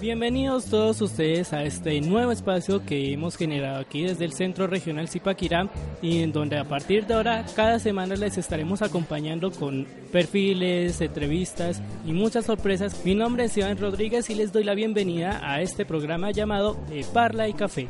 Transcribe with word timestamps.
Bienvenidos 0.00 0.64
todos 0.64 1.02
ustedes 1.02 1.52
a 1.52 1.62
este 1.62 2.00
nuevo 2.00 2.32
espacio 2.32 2.82
que 2.86 3.12
hemos 3.12 3.36
generado 3.36 3.80
aquí 3.80 4.04
desde 4.04 4.24
el 4.24 4.32
Centro 4.32 4.66
Regional 4.66 5.08
Zipaquirá 5.08 5.68
y 6.00 6.22
en 6.22 6.32
donde 6.32 6.56
a 6.56 6.64
partir 6.64 7.06
de 7.06 7.12
ahora 7.12 7.44
cada 7.54 7.78
semana 7.78 8.14
les 8.16 8.38
estaremos 8.38 8.80
acompañando 8.80 9.50
con 9.50 9.86
perfiles, 10.10 11.02
entrevistas 11.02 11.82
y 12.06 12.14
muchas 12.14 12.46
sorpresas. 12.46 13.04
Mi 13.04 13.14
nombre 13.14 13.44
es 13.44 13.56
Iván 13.58 13.76
Rodríguez 13.76 14.30
y 14.30 14.36
les 14.36 14.54
doy 14.54 14.64
la 14.64 14.74
bienvenida 14.74 15.38
a 15.42 15.60
este 15.60 15.84
programa 15.84 16.30
llamado 16.30 16.78
De 16.88 17.04
Parla 17.12 17.46
y 17.46 17.52
Café. 17.52 17.86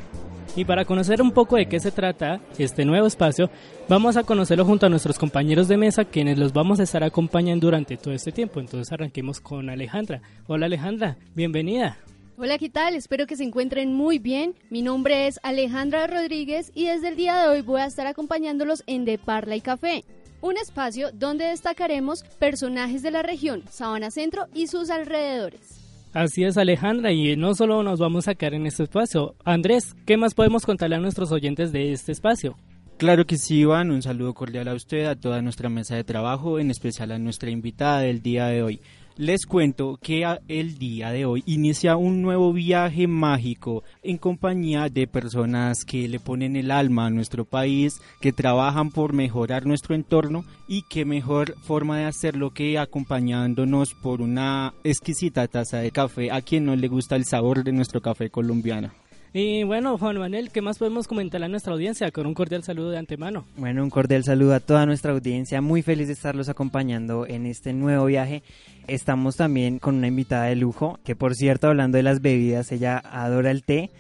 Y 0.57 0.65
para 0.65 0.85
conocer 0.85 1.23
un 1.23 1.31
poco 1.31 1.57
de 1.57 1.67
qué 1.67 1.79
se 1.79 1.93
trata 1.93 2.41
este 2.59 2.85
nuevo 2.85 3.07
espacio, 3.07 3.51
vamos 3.89 4.17
a 4.17 4.25
conocerlo 4.25 4.65
junto 4.65 4.87
a 4.87 4.89
nuestros 4.89 5.19
compañeros 5.19 5.69
de 5.69 5.77
mesa, 5.77 6.05
quienes 6.05 6.39
los 6.39 6.53
vamos 6.53 6.81
a 6.81 6.83
estar 6.83 7.05
acompañando 7.05 7.69
durante 7.69 7.97
todo 7.97 8.13
este 8.13 8.33
tiempo. 8.33 8.59
Entonces 8.59 8.93
arranquemos 8.93 9.41
con 9.41 9.71
Alejandra. 9.71 10.23
Hola 10.49 10.67
Alejandra, 10.67 11.17
bienvenida. 11.35 11.99
Hola, 12.43 12.57
¿qué 12.57 12.71
tal? 12.71 12.95
Espero 12.95 13.27
que 13.27 13.37
se 13.37 13.45
encuentren 13.45 13.93
muy 13.93 14.19
bien. 14.19 14.55
Mi 14.71 14.81
nombre 14.81 15.27
es 15.27 15.39
Alejandra 15.43 16.07
Rodríguez 16.07 16.73
y 16.75 16.87
desde 16.87 17.09
el 17.09 17.17
día 17.17 17.37
de 17.37 17.49
hoy 17.49 17.61
voy 17.61 17.83
a 17.83 17.85
estar 17.85 18.07
acompañándolos 18.07 18.83
en 18.87 19.05
De 19.05 19.19
Parla 19.19 19.57
y 19.57 19.61
Café, 19.61 20.07
un 20.41 20.57
espacio 20.57 21.11
donde 21.13 21.45
destacaremos 21.45 22.23
personajes 22.39 23.03
de 23.03 23.11
la 23.11 23.21
región, 23.23 23.63
Sabana 23.69 24.11
Centro 24.11 24.47
y 24.55 24.69
sus 24.69 24.89
alrededores. 24.89 25.83
Así 26.15 26.43
es 26.43 26.57
Alejandra 26.57 27.13
y 27.13 27.37
no 27.37 27.55
solo 27.55 27.83
nos 27.83 28.01
vamos 28.01 28.27
a 28.27 28.35
quedar 28.35 28.55
en 28.55 28.65
este 28.65 28.85
espacio. 28.85 29.35
Andrés, 29.45 29.95
¿qué 30.07 30.17
más 30.17 30.33
podemos 30.33 30.65
contarle 30.65 30.97
a 30.97 31.01
nuestros 31.01 31.33
oyentes 31.33 31.73
de 31.73 31.93
este 31.93 32.13
espacio? 32.13 32.57
Claro 32.97 33.27
que 33.27 33.37
sí, 33.37 33.59
Iván, 33.59 33.91
un 33.91 34.01
saludo 34.01 34.33
cordial 34.33 34.69
a 34.69 34.75
usted, 34.75 35.05
a 35.05 35.15
toda 35.15 35.43
nuestra 35.43 35.69
mesa 35.69 35.95
de 35.95 36.05
trabajo, 36.05 36.59
en 36.59 36.71
especial 36.71 37.13
a 37.13 37.19
nuestra 37.19 37.51
invitada 37.51 38.01
del 38.01 38.23
día 38.23 38.47
de 38.47 38.63
hoy 38.63 38.81
les 39.21 39.45
cuento 39.45 39.99
que 40.01 40.25
el 40.49 40.79
día 40.79 41.11
de 41.11 41.27
hoy 41.27 41.43
inicia 41.45 41.97
un 41.97 42.23
nuevo 42.23 42.55
viaje 42.55 43.07
mágico 43.07 43.85
en 44.03 44.17
compañía 44.17 44.89
de 44.89 45.07
personas 45.07 45.85
que 45.85 46.09
le 46.09 46.19
ponen 46.19 46.57
el 46.57 46.71
alma 46.71 47.05
a 47.05 47.11
nuestro 47.11 47.45
país, 47.45 48.01
que 48.23 48.33
trabajan 48.33 48.91
por 48.91 49.13
mejorar 49.13 49.67
nuestro 49.67 49.95
entorno 49.95 50.47
y 50.67 50.85
qué 50.89 51.05
mejor 51.05 51.55
forma 51.61 51.99
de 51.99 52.07
hacerlo 52.07 52.55
que 52.55 52.79
acompañándonos 52.79 53.93
por 53.93 54.23
una 54.23 54.73
exquisita 54.85 55.47
taza 55.49 55.81
de 55.81 55.91
café 55.91 56.31
a 56.31 56.41
quien 56.41 56.65
no 56.65 56.75
le 56.75 56.89
gusta 56.89 57.17
el 57.17 57.27
sabor 57.27 57.63
de 57.63 57.73
nuestro 57.73 58.01
café 58.01 58.31
colombiano. 58.31 58.91
Y 59.33 59.63
bueno, 59.63 59.97
Juan 59.97 60.19
Manuel, 60.19 60.51
¿qué 60.51 60.61
más 60.61 60.79
podemos 60.79 61.07
comentar 61.07 61.41
a 61.45 61.49
nuestra 61.49 61.73
audiencia? 61.73 62.11
Con 62.11 62.27
un 62.27 62.35
cordial 62.35 62.65
saludo 62.65 62.91
de 62.91 62.99
antemano. 62.99 63.45
Bueno, 63.57 63.85
un 63.85 63.91
cordial 63.91 64.25
saludo 64.25 64.55
a 64.55 64.61
toda 64.61 64.87
nuestra 64.87 65.13
audiencia. 65.13 65.61
Muy 65.61 65.83
feliz 65.83 66.09
de 66.09 66.15
estarlos 66.15 66.49
acompañando 66.49 67.29
en 67.29 67.47
este 67.47 67.73
nuevo 67.73 68.07
viaje. 68.07 68.43
Estamos 68.89 69.37
también 69.37 69.79
con 69.79 69.95
una 69.95 70.09
invitada 70.09 70.47
de 70.47 70.57
lujo, 70.57 70.99
que 71.05 71.15
por 71.15 71.37
cierto, 71.37 71.69
hablando 71.69 71.97
de 71.97 72.03
las 72.03 72.21
bebidas, 72.21 72.73
ella 72.73 72.99
adora 72.99 73.53
el 73.53 73.63
té. 73.63 73.91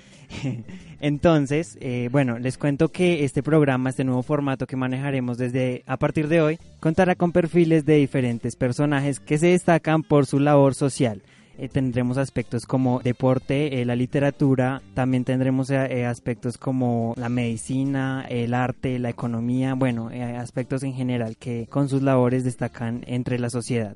Entonces, 1.00 1.78
eh, 1.80 2.08
bueno, 2.10 2.40
les 2.40 2.58
cuento 2.58 2.88
que 2.88 3.24
este 3.24 3.44
programa, 3.44 3.90
este 3.90 4.02
nuevo 4.02 4.24
formato 4.24 4.66
que 4.66 4.76
manejaremos 4.76 5.38
desde 5.38 5.84
a 5.86 5.96
partir 5.96 6.26
de 6.26 6.40
hoy, 6.40 6.58
contará 6.80 7.14
con 7.14 7.30
perfiles 7.30 7.84
de 7.84 7.94
diferentes 7.94 8.56
personajes 8.56 9.20
que 9.20 9.38
se 9.38 9.48
destacan 9.48 10.02
por 10.02 10.26
su 10.26 10.40
labor 10.40 10.74
social 10.74 11.22
eh, 11.60 11.68
tendremos 11.68 12.16
aspectos 12.16 12.64
como 12.64 13.00
deporte, 13.00 13.80
eh, 13.80 13.84
la 13.84 13.94
literatura, 13.94 14.80
también 14.94 15.24
tendremos 15.24 15.68
eh, 15.70 16.06
aspectos 16.06 16.56
como 16.56 17.12
la 17.18 17.28
medicina, 17.28 18.24
el 18.30 18.54
arte, 18.54 18.98
la 18.98 19.10
economía, 19.10 19.74
bueno, 19.74 20.10
aspectos 20.38 20.82
en 20.84 20.94
general 20.94 21.36
que 21.36 21.66
con 21.68 21.90
sus 21.90 22.00
labores 22.00 22.44
destacan 22.44 23.04
entre 23.06 23.38
la 23.38 23.50
sociedad. 23.50 23.94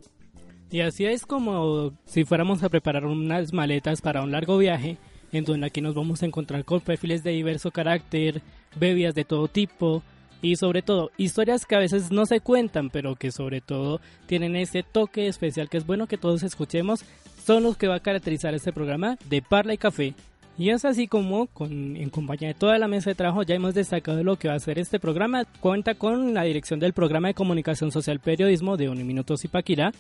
Y 0.70 0.82
así 0.82 1.06
es 1.06 1.24
como 1.24 1.92
si 2.04 2.26
fuéramos 2.26 2.62
a 2.62 2.68
preparar 2.68 3.06
unas 3.06 3.54
maletas 3.54 4.02
para 4.02 4.22
un 4.22 4.32
largo 4.32 4.58
viaje, 4.58 4.98
en 5.32 5.44
donde 5.44 5.66
aquí 5.66 5.80
nos 5.80 5.94
vamos 5.94 6.22
a 6.22 6.26
encontrar 6.26 6.66
con 6.66 6.82
perfiles 6.82 7.24
de 7.24 7.30
diverso 7.30 7.70
carácter, 7.70 8.42
bebidas 8.76 9.14
de 9.14 9.24
todo 9.24 9.48
tipo, 9.48 10.02
y 10.44 10.56
sobre 10.56 10.82
todo 10.82 11.10
historias 11.16 11.64
que 11.64 11.74
a 11.74 11.78
veces 11.78 12.12
no 12.12 12.26
se 12.26 12.40
cuentan, 12.40 12.90
pero 12.90 13.16
que 13.16 13.32
sobre 13.32 13.62
todo 13.62 14.02
tienen 14.26 14.56
ese 14.56 14.82
toque 14.82 15.26
especial 15.26 15.70
que 15.70 15.78
es 15.78 15.86
bueno 15.86 16.06
que 16.06 16.18
todos 16.18 16.42
escuchemos, 16.42 17.02
son 17.44 17.62
los 17.62 17.76
que 17.76 17.88
va 17.88 17.96
a 17.96 18.00
caracterizar 18.00 18.54
este 18.54 18.72
programa 18.72 19.18
de 19.28 19.42
Parla 19.42 19.74
y 19.74 19.78
Café. 19.78 20.14
Y 20.56 20.70
es 20.70 20.84
así 20.84 21.08
como, 21.08 21.48
en 21.60 22.08
compañía 22.10 22.48
de 22.48 22.54
toda 22.54 22.78
la 22.78 22.88
mesa 22.88 23.10
de 23.10 23.16
trabajo, 23.16 23.42
ya 23.42 23.56
hemos 23.56 23.74
destacado 23.74 24.22
lo 24.22 24.36
que 24.36 24.48
va 24.48 24.54
a 24.54 24.60
ser 24.60 24.78
este 24.78 25.00
programa. 25.00 25.44
Cuenta 25.60 25.94
con 25.96 26.32
la 26.32 26.44
dirección 26.44 26.78
del 26.78 26.92
programa 26.92 27.28
de 27.28 27.34
comunicación 27.34 27.90
social 27.90 28.20
periodismo 28.20 28.76
de 28.76 28.88
Uniminuto 28.88 29.36
Zipaquirá, 29.36 29.92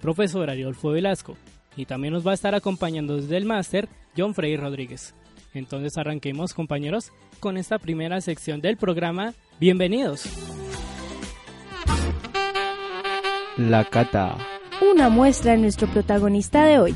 profesor 0.00 0.50
Ariolfo 0.50 0.90
Velasco. 0.90 1.36
Y 1.76 1.86
también 1.86 2.12
nos 2.12 2.26
va 2.26 2.32
a 2.32 2.34
estar 2.34 2.54
acompañando 2.54 3.16
desde 3.16 3.38
el 3.38 3.46
máster 3.46 3.88
John 4.16 4.34
Frey 4.34 4.56
Rodríguez. 4.56 5.14
Entonces 5.54 5.96
arranquemos 5.96 6.52
compañeros 6.52 7.10
con 7.40 7.56
esta 7.56 7.78
primera 7.78 8.20
sección 8.20 8.60
del 8.60 8.76
programa. 8.76 9.32
Bienvenidos. 9.58 10.26
La 13.56 13.84
cata. 13.84 14.51
Una 14.90 15.08
muestra 15.08 15.52
de 15.52 15.58
nuestro 15.58 15.86
protagonista 15.88 16.64
de 16.64 16.78
hoy. 16.78 16.94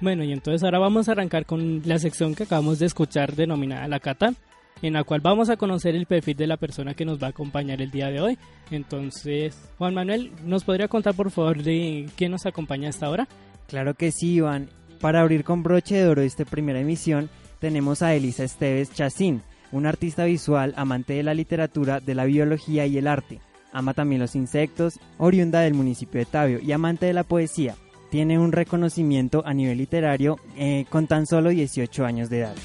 Bueno, 0.00 0.24
y 0.24 0.32
entonces 0.32 0.64
ahora 0.64 0.78
vamos 0.78 1.08
a 1.08 1.12
arrancar 1.12 1.46
con 1.46 1.82
la 1.84 1.98
sección 1.98 2.34
que 2.34 2.44
acabamos 2.44 2.78
de 2.78 2.86
escuchar 2.86 3.36
denominada 3.36 3.86
La 3.86 4.00
Cata 4.00 4.34
en 4.82 4.94
la 4.94 5.04
cual 5.04 5.20
vamos 5.20 5.50
a 5.50 5.56
conocer 5.56 5.94
el 5.94 6.06
perfil 6.06 6.36
de 6.36 6.46
la 6.46 6.56
persona 6.56 6.94
que 6.94 7.04
nos 7.04 7.22
va 7.22 7.28
a 7.28 7.30
acompañar 7.30 7.82
el 7.82 7.90
día 7.90 8.08
de 8.08 8.20
hoy. 8.20 8.38
Entonces, 8.70 9.56
Juan 9.78 9.94
Manuel, 9.94 10.32
¿nos 10.44 10.64
podría 10.64 10.88
contar 10.88 11.14
por 11.14 11.30
favor 11.30 11.62
de 11.62 12.08
quién 12.16 12.32
nos 12.32 12.46
acompaña 12.46 12.88
hasta 12.88 13.06
ahora? 13.06 13.28
Claro 13.68 13.94
que 13.94 14.10
sí, 14.10 14.34
Iván. 14.34 14.70
Para 15.00 15.20
abrir 15.20 15.44
con 15.44 15.62
broche 15.62 15.96
de 15.96 16.08
oro 16.08 16.22
esta 16.22 16.44
primera 16.44 16.80
emisión, 16.80 17.30
tenemos 17.58 18.02
a 18.02 18.14
Elisa 18.14 18.44
Esteves 18.44 18.92
Chacín, 18.92 19.42
una 19.72 19.88
artista 19.90 20.24
visual 20.24 20.74
amante 20.76 21.14
de 21.14 21.22
la 21.22 21.34
literatura, 21.34 22.00
de 22.00 22.14
la 22.14 22.24
biología 22.24 22.86
y 22.86 22.98
el 22.98 23.06
arte. 23.06 23.40
Ama 23.72 23.94
también 23.94 24.20
los 24.20 24.34
insectos, 24.34 24.98
oriunda 25.18 25.60
del 25.60 25.74
municipio 25.74 26.18
de 26.18 26.26
Tabio 26.26 26.60
y 26.60 26.72
amante 26.72 27.06
de 27.06 27.12
la 27.12 27.24
poesía. 27.24 27.76
Tiene 28.10 28.38
un 28.38 28.50
reconocimiento 28.50 29.42
a 29.46 29.54
nivel 29.54 29.78
literario 29.78 30.38
eh, 30.56 30.84
con 30.90 31.06
tan 31.06 31.26
solo 31.26 31.50
18 31.50 32.04
años 32.04 32.28
de 32.28 32.40
edad. 32.40 32.56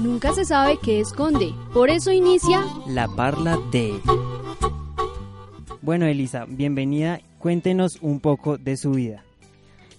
Nunca 0.00 0.32
se 0.32 0.44
sabe 0.44 0.78
qué 0.82 1.00
esconde. 1.00 1.54
Por 1.72 1.90
eso 1.90 2.10
inicia 2.10 2.64
La 2.88 3.06
Parla 3.06 3.58
de. 3.70 4.00
Bueno, 5.80 6.06
Elisa, 6.06 6.46
bienvenida. 6.48 7.20
Cuéntenos 7.38 7.98
un 8.00 8.18
poco 8.20 8.56
de 8.56 8.76
su 8.76 8.92
vida. 8.92 9.22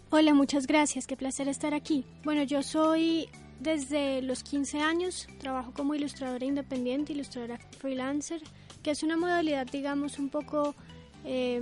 Hola, 0.09 0.33
muchas 0.33 0.67
gracias. 0.67 1.07
Qué 1.07 1.15
placer 1.15 1.47
estar 1.47 1.73
aquí. 1.73 2.05
Bueno, 2.23 2.43
yo 2.43 2.63
soy 2.63 3.29
desde 3.59 4.22
los 4.22 4.44
15 4.44 4.82
años, 4.82 5.28
trabajo 5.40 5.73
como 5.73 5.96
ilustradora 5.96 6.46
independiente, 6.46 7.14
ilustradora 7.14 7.59
freelancer, 7.79 8.41
que 8.82 8.91
es 8.91 9.03
una 9.03 9.17
modalidad, 9.17 9.67
digamos, 9.67 10.20
un 10.20 10.29
poco 10.29 10.76
eh, 11.23 11.61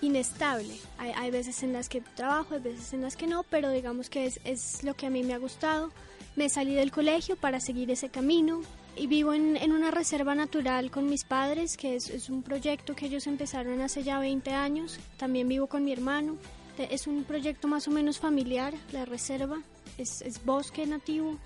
inestable. 0.00 0.74
Hay, 0.98 1.30
veces 1.30 1.62
en 1.62 1.72
las 1.72 1.88
que 1.88 2.00
trabajo, 2.00 2.54
hay 2.54 2.60
veces 2.60 2.92
en 2.92 3.02
las 3.02 3.16
que 3.16 3.26
no, 3.26 3.44
pero 3.44 3.70
digamos 3.70 4.10
que 4.10 4.26
es, 4.26 4.40
es 4.44 4.82
lo 4.84 4.94
que 4.94 5.06
a 5.06 5.10
mí 5.10 5.22
me 5.22 5.34
ha 5.34 5.38
gustado. 5.38 5.90
Me 6.36 6.48
salí 6.48 6.74
del 6.74 6.90
colegio 6.90 7.36
para 7.36 7.60
seguir 7.60 7.90
ese 7.90 8.08
camino 8.08 8.62
y 8.98 9.06
vivo 9.06 9.32
en, 9.32 9.72
una 9.72 9.90
reserva 9.90 10.34
natural 10.34 10.90
con 10.90 11.08
mis 11.08 11.24
padres, 11.24 11.76
que 11.76 11.96
es, 11.96 12.28
un 12.30 12.42
proyecto 12.42 12.94
que 12.94 13.06
ellos 13.06 13.26
empezaron 13.26 13.80
hace 13.80 14.02
ya 14.02 14.18
20 14.18 14.50
años. 14.50 14.98
También 15.16 15.48
vivo 15.48 15.66
con 15.68 15.84
mi 15.84 15.92
hermano. 15.92 16.36
Es 16.78 17.06
un 17.06 17.24
proyecto 17.24 17.68
más 17.68 17.88
o 17.88 17.90
menos 17.90 18.18
familiar, 18.18 18.74
la 18.92 19.04
reserva. 19.04 19.62
Es, 19.98 20.22
es 20.22 20.44
bosque 20.44 20.86
nativo. 20.86 21.36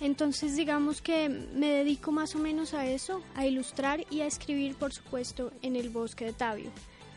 Entonces 0.00 0.56
digamos 0.56 1.02
que 1.02 1.28
me 1.28 1.70
dedico 1.70 2.12
más 2.12 2.34
o 2.34 2.38
menos 2.38 2.74
a 2.74 2.86
eso, 2.86 3.22
a 3.34 3.46
ilustrar 3.46 4.04
y 4.10 4.20
a 4.20 4.26
escribir, 4.26 4.74
por 4.74 4.92
supuesto, 4.92 5.52
en 5.62 5.76
el 5.76 5.90
bosque 5.90 6.26
de 6.26 6.32
Tabio. 6.32 6.70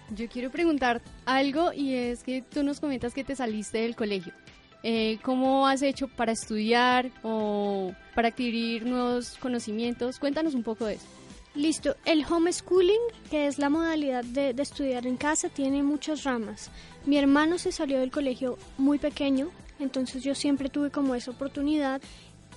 Yo 0.09 0.27
quiero 0.27 0.51
preguntar 0.51 1.01
algo 1.25 1.71
y 1.73 1.93
es 1.93 2.23
que 2.23 2.41
tú 2.41 2.63
nos 2.63 2.79
comentas 2.79 3.13
que 3.13 3.23
te 3.23 3.35
saliste 3.35 3.79
del 3.79 3.95
colegio. 3.95 4.33
Eh, 4.83 5.17
¿Cómo 5.23 5.65
has 5.65 5.81
hecho 5.81 6.09
para 6.09 6.33
estudiar 6.33 7.09
o 7.23 7.93
para 8.13 8.27
adquirir 8.29 8.85
nuevos 8.85 9.37
conocimientos? 9.39 10.19
Cuéntanos 10.19 10.53
un 10.55 10.63
poco 10.63 10.85
de 10.85 10.95
eso. 10.95 11.07
Listo, 11.55 11.95
el 12.03 12.25
homeschooling, 12.25 12.99
que 13.29 13.47
es 13.47 13.59
la 13.59 13.69
modalidad 13.69 14.25
de, 14.25 14.53
de, 14.53 14.63
estudiar 14.63 15.07
en 15.07 15.17
casa, 15.17 15.49
tiene 15.49 15.83
muchas 15.83 16.23
ramas. 16.23 16.69
Mi 17.05 17.17
hermano 17.17 17.57
se 17.59 17.71
salió 17.71 17.99
del 17.99 18.11
colegio 18.11 18.57
muy 18.77 18.97
pequeño, 18.97 19.51
entonces 19.83 20.23
yo 20.23 20.35
siempre 20.35 20.69
tuve 20.69 20.89
como 20.89 21.15
esa 21.15 21.31
oportunidad 21.31 22.01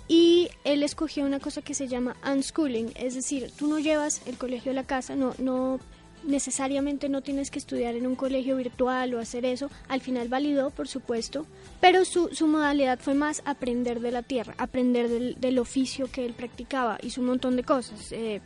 y 0.08 0.48
él 0.64 0.82
escogió 0.82 1.24
una 1.24 1.40
cosa 1.40 1.62
que 1.62 1.74
se 1.74 1.88
llama 1.88 2.16
unschooling, 2.24 2.92
es 2.94 3.14
decir, 3.14 3.50
tú 3.56 3.66
no 3.66 3.78
llevas 3.78 4.22
el 4.26 4.36
colegio 4.38 4.70
a 4.70 4.74
la 4.74 4.84
casa, 4.84 5.16
no, 5.16 5.34
no 5.38 5.80
necesariamente 6.22 7.08
no 7.08 7.22
tienes 7.22 7.50
que 7.50 7.58
estudiar 7.58 7.94
en 7.94 8.06
un 8.06 8.16
colegio 8.16 8.56
virtual 8.56 9.14
o 9.14 9.20
hacer 9.20 9.44
eso, 9.44 9.70
al 9.88 10.00
final 10.00 10.28
validó, 10.28 10.70
por 10.70 10.88
supuesto, 10.88 11.46
pero 11.80 12.04
su, 12.04 12.28
su 12.32 12.46
modalidad 12.46 12.98
fue 12.98 13.14
más 13.14 13.42
aprender 13.44 14.00
de 14.00 14.12
la 14.12 14.22
tierra, 14.22 14.54
aprender 14.58 15.08
del, 15.08 15.40
del, 15.40 15.58
oficio 15.58 16.10
que 16.10 16.24
él 16.24 16.34
practicaba, 16.34 16.98
hizo 17.02 17.20
un 17.20 17.28
montón 17.28 17.56
de 17.56 17.64
cosas, 17.64 18.12
eh, 18.12 18.40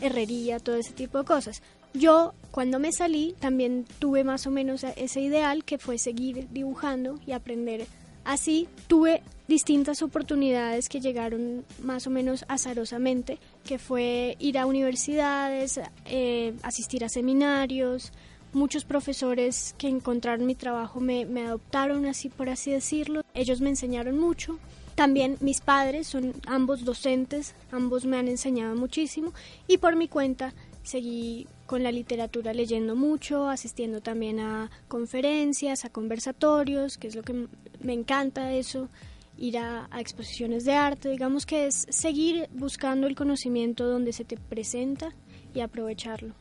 herrería, 0.00 0.60
todo 0.60 0.76
ese 0.76 0.92
tipo 0.92 1.18
de 1.18 1.24
cosas. 1.24 1.62
Yo, 1.94 2.34
cuando 2.50 2.78
me 2.78 2.92
salí, 2.92 3.34
también 3.40 3.86
tuve 3.98 4.22
más 4.22 4.46
o 4.46 4.50
menos 4.50 4.84
ese 4.84 5.20
ideal 5.20 5.64
que 5.64 5.78
fue 5.78 5.98
seguir 5.98 6.46
dibujando 6.50 7.18
y 7.26 7.32
aprender. 7.32 7.86
Así 8.28 8.68
tuve 8.88 9.22
distintas 9.46 10.02
oportunidades 10.02 10.90
que 10.90 11.00
llegaron 11.00 11.64
más 11.82 12.06
o 12.06 12.10
menos 12.10 12.44
azarosamente, 12.46 13.38
que 13.64 13.78
fue 13.78 14.36
ir 14.38 14.58
a 14.58 14.66
universidades, 14.66 15.80
eh, 16.04 16.52
asistir 16.62 17.06
a 17.06 17.08
seminarios, 17.08 18.12
muchos 18.52 18.84
profesores 18.84 19.74
que 19.78 19.88
encontraron 19.88 20.44
mi 20.44 20.54
trabajo 20.54 21.00
me, 21.00 21.24
me 21.24 21.46
adoptaron 21.46 22.04
así 22.04 22.28
por 22.28 22.50
así 22.50 22.70
decirlo, 22.70 23.22
ellos 23.32 23.62
me 23.62 23.70
enseñaron 23.70 24.18
mucho. 24.18 24.58
También 24.94 25.38
mis 25.40 25.62
padres 25.62 26.08
son 26.08 26.34
ambos 26.46 26.84
docentes, 26.84 27.54
ambos 27.72 28.04
me 28.04 28.18
han 28.18 28.28
enseñado 28.28 28.76
muchísimo. 28.76 29.32
Y 29.66 29.78
por 29.78 29.96
mi 29.96 30.06
cuenta 30.06 30.52
seguí 30.88 31.46
con 31.66 31.82
la 31.82 31.92
literatura 31.92 32.54
leyendo 32.54 32.96
mucho, 32.96 33.48
asistiendo 33.48 34.00
también 34.00 34.40
a 34.40 34.70
conferencias, 34.88 35.84
a 35.84 35.90
conversatorios, 35.90 36.96
que 36.96 37.08
es 37.08 37.14
lo 37.14 37.22
que 37.22 37.46
me 37.80 37.92
encanta 37.92 38.52
eso, 38.52 38.88
ir 39.36 39.58
a, 39.58 39.86
a, 39.90 40.00
exposiciones 40.00 40.64
de 40.64 40.72
arte, 40.72 41.10
digamos 41.10 41.46
que 41.46 41.66
es 41.66 41.86
seguir 41.90 42.48
buscando 42.52 43.06
el 43.06 43.14
conocimiento 43.14 43.86
donde 43.86 44.12
se 44.12 44.24
te 44.24 44.36
presenta 44.36 45.14
y 45.54 45.60
aprovecharlo. 45.60 46.34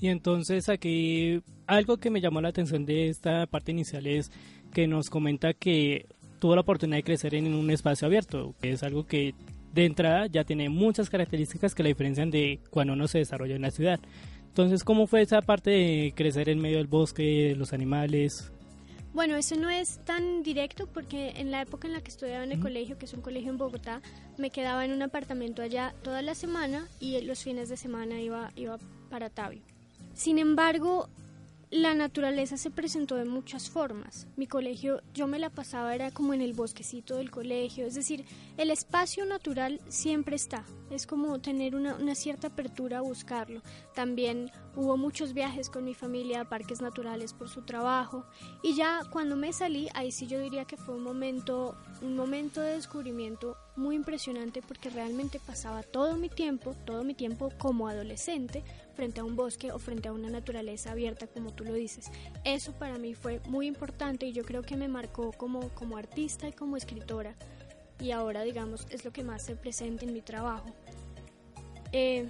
Y 0.00 0.08
entonces 0.08 0.68
aquí 0.68 1.42
algo 1.66 1.98
que 1.98 2.10
me 2.10 2.20
llamó 2.20 2.40
la 2.40 2.48
atención 2.48 2.84
de 2.84 3.08
esta 3.08 3.46
parte 3.46 3.70
inicial 3.70 4.06
es 4.06 4.32
que 4.72 4.86
nos 4.86 5.10
comenta 5.10 5.54
que 5.54 6.06
tuvo 6.38 6.54
la 6.54 6.62
oportunidad 6.62 6.98
de 6.98 7.04
crecer 7.04 7.34
en 7.34 7.54
un 7.54 7.70
espacio 7.70 8.06
abierto, 8.06 8.54
que 8.60 8.72
es 8.72 8.82
algo 8.82 9.06
que 9.06 9.34
de 9.72 9.84
entrada 9.86 10.26
ya 10.26 10.44
tiene 10.44 10.68
muchas 10.68 11.10
características 11.10 11.74
que 11.74 11.82
la 11.82 11.88
diferencian 11.88 12.30
de 12.30 12.60
cuando 12.70 12.92
uno 12.92 13.08
se 13.08 13.18
desarrolla 13.18 13.56
en 13.56 13.62
la 13.62 13.70
ciudad. 13.70 14.00
Entonces, 14.48 14.84
¿cómo 14.84 15.06
fue 15.06 15.22
esa 15.22 15.40
parte 15.40 15.70
de 15.70 16.12
crecer 16.14 16.48
en 16.48 16.60
medio 16.60 16.76
del 16.76 16.86
bosque, 16.86 17.54
los 17.56 17.72
animales? 17.72 18.52
Bueno, 19.14 19.36
eso 19.36 19.56
no 19.56 19.68
es 19.68 19.98
tan 20.04 20.42
directo 20.42 20.86
porque 20.86 21.34
en 21.36 21.50
la 21.50 21.62
época 21.62 21.86
en 21.86 21.94
la 21.94 22.00
que 22.00 22.10
estudiaba 22.10 22.44
en 22.44 22.52
el 22.52 22.60
colegio, 22.60 22.98
que 22.98 23.04
es 23.04 23.12
un 23.12 23.20
colegio 23.20 23.50
en 23.50 23.58
Bogotá, 23.58 24.00
me 24.38 24.50
quedaba 24.50 24.84
en 24.84 24.92
un 24.92 25.02
apartamento 25.02 25.60
allá 25.60 25.94
toda 26.02 26.22
la 26.22 26.34
semana 26.34 26.86
y 26.98 27.20
los 27.22 27.42
fines 27.42 27.68
de 27.68 27.76
semana 27.76 28.20
iba, 28.20 28.50
iba 28.56 28.78
para 29.10 29.28
Tabio. 29.28 29.62
Sin 30.14 30.38
embargo, 30.38 31.08
la 31.72 31.94
naturaleza 31.94 32.58
se 32.58 32.70
presentó 32.70 33.16
de 33.16 33.24
muchas 33.24 33.70
formas. 33.70 34.26
Mi 34.36 34.46
colegio, 34.46 35.02
yo 35.14 35.26
me 35.26 35.38
la 35.38 35.48
pasaba, 35.48 35.94
era 35.94 36.10
como 36.10 36.34
en 36.34 36.42
el 36.42 36.52
bosquecito 36.52 37.16
del 37.16 37.30
colegio, 37.30 37.86
es 37.86 37.94
decir, 37.94 38.26
el 38.58 38.70
espacio 38.70 39.24
natural 39.24 39.80
siempre 39.88 40.36
está, 40.36 40.66
es 40.92 41.06
como 41.06 41.40
tener 41.40 41.74
una, 41.74 41.94
una, 41.94 42.14
cierta 42.14 42.48
apertura 42.48 42.98
a 42.98 43.00
buscarlo. 43.00 43.62
También 43.94 44.50
hubo 44.76 44.96
muchos 44.96 45.32
viajes 45.32 45.70
con 45.70 45.84
mi 45.84 45.94
familia 45.94 46.42
a 46.42 46.48
parques 46.48 46.80
naturales 46.80 47.32
por 47.32 47.48
su 47.48 47.62
trabajo 47.62 48.24
y 48.62 48.74
ya 48.74 49.00
cuando 49.10 49.36
me 49.36 49.52
salí, 49.52 49.88
ahí 49.94 50.12
sí 50.12 50.26
yo 50.26 50.38
diría 50.38 50.64
que 50.64 50.76
fue 50.76 50.94
un 50.94 51.02
momento, 51.02 51.76
un 52.02 52.16
momento 52.16 52.60
de 52.60 52.74
descubrimiento 52.74 53.56
muy 53.76 53.96
impresionante 53.96 54.62
porque 54.62 54.90
realmente 54.90 55.40
pasaba 55.40 55.82
todo 55.82 56.16
mi 56.16 56.28
tiempo, 56.28 56.74
todo 56.84 57.04
mi 57.04 57.14
tiempo 57.14 57.50
como 57.58 57.88
adolescente 57.88 58.62
frente 58.94 59.20
a 59.20 59.24
un 59.24 59.36
bosque 59.36 59.72
o 59.72 59.78
frente 59.78 60.08
a 60.08 60.12
una 60.12 60.28
naturaleza 60.28 60.92
abierta 60.92 61.26
como 61.26 61.52
tú 61.52 61.64
lo 61.64 61.72
dices. 61.72 62.10
Eso 62.44 62.72
para 62.72 62.98
mí 62.98 63.14
fue 63.14 63.40
muy 63.48 63.66
importante 63.66 64.26
y 64.26 64.32
yo 64.32 64.44
creo 64.44 64.62
que 64.62 64.76
me 64.76 64.88
marcó 64.88 65.32
como, 65.32 65.70
como 65.70 65.96
artista 65.96 66.48
y 66.48 66.52
como 66.52 66.76
escritora 66.76 67.34
y 68.00 68.10
ahora 68.10 68.42
digamos 68.42 68.86
es 68.90 69.04
lo 69.04 69.12
que 69.12 69.22
más 69.22 69.42
se 69.42 69.56
presenta 69.56 70.04
en 70.04 70.12
mi 70.12 70.22
trabajo. 70.22 70.66
Eh, 71.92 72.28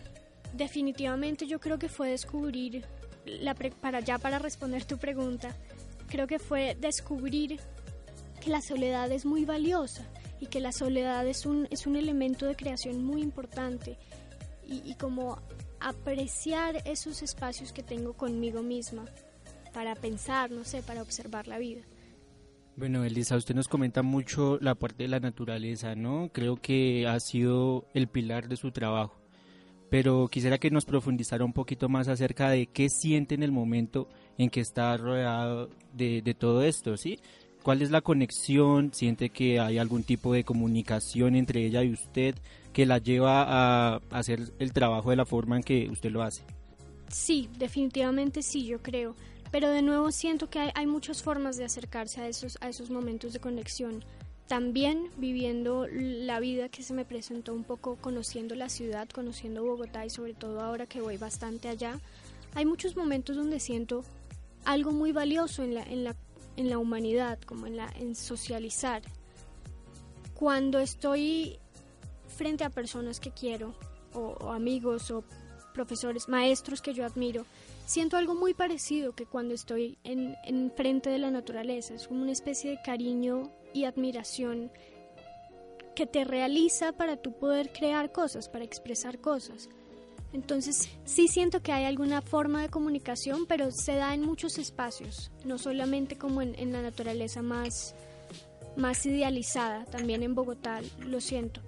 definitivamente 0.52 1.46
yo 1.46 1.60
creo 1.60 1.78
que 1.78 1.88
fue 1.88 2.10
descubrir, 2.10 2.84
la 3.24 3.54
para 3.54 4.00
ya 4.00 4.18
para 4.18 4.38
responder 4.38 4.84
tu 4.84 4.98
pregunta, 4.98 5.54
creo 6.08 6.26
que 6.26 6.38
fue 6.38 6.76
descubrir 6.80 7.60
que 8.40 8.50
la 8.50 8.60
soledad 8.60 9.10
es 9.12 9.24
muy 9.24 9.44
valiosa 9.44 10.06
y 10.40 10.46
que 10.46 10.60
la 10.60 10.72
soledad 10.72 11.26
es 11.26 11.46
un, 11.46 11.68
es 11.70 11.86
un 11.86 11.96
elemento 11.96 12.46
de 12.46 12.56
creación 12.56 13.04
muy 13.04 13.22
importante 13.22 13.96
y, 14.66 14.82
y 14.84 14.94
como 14.96 15.40
apreciar 15.80 16.82
esos 16.84 17.22
espacios 17.22 17.72
que 17.72 17.82
tengo 17.82 18.12
conmigo 18.14 18.62
misma 18.62 19.04
para 19.72 19.94
pensar, 19.94 20.50
no 20.50 20.64
sé, 20.64 20.82
para 20.82 21.02
observar 21.02 21.48
la 21.48 21.58
vida. 21.58 21.82
Bueno, 22.76 23.04
Elisa, 23.04 23.36
usted 23.36 23.54
nos 23.54 23.68
comenta 23.68 24.02
mucho 24.02 24.58
la 24.60 24.74
parte 24.74 25.04
de 25.04 25.08
la 25.08 25.20
naturaleza, 25.20 25.94
¿no? 25.94 26.30
Creo 26.32 26.56
que 26.56 27.06
ha 27.06 27.20
sido 27.20 27.86
el 27.92 28.08
pilar 28.08 28.48
de 28.48 28.56
su 28.56 28.70
trabajo. 28.70 29.20
Pero 29.90 30.28
quisiera 30.28 30.56
que 30.56 30.70
nos 30.70 30.86
profundizara 30.86 31.44
un 31.44 31.52
poquito 31.52 31.90
más 31.90 32.08
acerca 32.08 32.48
de 32.48 32.66
qué 32.66 32.88
siente 32.88 33.34
en 33.34 33.42
el 33.42 33.52
momento 33.52 34.08
en 34.38 34.48
que 34.48 34.60
está 34.60 34.96
rodeado 34.96 35.68
de, 35.92 36.22
de 36.22 36.32
todo 36.32 36.62
esto, 36.62 36.96
¿sí? 36.96 37.18
¿Cuál 37.62 37.82
es 37.82 37.90
la 37.90 38.00
conexión? 38.00 38.94
¿Siente 38.94 39.28
que 39.28 39.60
hay 39.60 39.76
algún 39.76 40.02
tipo 40.02 40.32
de 40.32 40.42
comunicación 40.42 41.36
entre 41.36 41.66
ella 41.66 41.84
y 41.84 41.92
usted 41.92 42.34
que 42.72 42.86
la 42.86 42.98
lleva 42.98 43.44
a 43.46 44.00
hacer 44.10 44.40
el 44.58 44.72
trabajo 44.72 45.10
de 45.10 45.16
la 45.16 45.26
forma 45.26 45.56
en 45.56 45.62
que 45.62 45.90
usted 45.90 46.10
lo 46.10 46.22
hace? 46.22 46.42
Sí, 47.08 47.50
definitivamente 47.58 48.42
sí, 48.42 48.64
yo 48.64 48.80
creo 48.80 49.14
pero 49.52 49.70
de 49.70 49.82
nuevo 49.82 50.10
siento 50.10 50.50
que 50.50 50.58
hay, 50.58 50.70
hay, 50.74 50.86
muchas 50.86 51.22
formas 51.22 51.56
de 51.58 51.64
acercarse 51.64 52.22
a 52.22 52.26
esos, 52.26 52.58
a 52.62 52.70
esos 52.70 52.90
momentos 52.90 53.34
de 53.34 53.38
conexión. 53.38 54.02
También 54.48 55.10
viviendo 55.18 55.86
la 55.88 56.40
vida 56.40 56.70
que 56.70 56.82
se 56.82 56.94
me 56.94 57.04
presentó 57.04 57.54
un 57.54 57.62
poco 57.62 57.96
conociendo 57.96 58.54
la 58.54 58.70
ciudad, 58.70 59.08
conociendo 59.10 59.62
Bogotá 59.62 60.04
y 60.04 60.10
sobre 60.10 60.32
todo 60.34 60.60
ahora 60.60 60.86
que 60.86 61.02
voy 61.02 61.18
bastante 61.18 61.68
allá, 61.68 62.00
hay 62.54 62.64
muchos 62.64 62.96
momentos 62.96 63.36
donde 63.36 63.60
siento 63.60 64.04
algo 64.64 64.90
muy 64.92 65.12
valioso 65.12 65.62
en 65.62 65.74
la, 65.74 65.82
en 65.82 66.04
la, 66.04 66.16
en 66.56 66.70
la 66.70 66.78
humanidad, 66.78 67.38
como 67.40 67.66
en, 67.66 67.76
la, 67.76 67.92
en 67.98 68.14
socializar. 68.14 69.02
Cuando 70.34 70.78
estoy 70.78 71.58
frente 72.26 72.64
a 72.64 72.70
personas 72.70 73.20
que 73.20 73.30
quiero, 73.30 73.74
o, 74.14 74.36
o 74.40 74.52
amigos, 74.52 75.10
o 75.10 75.24
profesores, 75.72 76.28
maestros 76.28 76.80
que 76.80 76.94
yo 76.94 77.04
admiro, 77.04 77.44
siento 77.86 78.16
algo 78.16 78.34
muy 78.34 78.54
parecido 78.54 79.12
que 79.12 79.26
cuando 79.26 79.54
estoy 79.54 79.98
en, 80.04 80.36
en 80.44 80.70
frente 80.70 81.10
de 81.10 81.18
la 81.18 81.30
naturaleza. 81.30 81.94
Es 81.94 82.08
como 82.08 82.22
una 82.22 82.32
especie 82.32 82.70
de 82.70 82.82
cariño 82.82 83.50
y 83.72 83.84
admiración 83.84 84.70
que 85.94 86.06
te 86.06 86.24
realiza 86.24 86.92
para 86.92 87.16
tú 87.16 87.32
poder 87.32 87.72
crear 87.72 88.12
cosas, 88.12 88.48
para 88.48 88.64
expresar 88.64 89.18
cosas. 89.18 89.68
Entonces 90.32 90.88
sí 91.04 91.28
siento 91.28 91.62
que 91.62 91.72
hay 91.72 91.84
alguna 91.84 92.22
forma 92.22 92.62
de 92.62 92.70
comunicación, 92.70 93.46
pero 93.46 93.70
se 93.70 93.96
da 93.96 94.14
en 94.14 94.22
muchos 94.22 94.56
espacios, 94.56 95.30
no 95.44 95.58
solamente 95.58 96.16
como 96.16 96.40
en, 96.40 96.58
en 96.58 96.72
la 96.72 96.80
naturaleza 96.80 97.42
más, 97.42 97.94
más 98.76 99.04
idealizada, 99.04 99.84
también 99.84 100.22
en 100.22 100.34
Bogotá, 100.34 100.80
lo 101.00 101.20
siento. 101.20 101.60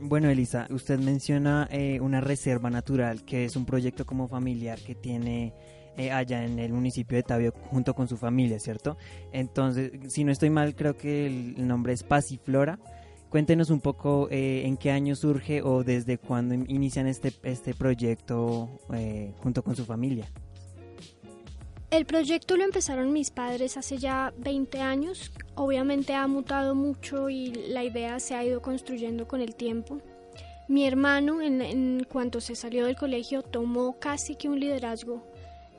Bueno, 0.00 0.30
Elisa, 0.30 0.66
usted 0.70 0.98
menciona 0.98 1.68
eh, 1.70 2.00
una 2.00 2.20
reserva 2.20 2.70
natural, 2.70 3.24
que 3.24 3.44
es 3.44 3.56
un 3.56 3.66
proyecto 3.66 4.06
como 4.06 4.28
familiar 4.28 4.78
que 4.78 4.94
tiene 4.94 5.52
eh, 5.96 6.10
allá 6.10 6.44
en 6.44 6.58
el 6.58 6.72
municipio 6.72 7.16
de 7.16 7.22
Tabio 7.22 7.52
junto 7.70 7.94
con 7.94 8.08
su 8.08 8.16
familia, 8.16 8.58
¿cierto? 8.58 8.96
Entonces, 9.32 9.92
si 10.08 10.24
no 10.24 10.32
estoy 10.32 10.48
mal, 10.48 10.74
creo 10.74 10.96
que 10.96 11.26
el 11.26 11.66
nombre 11.66 11.92
es 11.92 12.02
Pasiflora. 12.02 12.78
Cuéntenos 13.28 13.70
un 13.70 13.80
poco 13.80 14.28
eh, 14.30 14.62
en 14.64 14.76
qué 14.76 14.90
año 14.90 15.14
surge 15.14 15.62
o 15.62 15.84
desde 15.84 16.18
cuándo 16.18 16.54
inician 16.54 17.06
este, 17.06 17.32
este 17.42 17.74
proyecto 17.74 18.70
eh, 18.94 19.34
junto 19.42 19.62
con 19.62 19.76
su 19.76 19.84
familia. 19.84 20.26
El 21.90 22.06
proyecto 22.06 22.56
lo 22.56 22.62
empezaron 22.62 23.12
mis 23.12 23.32
padres 23.32 23.76
hace 23.76 23.98
ya 23.98 24.32
20 24.38 24.80
años. 24.80 25.32
Obviamente 25.56 26.14
ha 26.14 26.28
mutado 26.28 26.76
mucho 26.76 27.28
y 27.28 27.52
la 27.52 27.82
idea 27.82 28.20
se 28.20 28.36
ha 28.36 28.44
ido 28.44 28.62
construyendo 28.62 29.26
con 29.26 29.40
el 29.40 29.56
tiempo. 29.56 30.00
Mi 30.68 30.86
hermano, 30.86 31.42
en, 31.42 32.06
cuanto 32.08 32.40
se 32.40 32.54
salió 32.54 32.86
del 32.86 32.94
colegio, 32.94 33.42
tomó 33.42 33.98
casi 33.98 34.36
que 34.36 34.48
un 34.48 34.60
liderazgo, 34.60 35.26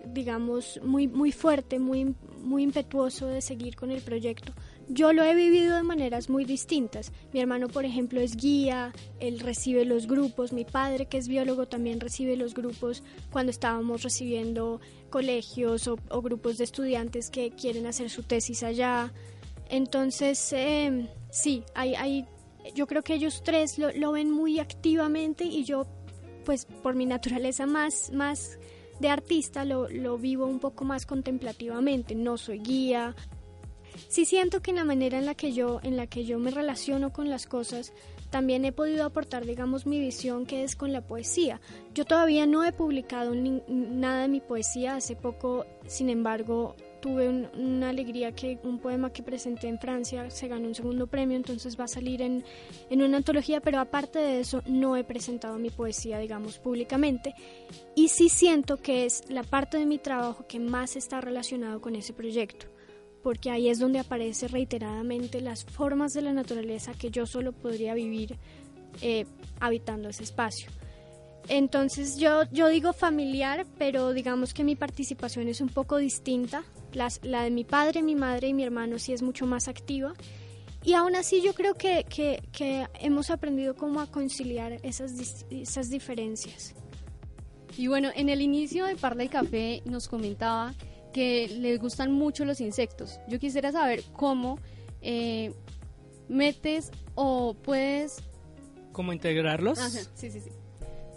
digamos, 0.05 0.81
muy, 0.83 1.07
muy 1.07 1.31
fuerte, 1.31 1.79
muy, 1.79 2.13
muy 2.41 2.63
impetuoso 2.63 3.27
de 3.27 3.41
seguir 3.41 3.77
con 3.77 3.89
el 3.89 4.01
proyecto. 4.01 4.51
Yo 4.93 5.13
lo 5.13 5.23
he 5.23 5.33
vivido 5.33 5.75
de 5.75 5.83
maneras 5.83 6.29
muy 6.29 6.43
distintas. 6.45 7.11
Mi 7.33 7.39
hermano, 7.39 7.67
por 7.67 7.85
ejemplo, 7.85 8.19
es 8.19 8.35
guía, 8.35 8.93
él 9.19 9.39
recibe 9.39 9.85
los 9.85 10.05
grupos, 10.05 10.51
mi 10.51 10.65
padre, 10.65 11.05
que 11.05 11.17
es 11.17 11.27
biólogo, 11.27 11.67
también 11.67 11.99
recibe 11.99 12.35
los 12.35 12.53
grupos 12.53 13.03
cuando 13.31 13.51
estábamos 13.51 14.03
recibiendo 14.03 14.81
colegios 15.09 15.87
o, 15.87 15.97
grupos 16.21 16.57
de 16.57 16.65
estudiantes 16.65 17.29
que 17.29 17.51
quieren 17.51 17.85
hacer 17.85 18.09
su 18.09 18.23
tesis 18.23 18.63
allá. 18.63 19.13
Entonces, 19.69 20.51
em, 20.53 21.07
sí, 21.29 21.63
hay, 21.73 21.95
hay, 21.95 22.25
yo 22.75 22.85
creo 22.85 23.01
que 23.01 23.13
ellos 23.13 23.43
tres 23.43 23.77
lo, 23.77 23.91
lo, 23.91 24.11
ven 24.11 24.29
muy 24.29 24.59
activamente 24.59 25.45
y 25.45 25.63
yo, 25.63 25.85
pues 26.43 26.65
por 26.65 26.95
mi 26.95 27.05
naturaleza 27.05 27.65
más, 27.65 28.11
más 28.11 28.59
de 28.99 29.09
artista, 29.09 29.65
lo, 29.65 29.89
lo 29.89 30.17
vivo 30.17 30.45
un 30.45 30.59
poco 30.59 30.85
más 30.85 31.05
contemplativamente. 31.05 32.13
No 32.15 32.37
soy 32.37 32.59
guía, 32.59 33.15
sí 34.07 34.25
siento 34.25 34.61
que 34.61 34.71
en 34.71 34.77
la 34.77 34.85
manera 34.85 35.17
en 35.17 35.25
la 35.25 35.35
que 35.35 35.53
yo, 35.53 35.79
en 35.83 35.97
la 35.97 36.07
que 36.07 36.25
yo 36.25 36.39
me 36.39 36.51
relaciono 36.51 37.11
con 37.11 37.29
las 37.29 37.45
cosas, 37.45 37.93
también 38.31 38.63
he 38.63 38.71
podido 38.71 39.03
aportar, 39.03 39.45
digamos, 39.45 39.85
mi 39.85 39.99
visión 39.99 40.45
que 40.45 40.63
es 40.63 40.77
con 40.77 40.93
la 40.93 41.01
poesía. 41.01 41.59
Yo 41.93 42.05
todavía 42.05 42.45
no 42.45 42.63
he 42.63 42.71
publicado 42.71 43.33
nada 43.35 44.21
de 44.21 44.27
mi 44.29 44.39
poesía. 44.39 44.95
Hace 44.95 45.17
poco, 45.17 45.65
sin 45.85 46.09
embargo, 46.09 46.77
tuve 47.01 47.27
una 47.27 47.89
alegría 47.89 48.31
que 48.31 48.57
un 48.63 48.79
poema 48.79 49.11
que 49.11 49.21
presenté 49.21 49.67
en 49.67 49.79
Francia 49.79 50.29
se 50.29 50.47
ganó 50.47 50.67
un 50.67 50.75
segundo 50.75 51.07
premio, 51.07 51.35
entonces 51.35 51.77
va 51.77 51.85
a 51.85 51.89
salir 51.89 52.21
en, 52.21 52.45
en 52.89 53.01
una 53.01 53.17
antología, 53.17 53.59
pero 53.59 53.79
aparte 53.79 54.19
de 54.19 54.39
eso 54.39 54.61
no 54.65 54.95
he 54.95 55.03
presentado 55.03 55.57
mi 55.57 55.69
poesía, 55.69 56.19
digamos, 56.19 56.57
públicamente. 56.57 57.35
Y 57.95 58.07
sí 58.07 58.29
siento 58.29 58.77
que 58.77 59.05
es 59.05 59.29
la 59.29 59.43
parte 59.43 59.77
de 59.77 59.85
mi 59.85 59.97
trabajo 59.97 60.45
que 60.47 60.59
más 60.59 60.95
está 60.95 61.19
relacionado 61.19 61.81
con 61.81 61.97
ese 61.97 62.13
proyecto 62.13 62.67
porque 63.23 63.51
ahí 63.51 63.69
es 63.69 63.79
donde 63.79 63.99
aparece 63.99 64.47
reiteradamente 64.47 65.41
las 65.41 65.63
formas 65.63 66.13
de 66.13 66.21
la 66.21 66.33
naturaleza 66.33 66.93
que 66.93 67.11
yo 67.11 67.25
solo 67.25 67.51
podría 67.51 67.93
vivir 67.93 68.37
eh, 69.01 69.25
habitando 69.59 70.09
ese 70.09 70.23
espacio. 70.23 70.69
Entonces 71.47 72.17
yo, 72.17 72.43
yo 72.51 72.67
digo 72.67 72.93
familiar, 72.93 73.65
pero 73.77 74.13
digamos 74.13 74.53
que 74.53 74.63
mi 74.63 74.75
participación 74.75 75.47
es 75.47 75.61
un 75.61 75.69
poco 75.69 75.97
distinta. 75.97 76.63
la 76.93 77.43
de 77.43 77.51
mi 77.51 77.63
padre, 77.63 78.03
mi 78.03 78.15
madre 78.15 78.49
y 78.49 78.53
mi 78.53 78.63
hermano 78.63 78.99
sí 78.99 79.13
es 79.13 79.21
mucho 79.21 79.45
más 79.45 79.67
activa. 79.67 80.13
Y 80.83 80.93
aún 80.93 81.15
así 81.15 81.41
yo 81.41 81.53
creo 81.53 81.75
que, 81.75 82.05
que, 82.09 82.41
que 82.51 82.87
hemos 82.99 83.29
aprendido 83.29 83.75
cómo 83.75 84.01
a 84.01 84.07
conciliar 84.07 84.79
esas, 84.83 85.45
esas 85.51 85.89
diferencias. 85.89 86.73
Y 87.77 87.87
bueno, 87.87 88.09
en 88.15 88.29
el 88.29 88.41
inicio 88.41 88.85
de 88.85 88.95
Parla 88.95 89.23
y 89.23 89.29
Café 89.29 89.81
nos 89.85 90.07
comentaba 90.07 90.73
que 91.11 91.47
les 91.47 91.79
gustan 91.79 92.11
mucho 92.11 92.45
los 92.45 92.61
insectos. 92.61 93.19
Yo 93.27 93.39
quisiera 93.39 93.71
saber 93.71 94.03
cómo 94.13 94.59
eh, 95.01 95.53
metes 96.27 96.91
o 97.15 97.53
puedes... 97.53 98.23
¿Cómo 98.91 99.13
integrarlos? 99.13 99.79
sí, 99.79 100.29
sí, 100.29 100.39
sí. 100.39 100.49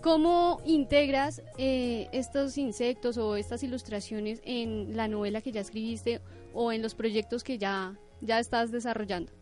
¿Cómo 0.05 0.61
integras 0.67 1.41
eh, 1.57 2.09
estos 2.13 2.59
insectos 2.59 3.17
o 3.17 3.37
estas 3.37 3.63
ilustraciones 3.63 4.43
en 4.45 4.95
la 4.97 5.09
novela 5.09 5.41
que 5.41 5.51
ya 5.51 5.63
escribiste 5.63 6.21
o 6.53 6.73
en 6.73 6.83
los 6.83 6.95
proyectos 6.95 7.43
que 7.43 7.57
ya, 7.57 7.99
ya 8.21 8.39
estás 8.39 8.71
desarrollando? 8.71 9.33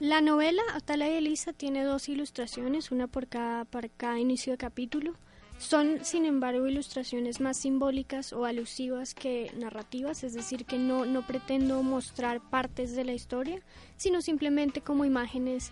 La 0.00 0.20
novela 0.20 0.62
Atala 0.74 1.08
y 1.08 1.12
Elisa 1.12 1.52
tiene 1.52 1.84
dos 1.84 2.08
ilustraciones, 2.08 2.90
una 2.90 3.06
por 3.06 3.28
cada, 3.28 3.64
por 3.64 3.88
cada 3.90 4.18
inicio 4.18 4.52
de 4.52 4.58
capítulo. 4.58 5.14
Son, 5.62 6.04
sin 6.04 6.26
embargo, 6.26 6.66
ilustraciones 6.66 7.40
más 7.40 7.56
simbólicas 7.56 8.32
o 8.32 8.44
alusivas 8.46 9.14
que 9.14 9.52
narrativas, 9.56 10.24
es 10.24 10.34
decir, 10.34 10.64
que 10.64 10.76
no, 10.76 11.06
no 11.06 11.24
pretendo 11.24 11.84
mostrar 11.84 12.40
partes 12.40 12.96
de 12.96 13.04
la 13.04 13.12
historia, 13.12 13.62
sino 13.96 14.22
simplemente 14.22 14.80
como 14.80 15.04
imágenes 15.04 15.70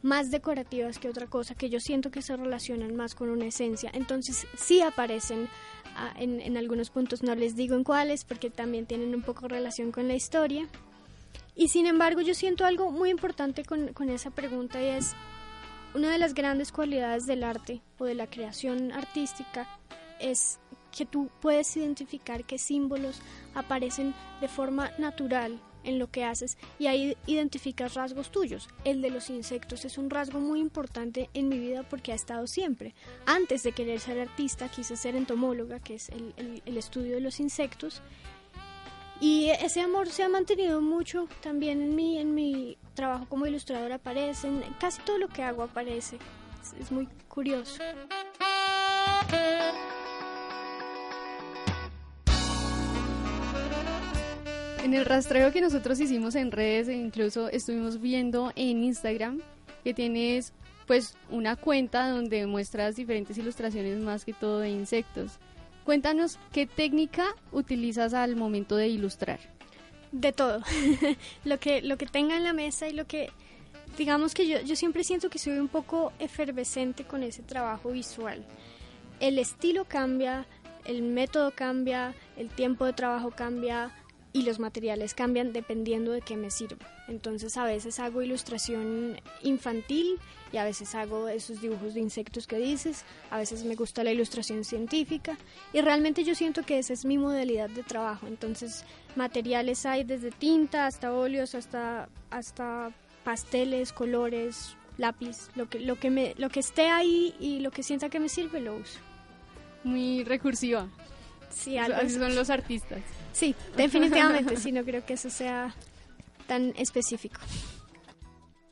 más 0.00 0.30
decorativas 0.30 1.00
que 1.00 1.08
otra 1.08 1.26
cosa, 1.26 1.56
que 1.56 1.70
yo 1.70 1.80
siento 1.80 2.12
que 2.12 2.22
se 2.22 2.36
relacionan 2.36 2.94
más 2.94 3.16
con 3.16 3.30
una 3.30 3.46
esencia. 3.46 3.90
Entonces 3.92 4.46
sí 4.56 4.80
aparecen 4.80 5.48
ah, 5.96 6.14
en, 6.16 6.40
en, 6.40 6.56
algunos 6.56 6.90
puntos, 6.90 7.24
no 7.24 7.34
les 7.34 7.56
digo 7.56 7.74
en 7.74 7.82
cuáles, 7.82 8.24
porque 8.24 8.48
también 8.48 8.86
tienen 8.86 9.12
un 9.12 9.22
poco 9.22 9.48
relación 9.48 9.90
con 9.90 10.06
la 10.06 10.14
historia. 10.14 10.68
Y 11.56 11.66
sin 11.66 11.86
embargo 11.86 12.20
yo 12.20 12.34
siento 12.34 12.64
algo 12.64 12.92
muy 12.92 13.10
importante 13.10 13.64
con, 13.64 13.88
con 13.92 14.08
esa 14.08 14.30
pregunta 14.30 14.80
y 14.80 14.86
es 14.86 15.16
una 15.94 16.10
de 16.10 16.18
las 16.18 16.34
grandes 16.34 16.72
cualidades 16.72 17.26
del 17.26 17.44
arte 17.44 17.82
o 17.98 18.04
de 18.04 18.14
la 18.14 18.26
creación 18.26 18.92
artística 18.92 19.66
es 20.20 20.58
que 20.90 21.06
tú 21.06 21.30
puedes 21.40 21.76
identificar 21.76 22.44
qué 22.44 22.58
símbolos 22.58 23.20
aparecen 23.54 24.14
de 24.40 24.48
forma 24.48 24.90
natural 24.98 25.60
en 25.84 25.98
lo 25.98 26.10
que 26.10 26.24
haces 26.24 26.58
y 26.78 26.86
ahí 26.86 27.16
identificas 27.26 27.94
rasgos 27.94 28.30
tuyos. 28.30 28.68
El 28.84 29.02
de 29.02 29.10
los 29.10 29.30
insectos 29.30 29.84
es 29.84 29.98
un 29.98 30.10
rasgo 30.10 30.38
muy 30.38 30.60
importante 30.60 31.28
en 31.34 31.48
mi 31.48 31.58
vida 31.58 31.82
porque 31.82 32.12
ha 32.12 32.14
estado 32.14 32.46
siempre. 32.46 32.94
Antes 33.26 33.62
de 33.62 33.72
querer 33.72 34.00
ser 34.00 34.20
artista 34.20 34.68
quise 34.68 34.96
ser 34.96 35.16
entomóloga, 35.16 35.80
que 35.80 35.94
es 35.94 36.10
el, 36.10 36.62
estudio 36.76 37.14
de 37.14 37.20
los 37.20 37.40
insectos, 37.40 38.00
y 39.20 39.50
ese 39.50 39.80
amor 39.80 40.08
se 40.08 40.24
ha 40.24 40.28
mantenido 40.28 40.80
mucho 40.80 41.28
también 41.42 41.80
en 41.80 41.94
mí, 41.94 42.18
en 42.18 42.34
mi 42.34 42.76
trabajo 42.94 43.26
como 43.28 43.46
ilustradora 43.46 43.96
aparece, 43.96 44.48
casi 44.80 45.00
todo 45.02 45.18
lo 45.18 45.28
que 45.28 45.42
hago 45.42 45.62
aparece. 45.62 46.18
Es, 46.78 46.92
muy 46.92 47.08
curioso. 47.28 47.82
En 54.84 54.94
el 54.94 55.04
rastreo 55.04 55.52
que 55.52 55.60
nosotros 55.60 55.98
hicimos 56.00 56.34
en 56.34 56.52
redes 56.52 56.88
e 56.88 56.94
incluso 56.94 57.48
estuvimos 57.48 58.00
viendo 58.00 58.52
en 58.56 58.84
Instagram 58.84 59.40
que 59.84 59.94
tienes 59.94 60.52
pues 60.86 61.16
una 61.30 61.56
cuenta 61.56 62.08
donde 62.10 62.46
muestras 62.46 62.96
diferentes 62.96 63.38
ilustraciones 63.38 63.98
más 64.00 64.24
que 64.24 64.32
todo 64.32 64.58
de 64.58 64.70
insectos. 64.70 65.38
Cuéntanos 65.84 66.38
qué 66.52 66.66
técnica 66.66 67.24
utilizas 67.50 68.14
al 68.14 68.36
momento 68.36 68.76
de 68.76 68.88
ilustrar. 68.88 69.40
De 70.12 70.32
todo. 70.32 70.62
lo, 71.44 71.58
que, 71.58 71.82
lo 71.82 71.96
que 71.96 72.06
tenga 72.06 72.36
en 72.36 72.44
la 72.44 72.52
mesa 72.52 72.88
y 72.88 72.92
lo 72.92 73.06
que... 73.06 73.30
Digamos 73.96 74.32
que 74.32 74.46
yo, 74.46 74.60
yo 74.60 74.74
siempre 74.76 75.04
siento 75.04 75.28
que 75.28 75.38
soy 75.38 75.58
un 75.58 75.68
poco 75.68 76.12
efervescente 76.18 77.04
con 77.04 77.22
ese 77.22 77.42
trabajo 77.42 77.90
visual. 77.90 78.44
El 79.20 79.38
estilo 79.38 79.84
cambia, 79.84 80.46
el 80.84 81.02
método 81.02 81.52
cambia, 81.54 82.14
el 82.36 82.48
tiempo 82.48 82.86
de 82.86 82.92
trabajo 82.94 83.30
cambia, 83.30 83.92
y 84.32 84.42
los 84.42 84.58
materiales 84.58 85.14
cambian 85.14 85.52
dependiendo 85.52 86.12
de 86.12 86.22
qué 86.22 86.36
me 86.36 86.50
sirva. 86.50 86.86
Entonces 87.08 87.56
a 87.56 87.64
veces 87.64 87.98
hago 88.00 88.22
ilustración 88.22 89.20
infantil 89.42 90.18
y 90.52 90.56
a 90.56 90.64
veces 90.64 90.94
hago 90.94 91.28
esos 91.28 91.60
dibujos 91.60 91.94
de 91.94 92.00
insectos 92.00 92.46
que 92.46 92.58
dices, 92.58 93.04
a 93.30 93.38
veces 93.38 93.64
me 93.64 93.74
gusta 93.74 94.04
la 94.04 94.12
ilustración 94.12 94.64
científica 94.64 95.36
y 95.72 95.80
realmente 95.80 96.24
yo 96.24 96.34
siento 96.34 96.62
que 96.62 96.78
esa 96.78 96.92
es 96.92 97.04
mi 97.04 97.18
modalidad 97.18 97.70
de 97.70 97.82
trabajo. 97.82 98.26
Entonces 98.26 98.84
materiales 99.16 99.84
hay 99.84 100.04
desde 100.04 100.30
tinta 100.30 100.86
hasta 100.86 101.12
óleos 101.12 101.54
hasta 101.54 102.08
hasta 102.30 102.90
pasteles, 103.24 103.92
colores, 103.92 104.76
lápiz, 104.98 105.48
lo 105.54 105.68
que 105.68 105.80
lo 105.80 105.96
que 105.96 106.10
me 106.10 106.34
lo 106.38 106.48
que 106.48 106.60
esté 106.60 106.88
ahí 106.88 107.34
y 107.38 107.60
lo 107.60 107.70
que 107.70 107.82
sienta 107.82 108.08
que 108.08 108.20
me 108.20 108.28
sirve 108.28 108.60
lo 108.60 108.76
uso. 108.76 108.98
Muy 109.84 110.24
recursiva. 110.24 110.88
Sí, 111.50 111.76
así 111.76 112.14
son 112.14 112.34
los 112.34 112.48
artistas. 112.48 113.00
Sí, 113.32 113.54
definitivamente, 113.76 114.56
sí, 114.56 114.72
no 114.72 114.84
creo 114.84 115.04
que 115.04 115.14
eso 115.14 115.30
sea 115.30 115.74
tan 116.46 116.74
específico. 116.76 117.40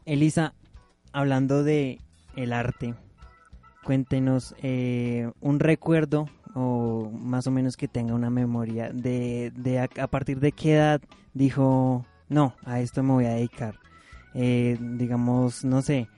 Elisa, 0.05 0.55
hablando 1.12 1.64
de 1.64 1.99
el 2.37 2.52
arte, 2.52 2.95
cuéntenos 3.85 4.55
eh, 4.62 5.31
un 5.40 5.61
recuerdo 5.61 6.29
o 6.55 7.11
más 7.12 7.47
o 7.47 7.50
menos 7.50 7.76
que 7.76 7.88
tenga 7.88 8.14
una 8.14 8.31
memoria 8.31 8.90
de, 8.93 9.52
de 9.57 9.79
a, 9.79 10.07
partir 10.09 10.40
de 10.40 10.52
qué 10.52 10.75
edad 10.75 11.00
dijo, 11.33 12.05
no, 12.29 12.55
a 12.64 12.81
esto 12.81 13.02
me 13.02 13.12
voy 13.12 13.25
a 13.26 13.35
dedicar. 13.35 13.79
Eh, 14.35 14.76
digamos, 14.81 15.64
no 15.64 15.83
sé, 15.83 16.09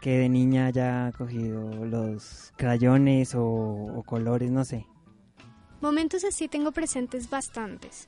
que 0.00 0.18
de 0.18 0.28
niña 0.28 0.66
haya 0.66 1.12
cogido 1.16 1.84
los 1.84 2.52
crayones 2.56 3.34
o 3.36 4.02
colores, 4.06 4.50
no 4.50 4.64
sé. 4.64 4.86
Momentos 5.82 6.22
así 6.22 6.46
tengo 6.46 6.70
presentes 6.70 7.28
bastantes. 7.28 8.06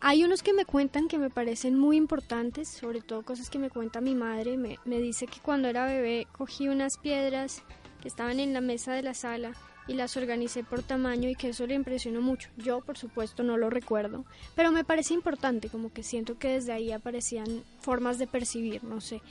Hay 0.00 0.22
unos 0.22 0.42
que 0.42 0.52
me 0.52 0.66
cuentan 0.66 1.08
que 1.08 1.16
me 1.16 1.30
parecen 1.30 1.78
muy 1.78 1.96
importantes, 1.96 2.68
sobre 2.68 3.00
todo 3.00 3.22
cosas 3.22 3.48
que 3.48 3.58
me 3.58 3.70
cuenta 3.70 4.02
mi 4.02 4.14
madre. 4.14 4.58
Me, 4.58 5.00
dice 5.00 5.26
que 5.26 5.40
cuando 5.40 5.68
era 5.68 5.86
bebé 5.86 6.26
cogí 6.32 6.68
unas 6.68 6.98
piedras 6.98 7.62
que 8.02 8.08
estaban 8.08 8.38
en 8.38 8.52
la 8.52 8.60
mesa 8.60 8.92
de 8.92 9.00
la 9.00 9.14
sala 9.14 9.52
y 9.88 9.94
las 9.94 10.14
organicé 10.18 10.62
por 10.62 10.82
tamaño 10.82 11.30
y 11.30 11.36
que 11.36 11.48
eso 11.48 11.66
le 11.66 11.74
impresionó 11.74 12.20
mucho. 12.20 12.50
Yo, 12.58 12.82
por 12.82 12.98
supuesto, 12.98 13.42
no 13.42 13.56
lo 13.56 13.70
recuerdo, 13.70 14.26
pero 14.54 14.70
me 14.70 14.84
parece 14.84 15.14
importante, 15.14 15.70
como 15.70 15.90
que 15.94 16.02
siento 16.02 16.38
que 16.38 16.48
desde 16.48 16.72
ahí 16.72 16.92
aparecían 16.92 17.64
formas 17.80 18.18
de 18.18 18.26
percibir, 18.26 18.84
no 18.84 19.00
sé. 19.00 19.22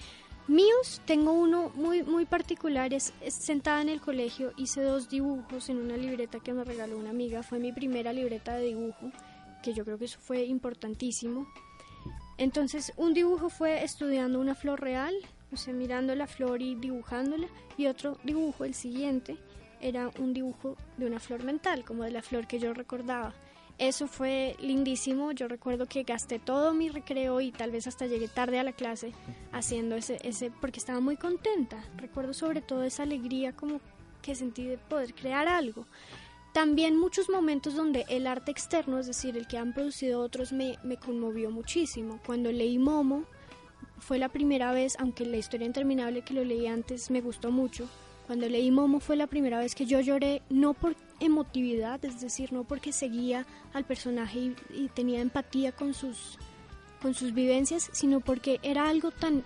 Míos, 0.48 1.02
tengo 1.06 1.34
uno 1.34 1.72
muy, 1.74 2.04
muy 2.04 2.26
particular, 2.26 2.94
es, 2.94 3.14
sentada 3.28 3.82
en 3.82 3.90
el 3.90 4.00
colegio, 4.00 4.54
hice 4.58 4.84
dos 4.84 5.10
dibujos 5.10 5.70
en 5.70 5.78
una 5.78 5.98
libreta 5.98 6.40
que 6.40 6.54
me 6.54 6.64
regaló 6.64 7.00
una 7.00 7.10
amiga, 7.10 7.42
fue 7.42 7.58
mi 7.58 7.72
primera 7.72 8.14
libreta 8.14 8.56
de 8.56 8.68
dibujo, 8.68 9.12
que 9.64 9.74
yo 9.74 9.84
creo 9.84 9.98
que 9.98 10.06
eso 10.06 10.20
fue 10.20 10.46
importantísimo. 10.46 11.48
Entonces, 12.38 12.94
un 12.96 13.16
dibujo 13.16 13.50
fue 13.50 13.84
estudiando 13.84 14.40
una 14.40 14.54
flor 14.54 14.82
real, 14.82 15.16
o 15.52 15.58
sea, 15.58 15.74
mirando 15.74 16.14
la 16.14 16.28
flor 16.28 16.62
y 16.62 16.76
dibujándola, 16.76 17.48
y 17.76 17.88
otro 17.88 18.20
dibujo, 18.24 18.66
el 18.66 18.76
siguiente, 18.76 19.38
era 19.82 20.12
un 20.20 20.36
dibujo 20.36 20.78
de 20.98 21.08
una 21.08 21.20
flor 21.20 21.44
mental, 21.44 21.84
como 21.84 22.04
de 22.04 22.12
la 22.12 22.22
flor 22.22 22.46
que 22.46 22.60
yo 22.60 22.72
recordaba. 22.76 23.34
Eso 23.78 24.08
fue 24.08 24.56
lindísimo. 24.60 25.34
Yo 25.34 25.48
recuerdo 25.48 25.86
que 25.86 26.04
gasté 26.04 26.40
todo 26.40 26.74
mi 26.74 26.90
recreo 26.90 27.42
y 27.42 27.52
tal 27.52 27.72
vez 27.72 27.88
hasta 27.88 28.06
llegué 28.06 28.28
tarde 28.30 28.58
a 28.58 28.64
la 28.64 28.72
clase 28.72 29.12
haciendo 29.52 29.96
ese, 29.96 30.18
ese 30.24 30.50
porque 30.50 30.80
estaba 30.80 31.02
muy 31.02 31.18
contenta. 31.18 31.84
Recuerdo 31.98 32.34
sobre 32.34 32.62
todo 32.62 32.84
esa 32.84 33.04
alegría 33.04 33.54
como 33.54 33.82
que 34.22 34.34
sentí 34.34 34.66
de 34.66 34.78
poder 34.78 35.14
crear 35.14 35.48
algo. 35.48 35.86
También 36.54 36.98
muchos 36.98 37.30
momentos 37.30 37.76
donde 37.76 38.06
el 38.08 38.28
arte 38.28 38.50
externo, 38.50 38.98
es 38.98 39.08
decir, 39.08 39.36
el 39.36 39.46
que 39.46 39.58
han 39.58 39.74
producido 39.74 40.22
otros, 40.22 40.54
me, 40.54 40.80
me 40.84 40.96
conmovió 40.96 41.52
muchísimo. 41.52 42.22
Cuando 42.26 42.50
leí 42.54 42.78
Momo, 42.78 43.26
fue 44.00 44.20
la 44.20 44.30
primera 44.30 44.72
vez, 44.72 44.96
aunque 45.00 45.26
la 45.26 45.36
historia 45.36 45.68
interminable 45.68 46.22
que 46.22 46.34
lo 46.34 46.46
leí 46.46 46.66
antes 46.68 47.12
me 47.12 47.20
gustó 47.20 47.52
mucho, 47.52 47.90
cuando 48.26 48.50
leí 48.50 48.72
Momo 48.72 49.00
fue 49.00 49.16
la 49.16 49.28
primera 49.28 49.60
vez 49.60 49.76
que 49.76 49.86
yo 49.86 50.00
lloré, 50.00 50.42
no 50.50 50.74
por 50.74 50.96
emotividad, 51.20 52.04
es 52.04 52.20
decir, 52.20 52.52
no 52.52 52.64
porque 52.64 52.92
seguía 52.92 53.46
al 53.74 53.86
personaje 53.86 54.56
y, 54.74 54.90
tenía 54.90 55.22
empatía 55.22 55.72
con 55.72 55.94
sus, 55.94 56.38
con 57.02 57.14
sus 57.14 57.34
vivencias, 57.34 57.90
sino 57.94 58.20
porque 58.20 58.60
era 58.64 58.90
algo 58.90 59.12
tan 59.12 59.44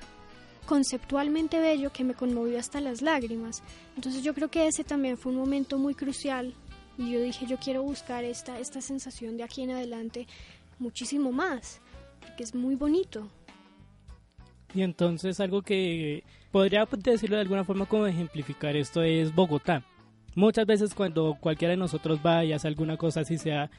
conceptualmente 0.65 1.59
bello 1.59 1.91
que 1.91 2.03
me 2.03 2.13
conmovió 2.13 2.59
hasta 2.59 2.79
las 2.79 3.01
lágrimas. 3.01 3.63
Entonces 3.95 4.23
yo 4.23 4.33
creo 4.33 4.49
que 4.49 4.67
ese 4.67 4.83
también 4.83 5.17
fue 5.17 5.31
un 5.31 5.39
momento 5.39 5.77
muy 5.77 5.95
crucial 5.95 6.53
y 6.97 7.11
yo 7.11 7.21
dije, 7.21 7.45
yo 7.47 7.57
quiero 7.57 7.83
buscar 7.83 8.23
esta, 8.23 8.59
esta 8.59 8.81
sensación 8.81 9.35
de 9.35 9.43
aquí 9.43 9.63
en 9.63 9.71
adelante 9.71 10.27
muchísimo 10.79 11.31
más, 11.31 11.81
porque 12.21 12.43
es 12.43 12.55
muy 12.55 12.75
bonito. 12.75 13.29
Y 14.73 14.83
entonces 14.83 15.39
algo 15.39 15.61
que 15.61 16.23
podría 16.51 16.85
decirlo 16.85 17.35
de 17.35 17.41
alguna 17.41 17.63
forma 17.63 17.85
como 17.85 18.05
ejemplificar 18.05 18.75
esto 18.75 19.01
es 19.01 19.33
Bogotá. 19.33 19.83
Muchas 20.35 20.65
veces 20.65 20.93
cuando 20.93 21.37
cualquiera 21.39 21.71
de 21.71 21.77
nosotros 21.77 22.19
va 22.25 22.45
y 22.45 22.53
hace 22.53 22.67
alguna 22.67 22.97
cosa, 22.97 23.21
así 23.21 23.37
sea, 23.37 23.69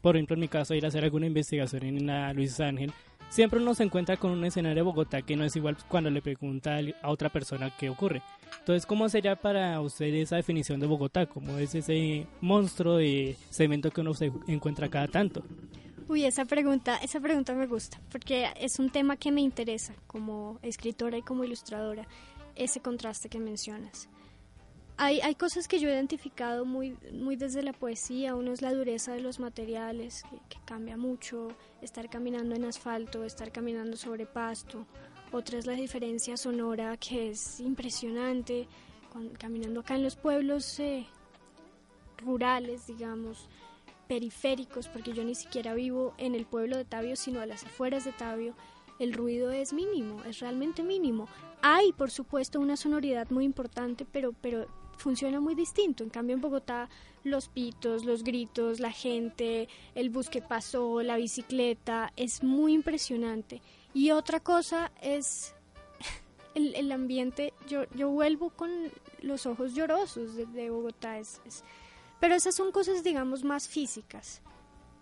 por 0.00 0.16
ejemplo 0.16 0.34
en 0.34 0.40
mi 0.40 0.48
caso, 0.48 0.74
ir 0.74 0.84
a 0.84 0.88
hacer 0.88 1.04
alguna 1.04 1.26
investigación 1.26 1.84
en 1.84 2.34
Luis 2.34 2.58
Ángel, 2.58 2.92
siempre 3.28 3.60
uno 3.60 3.74
se 3.74 3.84
encuentra 3.84 4.16
con 4.16 4.32
un 4.32 4.44
escenario 4.44 4.76
de 4.76 4.82
Bogotá 4.82 5.22
que 5.22 5.36
no 5.36 5.44
es 5.44 5.54
igual 5.54 5.76
cuando 5.88 6.10
le 6.10 6.20
pregunta 6.20 6.78
a 7.00 7.10
otra 7.10 7.28
persona 7.28 7.72
qué 7.78 7.88
ocurre. 7.88 8.22
Entonces, 8.58 8.86
¿cómo 8.86 9.08
sería 9.08 9.36
para 9.36 9.80
usted 9.80 10.12
esa 10.14 10.36
definición 10.36 10.80
de 10.80 10.86
Bogotá? 10.86 11.26
¿Cómo 11.26 11.58
es 11.58 11.74
ese 11.76 12.26
monstruo 12.40 12.96
de 12.96 13.36
cemento 13.48 13.90
que 13.92 14.00
uno 14.00 14.12
se 14.12 14.32
encuentra 14.48 14.88
cada 14.88 15.06
tanto? 15.06 15.44
Uy, 16.10 16.24
esa 16.24 16.44
pregunta, 16.44 16.96
esa 16.96 17.20
pregunta 17.20 17.54
me 17.54 17.68
gusta, 17.68 18.00
porque 18.10 18.48
es 18.56 18.80
un 18.80 18.90
tema 18.90 19.16
que 19.16 19.30
me 19.30 19.42
interesa 19.42 19.94
como 20.08 20.58
escritora 20.60 21.16
y 21.16 21.22
como 21.22 21.44
ilustradora, 21.44 22.04
ese 22.56 22.80
contraste 22.80 23.28
que 23.28 23.38
mencionas. 23.38 24.08
Hay, 24.96 25.20
hay 25.20 25.36
cosas 25.36 25.68
que 25.68 25.78
yo 25.78 25.88
he 25.88 25.92
identificado 25.92 26.64
muy, 26.64 26.96
muy 27.12 27.36
desde 27.36 27.62
la 27.62 27.72
poesía, 27.72 28.34
uno 28.34 28.50
es 28.50 28.60
la 28.60 28.74
dureza 28.74 29.12
de 29.12 29.20
los 29.20 29.38
materiales, 29.38 30.24
que, 30.48 30.58
cambia 30.64 30.96
mucho, 30.96 31.56
estar 31.80 32.10
caminando 32.10 32.56
en 32.56 32.64
asfalto, 32.64 33.22
estar 33.22 33.52
caminando 33.52 33.96
sobre 33.96 34.26
pasto, 34.26 34.88
otra 35.30 35.60
es 35.60 35.66
la 35.66 35.74
diferencia 35.74 36.36
sonora 36.36 36.96
que 36.96 37.30
es 37.30 37.60
impresionante, 37.60 38.66
caminando 39.38 39.78
acá 39.78 39.94
en 39.94 40.02
los 40.02 40.16
pueblos 40.16 40.80
eh, 40.80 41.06
rurales, 42.18 42.88
digamos, 42.88 43.48
periféricos, 44.10 44.88
porque 44.88 45.12
yo 45.12 45.22
ni 45.22 45.36
siquiera 45.36 45.72
vivo 45.72 46.14
en 46.18 46.34
el 46.34 46.44
pueblo 46.44 46.76
de 46.76 46.84
Tabio, 46.84 47.14
sino 47.14 47.40
a 47.40 47.46
las 47.46 47.64
afueras 47.64 48.04
de 48.04 48.10
Tabio, 48.10 48.56
el 48.98 49.12
ruido 49.12 49.52
es 49.52 49.72
mínimo, 49.72 50.24
es 50.24 50.40
realmente 50.40 50.82
mínimo. 50.82 51.28
Hay, 51.62 51.92
por 51.92 52.10
supuesto, 52.10 52.58
una 52.58 52.76
sonoridad 52.76 53.30
muy 53.30 53.44
importante, 53.44 54.04
pero, 54.04 54.32
pero 54.32 54.66
funciona 54.96 55.38
muy 55.38 55.54
distinto. 55.54 56.02
En 56.02 56.10
cambio, 56.10 56.34
en 56.34 56.40
Bogotá, 56.40 56.88
los 57.22 57.48
pitos, 57.48 58.04
los 58.04 58.24
gritos, 58.24 58.80
la 58.80 58.90
gente, 58.90 59.68
el 59.94 60.10
bus 60.10 60.28
que 60.28 60.42
pasó, 60.42 61.02
la 61.02 61.14
bicicleta, 61.16 62.12
es 62.16 62.42
muy 62.42 62.72
impresionante. 62.72 63.62
Y 63.94 64.10
otra 64.10 64.40
cosa 64.40 64.90
es 65.00 65.54
el, 66.56 66.74
el 66.74 66.90
ambiente, 66.90 67.54
yo, 67.68 67.84
yo 67.94 68.10
vuelvo 68.10 68.50
con 68.50 68.72
los 69.22 69.46
ojos 69.46 69.72
llorosos 69.72 70.34
de, 70.34 70.68
Bogotá, 70.68 71.20
es, 71.20 71.40
pero 72.20 72.34
esas 72.34 72.54
son 72.54 72.70
cosas, 72.70 73.02
digamos, 73.02 73.42
más 73.44 73.68
físicas. 73.68 74.42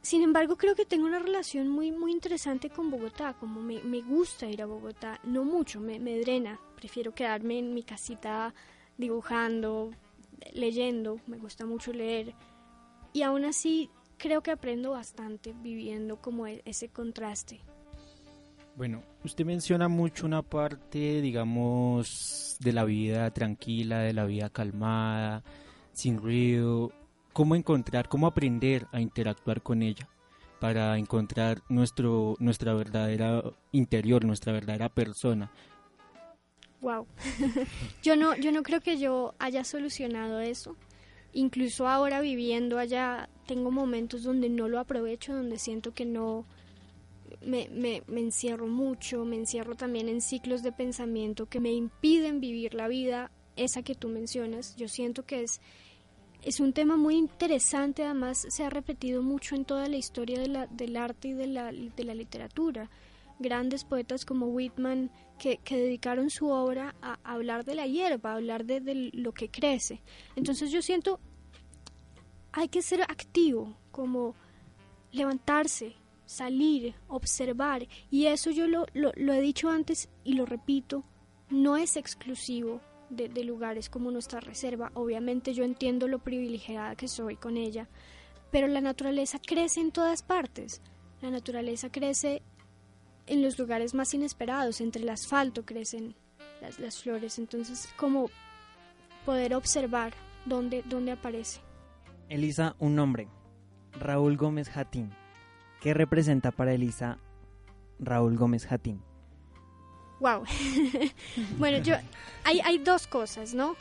Sin 0.00 0.22
embargo, 0.22 0.56
creo 0.56 0.74
que 0.74 0.86
tengo 0.86 1.06
una 1.06 1.18
relación 1.18 1.68
muy, 1.68 1.90
muy 1.90 2.12
interesante 2.12 2.70
con 2.70 2.90
Bogotá, 2.90 3.34
como 3.34 3.60
me, 3.60 3.82
me 3.82 4.00
gusta 4.00 4.46
ir 4.46 4.62
a 4.62 4.66
Bogotá, 4.66 5.20
no 5.24 5.44
mucho, 5.44 5.80
me, 5.80 5.98
me 5.98 6.18
drena, 6.20 6.60
prefiero 6.76 7.12
quedarme 7.12 7.58
en 7.58 7.74
mi 7.74 7.82
casita 7.82 8.54
dibujando, 8.96 9.90
leyendo, 10.52 11.20
me 11.26 11.36
gusta 11.36 11.66
mucho 11.66 11.92
leer, 11.92 12.34
y 13.12 13.22
aún 13.22 13.44
así 13.44 13.90
creo 14.18 14.42
que 14.42 14.50
aprendo 14.50 14.92
bastante 14.92 15.52
viviendo 15.62 16.16
como 16.16 16.46
e, 16.46 16.62
ese 16.64 16.88
contraste. 16.88 17.60
Bueno, 18.76 19.02
usted 19.24 19.44
menciona 19.44 19.88
mucho 19.88 20.24
una 20.24 20.42
parte, 20.42 21.20
digamos, 21.20 22.56
de 22.60 22.72
la 22.72 22.84
vida 22.84 23.30
tranquila, 23.32 23.98
de 23.98 24.12
la 24.12 24.24
vida 24.24 24.50
calmada, 24.50 25.42
sin 25.92 26.18
ruido. 26.18 26.92
¿Cómo 27.38 27.54
encontrar, 27.54 28.08
cómo 28.08 28.26
aprender 28.26 28.88
a 28.90 29.00
interactuar 29.00 29.62
con 29.62 29.80
ella 29.80 30.08
para 30.58 30.98
encontrar 30.98 31.62
nuestro, 31.68 32.34
nuestra 32.40 32.74
verdadera 32.74 33.44
interior, 33.70 34.24
nuestra 34.24 34.52
verdadera 34.52 34.88
persona? 34.88 35.48
Wow. 36.80 37.06
yo 38.02 38.16
no, 38.16 38.34
yo 38.34 38.50
no 38.50 38.64
creo 38.64 38.80
que 38.80 38.98
yo 38.98 39.36
haya 39.38 39.62
solucionado 39.62 40.40
eso. 40.40 40.74
Incluso 41.32 41.86
ahora 41.86 42.20
viviendo 42.20 42.76
allá 42.76 43.28
tengo 43.46 43.70
momentos 43.70 44.24
donde 44.24 44.48
no 44.48 44.66
lo 44.66 44.80
aprovecho, 44.80 45.32
donde 45.32 45.60
siento 45.60 45.94
que 45.94 46.06
no 46.06 46.44
me, 47.40 47.68
me, 47.68 48.02
encierro 48.20 48.66
mucho, 48.66 49.24
me 49.24 49.36
encierro 49.36 49.76
también 49.76 50.08
en 50.08 50.22
ciclos 50.22 50.64
de 50.64 50.72
pensamiento 50.72 51.46
que 51.46 51.60
me 51.60 51.70
impiden 51.70 52.40
vivir 52.40 52.74
la 52.74 52.88
vida, 52.88 53.30
esa 53.54 53.84
que 53.84 53.94
tú 53.94 54.08
mencionas. 54.08 54.74
Yo 54.74 54.88
siento 54.88 55.24
que 55.24 55.42
es, 55.42 55.60
es 56.42 56.60
un 56.60 56.72
tema 56.72 56.96
muy 56.96 57.16
interesante, 57.16 58.04
además 58.04 58.46
se 58.48 58.64
ha 58.64 58.70
repetido 58.70 59.22
mucho 59.22 59.54
en 59.54 59.64
toda 59.64 59.88
la 59.88 59.96
historia 59.96 60.40
de 60.40 60.48
la, 60.48 60.66
del 60.66 60.96
arte 60.96 61.28
y 61.28 61.32
de 61.32 61.46
la, 61.46 61.72
de 61.72 62.04
la 62.04 62.14
literatura. 62.14 62.90
Grandes 63.38 63.84
poetas 63.84 64.24
como 64.24 64.46
Whitman 64.46 65.10
que, 65.38 65.60
dedicaron 65.68 66.30
su 66.30 66.48
obra 66.48 66.94
a, 67.02 67.18
hablar 67.24 67.64
de 67.64 67.74
la 67.74 67.86
hierba, 67.86 68.32
a 68.32 68.36
hablar 68.36 68.64
de, 68.64 68.80
de 68.80 69.10
lo 69.12 69.32
que 69.32 69.48
crece. 69.50 70.02
Entonces 70.36 70.70
yo 70.70 70.82
siento, 70.82 71.20
hay 72.52 72.68
que 72.68 72.82
ser 72.82 73.02
activo, 73.02 73.76
como 73.90 74.34
levantarse, 75.12 75.96
salir, 76.26 76.94
observar, 77.08 77.86
y 78.10 78.26
eso 78.26 78.50
yo 78.50 78.66
lo, 78.66 78.86
lo, 78.92 79.32
he 79.32 79.40
dicho 79.40 79.70
antes 79.70 80.08
y 80.24 80.34
lo 80.34 80.44
repito, 80.44 81.04
no 81.48 81.76
es 81.76 81.96
exclusivo 81.96 82.80
de, 83.10 83.44
lugares 83.44 83.88
como 83.88 84.10
nuestra 84.10 84.40
reserva. 84.40 84.90
Obviamente 84.94 85.54
yo 85.54 85.64
entiendo 85.64 86.08
lo 86.08 86.18
privilegiada 86.18 86.96
que 86.96 87.08
soy 87.08 87.36
con 87.36 87.56
ella, 87.56 87.88
pero 88.50 88.66
la 88.66 88.80
naturaleza 88.80 89.38
crece 89.44 89.80
en 89.80 89.92
todas 89.92 90.22
partes. 90.22 90.80
La 91.20 91.30
naturaleza 91.30 91.90
crece 91.90 92.42
en 93.26 93.42
los 93.42 93.58
lugares 93.58 93.94
más 93.94 94.14
inesperados, 94.14 94.80
entre 94.80 95.02
el 95.02 95.08
asfalto 95.08 95.64
crecen 95.64 96.14
las, 96.60 96.78
las 96.78 97.02
flores, 97.02 97.38
entonces 97.38 97.88
como 97.96 98.30
poder 99.26 99.54
observar 99.54 100.14
dónde, 100.46 100.82
dónde 100.86 101.12
aparece. 101.12 101.60
Elisa, 102.28 102.76
un 102.78 102.94
nombre, 102.94 103.28
Raúl 103.92 104.36
Gómez 104.36 104.68
Jatín. 104.68 105.10
¿Qué 105.80 105.94
representa 105.94 106.50
para 106.50 106.72
Elisa 106.72 107.18
Raúl 107.98 108.36
Gómez 108.36 108.66
Jatín? 108.66 109.02
Wow. 110.20 110.44
bueno, 111.58 111.78
yo 111.78 111.94
hay, 112.44 112.60
hay 112.60 112.78
dos 112.78 113.06
cosas, 113.06 113.54
¿no? 113.54 113.76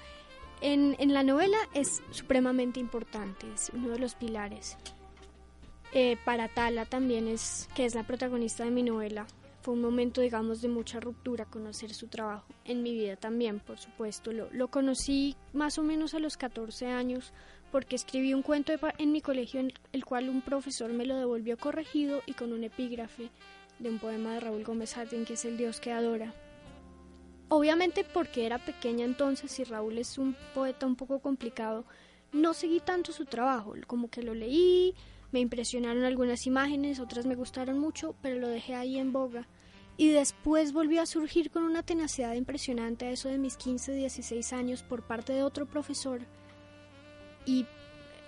En, 0.62 0.96
en, 1.00 1.14
la 1.14 1.24
novela 1.24 1.58
es 1.74 2.02
supremamente 2.12 2.80
importante, 2.80 3.46
es 3.54 3.72
uno 3.74 3.90
de 3.90 4.00
los 4.00 4.16
pilares. 4.16 4.78
Eh, 5.94 6.18
para 6.26 6.48
Tala 6.48 6.86
también 6.86 7.28
es, 7.28 7.70
que 7.76 7.86
es 7.86 7.96
la 7.96 8.04
protagonista 8.04 8.64
de 8.64 8.72
mi 8.72 8.84
novela, 8.84 9.26
fue 9.62 9.74
un 9.74 9.82
momento, 9.82 10.22
digamos, 10.22 10.62
de 10.62 10.70
mucha 10.70 11.00
ruptura 11.00 11.46
conocer 11.46 11.94
su 11.94 12.08
trabajo. 12.08 12.46
En 12.66 12.84
mi 12.84 12.94
vida 12.94 13.16
también, 13.16 13.60
por 13.60 13.78
supuesto. 13.78 14.32
Lo, 14.32 14.50
lo 14.52 14.70
conocí 14.70 15.36
más 15.54 15.78
o 15.78 15.84
menos 15.84 16.14
a 16.14 16.20
los 16.20 16.38
14 16.38 16.88
años 16.88 17.34
porque 17.72 17.96
escribí 17.96 18.34
un 18.34 18.44
cuento 18.44 18.74
en 18.98 19.12
mi 19.12 19.22
colegio 19.22 19.60
en 19.60 19.74
el 19.92 20.06
cual 20.06 20.30
un 20.30 20.42
profesor 20.42 20.94
me 20.94 21.06
lo 21.06 21.18
devolvió 21.18 21.58
corregido 21.58 22.22
y 22.26 22.34
con 22.34 22.54
un 22.54 22.64
epígrafe 22.64 23.30
de 23.80 23.90
un 23.90 24.00
poema 24.00 24.34
de 24.34 24.40
Raúl 24.40 24.64
Gómez 24.64 24.98
Hattin 24.98 25.26
que 25.26 25.34
es 25.34 25.46
El 25.46 25.58
Dios 25.58 25.80
que 25.80 25.92
adora. 25.92 26.34
Obviamente 27.50 28.04
porque 28.04 28.46
era 28.46 28.60
pequeña 28.60 29.06
entonces 29.06 29.58
y 29.60 29.64
Raúl 29.64 29.98
es 29.98 30.18
un 30.18 30.36
poeta 30.54 30.86
un 30.86 30.96
poco 30.96 31.20
complicado, 31.20 31.86
no 32.34 32.54
seguí 32.54 32.80
tanto 32.82 33.14
su 33.14 33.26
trabajo, 33.26 33.74
como 33.88 34.10
que 34.10 34.22
lo 34.22 34.34
leí, 34.34 34.94
me 35.32 35.40
impresionaron 35.40 36.04
algunas 36.04 36.46
imágenes, 36.46 37.00
otras 37.00 37.26
me 37.26 37.36
gustaron 37.36 37.80
mucho, 37.80 38.16
pero 38.22 38.38
lo 38.38 38.48
dejé 38.48 38.76
ahí 38.76 38.98
en 38.98 39.12
boga. 39.14 39.48
y 40.00 40.10
después 40.10 40.74
volvió 40.74 41.02
a 41.02 41.08
surgir 41.08 41.50
con 41.50 41.64
una 41.64 41.82
tenacidad 41.82 42.36
impresionante 42.36 43.06
a 43.06 43.12
eso 43.12 43.30
de 43.30 43.40
mis 43.40 43.58
15, 43.58 43.94
16 43.94 44.54
años 44.54 44.84
por 44.84 45.02
parte 45.08 45.34
de 45.34 45.42
otro 45.42 45.66
profesor 45.66 46.22
y 47.48 47.66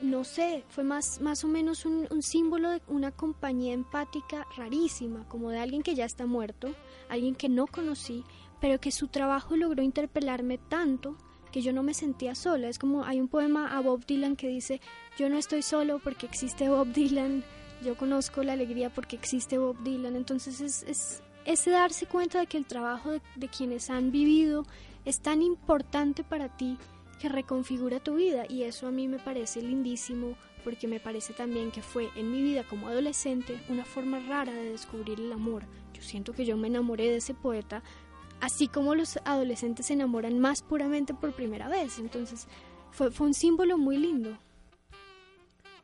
no 0.01 0.23
sé, 0.23 0.63
fue 0.69 0.83
más, 0.83 1.19
más 1.21 1.43
o 1.43 1.47
menos 1.47 1.85
un, 1.85 2.07
símbolo 2.21 2.69
de 2.69 2.81
una 2.87 3.11
compañía 3.11 3.73
empática 3.73 4.45
rarísima, 4.55 5.27
como 5.27 5.49
de 5.49 5.59
alguien 5.59 5.83
que 5.83 5.95
ya 5.95 6.05
está 6.05 6.25
muerto, 6.25 6.73
alguien 7.09 7.35
que 7.35 7.49
no 7.49 7.67
conocí, 7.67 8.23
pero 8.61 8.79
que 8.79 8.91
su 8.91 9.07
trabajo 9.07 9.55
logró 9.55 9.83
interpelarme 9.83 10.57
tanto 10.57 11.15
que 11.51 11.61
yo 11.61 11.73
no 11.73 11.83
me 11.83 11.93
sentía 11.93 12.35
sola. 12.35 12.69
Es 12.69 12.79
como 12.79 13.03
hay 13.03 13.19
un 13.19 13.27
poema 13.27 13.75
a 13.75 13.81
Bob 13.81 14.05
Dylan 14.05 14.35
que 14.35 14.47
dice, 14.47 14.81
yo 15.17 15.29
no 15.29 15.37
estoy 15.37 15.61
solo 15.61 15.99
porque 15.99 16.25
existe 16.25 16.69
Bob 16.69 16.87
Dylan, 16.93 17.43
yo 17.83 17.97
conozco 17.97 18.43
la 18.43 18.53
alegría 18.53 18.89
porque 18.89 19.15
existe 19.15 19.57
Bob 19.57 19.81
Dylan. 19.83 20.15
Entonces 20.15 20.61
es, 20.61 20.83
es 20.83 21.23
ese 21.45 21.71
darse 21.71 22.05
cuenta 22.05 22.39
de 22.39 22.47
que 22.47 22.57
el 22.57 22.65
trabajo 22.65 23.11
de 23.35 23.47
quienes 23.47 23.89
han 23.89 24.11
vivido 24.11 24.65
es 25.05 25.21
tan 25.21 25.41
importante 25.41 26.23
para 26.23 26.55
ti 26.55 26.77
que 27.19 27.29
reconfigura 27.29 27.99
tu 27.99 28.15
vida 28.15 28.45
y 28.49 28.63
eso 28.63 28.87
a 28.87 28.91
mí 28.91 29.07
me 29.07 29.19
parece 29.19 29.61
lindísimo 29.61 30.35
porque 30.63 30.87
me 30.87 30.99
parece 30.99 31.33
también 31.33 31.71
que 31.71 31.81
fue 31.81 32.09
en 32.15 32.31
mi 32.31 32.41
vida 32.41 32.63
como 32.63 32.87
adolescente 32.87 33.59
una 33.69 33.85
forma 33.85 34.19
rara 34.19 34.53
de 34.53 34.71
descubrir 34.71 35.19
el 35.19 35.31
amor. 35.31 35.63
Yo 35.93 36.01
siento 36.01 36.33
que 36.33 36.45
yo 36.45 36.57
me 36.57 36.67
enamoré 36.67 37.05
de 37.05 37.17
ese 37.17 37.33
poeta 37.33 37.83
así 38.39 38.67
como 38.67 38.95
los 38.95 39.17
adolescentes 39.25 39.87
se 39.87 39.93
enamoran 39.93 40.39
más 40.39 40.61
puramente 40.61 41.13
por 41.13 41.33
primera 41.33 41.67
vez. 41.67 41.99
Entonces 41.99 42.47
fue, 42.91 43.11
fue 43.11 43.27
un 43.27 43.33
símbolo 43.33 43.77
muy 43.77 43.97
lindo. 43.97 44.37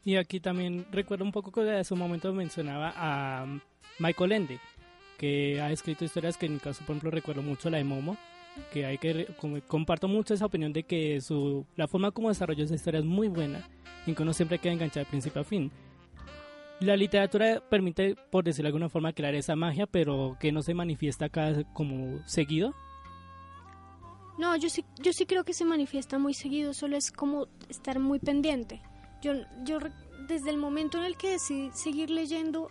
Y 0.04 0.18
aquí 0.18 0.40
también 0.40 0.86
recuerdo 0.92 1.26
un 1.26 1.32
poco 1.32 1.52
que 1.52 1.62
en 1.62 1.86
su 1.86 1.96
momento 1.96 2.32
mencionaba 2.32 2.94
a 2.96 3.48
Michael 4.00 4.32
Ende, 4.34 4.60
que 5.18 5.60
ha 5.60 5.72
escrito 5.72 6.06
historias 6.06 6.38
que 6.38 6.46
en 6.46 6.54
mi 6.54 6.60
caso, 6.60 6.82
por 6.86 6.92
ejemplo, 6.92 7.10
recuerdo 7.10 7.42
mucho 7.42 7.70
la 7.70 7.78
de 7.78 7.86
Momo, 7.86 8.16
que 8.72 8.86
hay 8.86 8.98
que 8.98 9.28
comparto 9.68 10.08
mucho 10.08 10.34
esa 10.34 10.46
opinión 10.46 10.74
de 10.74 10.84
que 10.84 11.22
su 11.22 11.66
la 11.76 11.88
forma 11.88 12.12
como 12.12 12.30
desarrolló 12.30 12.64
esa 12.64 12.76
historia 12.76 13.00
es 13.00 13.06
muy 13.06 13.28
buena 13.28 13.68
y 14.06 14.14
que 14.14 14.24
uno 14.24 14.34
siempre 14.34 14.60
queda 14.60 14.74
enganchado 14.74 15.06
de 15.06 15.10
principio 15.10 15.42
a 15.42 15.46
fin. 15.46 15.72
La 16.82 16.98
literatura 16.98 17.62
permite, 17.70 18.16
por 18.32 18.44
decirlo 18.44 18.68
de 18.68 18.70
alguna 18.70 18.90
forma, 18.90 19.14
crear 19.14 19.34
esa 19.34 19.56
magia, 19.56 19.88
pero 19.88 20.36
que 20.40 20.52
no 20.52 20.62
se 20.62 20.74
manifiesta 20.74 21.26
acá 21.26 21.64
como 21.74 22.26
seguido. 22.28 22.74
No, 24.38 24.58
yo 24.58 24.70
sí, 24.70 24.84
yo 25.02 25.14
sí 25.14 25.26
creo 25.26 25.46
que 25.46 25.54
se 25.54 25.64
manifiesta 25.64 26.20
muy 26.20 26.34
seguido, 26.34 26.74
solo 26.74 26.98
es 26.98 27.12
como 27.12 27.48
estar 27.70 28.00
muy 28.00 28.20
pendiente. 28.20 28.82
Yo, 29.22 29.32
yo 29.64 29.80
desde 30.28 30.50
el 30.50 30.58
momento 30.58 30.98
en 30.98 31.06
el 31.06 31.16
que 31.16 31.30
decidí 31.32 31.72
seguir 31.74 32.10
leyendo, 32.10 32.70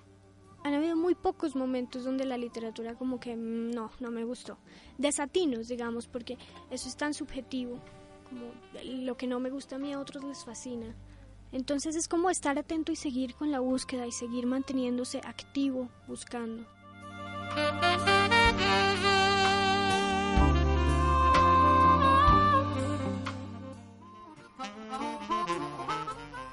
han 0.64 0.72
habido 0.72 0.96
muy 0.96 1.14
pocos 1.14 1.54
momentos 1.54 2.04
donde 2.04 2.24
la 2.24 2.38
literatura 2.38 2.94
como 2.94 3.20
que 3.20 3.36
mm, 3.36 3.70
no, 3.70 3.90
no 4.00 4.10
me 4.10 4.24
gustó. 4.24 4.56
Desatinos, 4.96 5.68
digamos, 5.68 6.08
porque 6.08 6.38
eso 6.70 6.88
es 6.88 6.96
tan 6.96 7.12
subjetivo, 7.12 7.78
como 8.24 8.46
lo 8.82 9.16
que 9.16 9.26
no 9.26 9.38
me 9.40 9.50
gusta 9.50 9.76
a 9.76 9.78
mí 9.78 9.92
a 9.92 10.00
otros 10.00 10.24
les 10.24 10.42
fascina. 10.42 10.94
Entonces 11.52 11.94
es 11.94 12.08
como 12.08 12.30
estar 12.30 12.58
atento 12.58 12.90
y 12.90 12.96
seguir 12.96 13.34
con 13.34 13.52
la 13.52 13.60
búsqueda 13.60 14.06
y 14.06 14.12
seguir 14.12 14.46
manteniéndose 14.46 15.20
activo 15.22 15.90
buscando. 16.08 16.66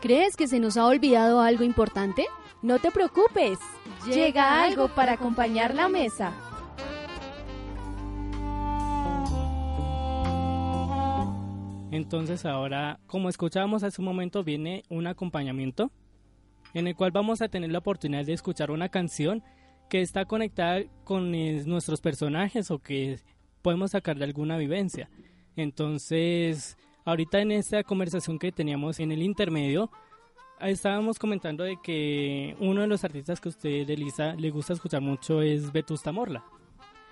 ¿Crees 0.01 0.35
que 0.35 0.47
se 0.47 0.59
nos 0.59 0.75
ha 0.75 0.85
olvidado 0.85 1.39
algo 1.39 1.63
importante? 1.63 2.27
No 2.61 2.77
te 2.77 2.91
preocupes, 2.91 3.57
llega 4.05 4.63
algo 4.63 4.87
para 4.87 5.13
acompañar 5.13 5.73
la 5.73 5.89
mesa. 5.89 6.31
Entonces 11.89 12.45
ahora, 12.45 12.99
como 13.07 13.29
escuchábamos 13.29 13.81
hace 13.81 13.99
un 13.99 14.05
momento, 14.05 14.43
viene 14.43 14.83
un 14.89 15.07
acompañamiento 15.07 15.91
en 16.75 16.87
el 16.87 16.95
cual 16.95 17.11
vamos 17.11 17.41
a 17.41 17.49
tener 17.49 17.71
la 17.71 17.79
oportunidad 17.79 18.25
de 18.25 18.33
escuchar 18.33 18.69
una 18.69 18.89
canción 18.89 19.43
que 19.89 20.01
está 20.01 20.25
conectada 20.25 20.83
con 21.03 21.31
nuestros 21.31 21.99
personajes 21.99 22.69
o 22.69 22.77
que 22.77 23.19
podemos 23.63 23.91
sacar 23.91 24.17
de 24.17 24.25
alguna 24.25 24.57
vivencia. 24.57 25.09
Entonces, 25.55 26.77
ahorita 27.05 27.41
en 27.41 27.51
esta 27.51 27.83
conversación 27.83 28.37
que 28.37 28.51
teníamos 28.51 28.99
en 28.99 29.11
el 29.11 29.23
intermedio, 29.23 29.91
estábamos 30.69 31.19
comentando 31.19 31.63
de 31.63 31.77
que 31.81 32.55
uno 32.59 32.81
de 32.81 32.87
los 32.87 33.03
artistas 33.03 33.39
que 33.39 33.49
usted, 33.49 33.89
Elisa, 33.89 34.33
le 34.33 34.51
gusta 34.51 34.73
escuchar 34.73 35.01
mucho 35.01 35.41
es 35.41 35.71
Vetusta 35.71 36.11
Morla. 36.11 36.43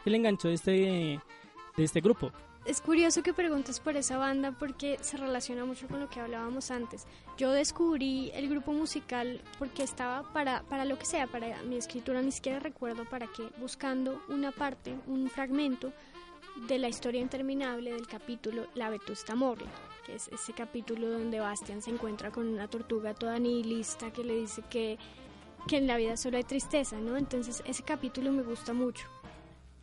Él 0.05 0.15
enganchó 0.15 0.47
de 0.47 0.53
este, 0.53 0.71
de 0.71 1.83
este 1.83 2.01
grupo 2.01 2.31
es 2.65 2.81
curioso 2.81 3.23
que 3.23 3.33
preguntes 3.33 3.79
por 3.79 3.95
esa 3.95 4.17
banda 4.17 4.51
porque 4.51 4.97
se 5.01 5.17
relaciona 5.17 5.65
mucho 5.65 5.88
con 5.88 5.99
lo 5.99 6.09
que 6.09 6.19
hablábamos 6.19 6.71
antes. 6.71 7.07
Yo 7.38 7.51
descubrí 7.51 8.31
el 8.35 8.49
grupo 8.49 8.73
musical 8.73 9.41
porque 9.57 9.81
estaba 9.81 10.21
para, 10.33 10.62
para 10.63 10.85
lo 10.85 10.99
que 10.99 11.05
sea, 11.05 11.25
para 11.25 11.63
mi 11.63 11.77
escritura, 11.77 12.21
ni 12.21 12.31
siquiera 12.31 12.59
recuerdo 12.59 13.05
para 13.05 13.27
qué, 13.27 13.49
buscando 13.59 14.21
una 14.27 14.51
parte, 14.51 14.93
un 15.07 15.29
fragmento 15.29 15.91
de 16.67 16.77
la 16.77 16.89
historia 16.89 17.21
interminable 17.21 17.91
del 17.91 18.07
capítulo 18.07 18.67
La 18.75 18.89
Vetusta 18.89 19.33
Morla, 19.33 19.71
es 20.15 20.28
ese 20.30 20.54
capítulo 20.54 21.10
donde 21.10 21.39
Bastian 21.39 21.82
se 21.82 21.91
encuentra 21.91 22.32
con 22.32 22.48
una 22.48 22.67
tortuga 22.67 23.13
toda 23.13 23.39
nihilista 23.39 24.12
que 24.12 24.24
le 24.24 24.36
dice 24.36 24.63
que, 24.69 24.98
que 25.67 25.78
en 25.78 25.88
la 25.88 25.98
vida 25.98 26.17
solo 26.17 26.38
hay 26.38 26.43
tristeza, 26.43 26.98
¿no? 27.00 27.17
Entonces 27.17 27.63
ese 27.65 27.84
capítulo 27.84 28.32
me 28.32 28.43
gusta 28.43 28.74
mucho 28.74 29.06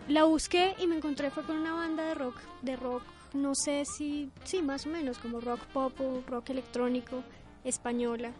la 0.08 0.24
busqué 0.24 0.74
y 0.78 0.86
me 0.86 0.96
encontré 0.96 1.30
fue 1.30 1.42
con 1.42 1.56
una 1.56 1.74
banda 1.74 2.04
de 2.04 2.14
rock, 2.14 2.36
de 2.62 2.76
rock, 2.76 3.02
no 3.34 3.54
sé 3.54 3.84
si, 3.84 4.30
sí, 4.44 4.62
más 4.62 4.86
o 4.86 4.90
menos, 4.90 5.18
como 5.18 5.40
rock 5.40 5.60
pop 5.72 5.92
rock 6.28 6.50
electrónico, 6.50 7.22
española. 7.64 8.32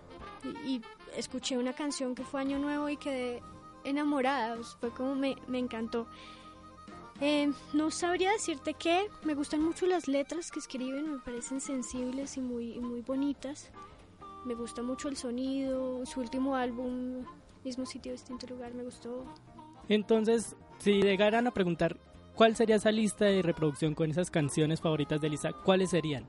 Y, 0.65 0.81
escuché 1.17 1.57
una 1.57 1.73
canción 1.73 2.15
que 2.15 2.25
fue 2.25 2.43
Año 2.43 2.59
Nuevo 2.59 2.89
y 2.91 2.99
quedé 2.99 3.43
enamorada, 3.85 4.57
fue 4.81 4.91
como 4.91 5.15
me, 5.15 5.37
me 5.49 5.59
encantó. 5.59 6.07
Eh, 7.21 7.51
no 7.73 7.91
sabría 7.91 8.33
decirte 8.33 8.75
qué, 8.75 9.09
me 9.25 9.35
gustan 9.35 9.63
mucho 9.63 9.87
las 9.87 10.07
letras 10.07 10.51
que 10.51 10.59
escriben, 10.59 11.13
me 11.13 11.19
parecen 11.19 11.61
sensibles 11.61 12.37
y 12.37 12.41
muy, 12.41 12.79
muy 12.79 13.01
bonitas. 13.01 13.71
Me 14.45 14.55
gusta 14.55 14.83
mucho 14.83 15.09
el 15.09 15.17
sonido, 15.17 16.05
su 16.05 16.21
último 16.21 16.55
álbum, 16.55 17.25
mismo 17.65 17.87
sitio, 17.87 18.13
distinto 18.13 18.47
lugar, 18.47 18.75
me 18.75 18.85
gustó. 18.85 19.25
Entonces, 19.89 20.55
si 20.79 21.03
llegaran 21.03 21.47
a 21.47 21.53
preguntar 21.53 21.97
cuál 22.35 22.55
sería 22.55 22.77
esa 22.77 22.93
lista 22.93 23.25
de 23.25 23.43
reproducción 23.43 23.95
con 23.95 24.11
esas 24.11 24.31
canciones 24.31 24.81
favoritas 24.81 25.21
de 25.21 25.31
Lisa, 25.31 25.53
¿cuáles 25.53 25.91
serían? 25.91 26.29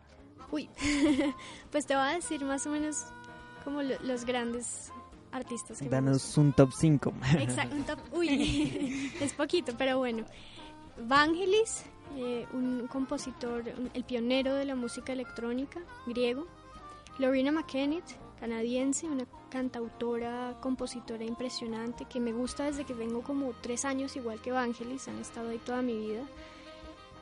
Uy, 0.52 0.69
pues 1.71 1.86
te 1.86 1.95
voy 1.95 2.04
a 2.04 2.13
decir 2.13 2.43
más 2.45 2.65
o 2.65 2.71
menos 2.71 3.06
como 3.63 3.82
los 3.84 4.26
grandes 4.26 4.91
artistas. 5.32 5.80
Que 5.80 5.89
Danos 5.89 6.38
un 6.38 6.54
top 6.54 6.71
5. 6.73 7.13
Exacto, 7.39 7.76
un 7.76 7.84
top. 7.84 8.00
Uy, 8.13 9.12
es 9.21 9.34
poquito, 9.34 9.73
pero 9.78 9.97
bueno. 9.97 10.26
Vangelis, 10.99 11.86
eh, 12.15 12.47
un 12.53 12.88
compositor, 12.88 13.63
el 13.93 14.03
pionero 14.03 14.53
de 14.55 14.65
la 14.65 14.75
música 14.75 15.13
electrónica 15.13 15.81
griego. 16.05 16.47
Lorena 17.19 17.51
McKennitt, 17.51 18.05
canadiense, 18.39 19.07
una 19.07 19.25
cantautora, 19.49 20.57
compositora 20.62 21.23
impresionante 21.23 22.05
que 22.05 22.19
me 22.19 22.31
gusta 22.31 22.65
desde 22.65 22.86
que 22.86 22.93
tengo 22.93 23.21
como 23.21 23.53
tres 23.62 23.86
años, 23.86 24.15
igual 24.15 24.41
que 24.41 24.49
Evangelis, 24.49 25.07
han 25.07 25.19
estado 25.19 25.49
ahí 25.49 25.60
toda 25.60 25.81
mi 25.81 25.97
vida. 25.97 26.23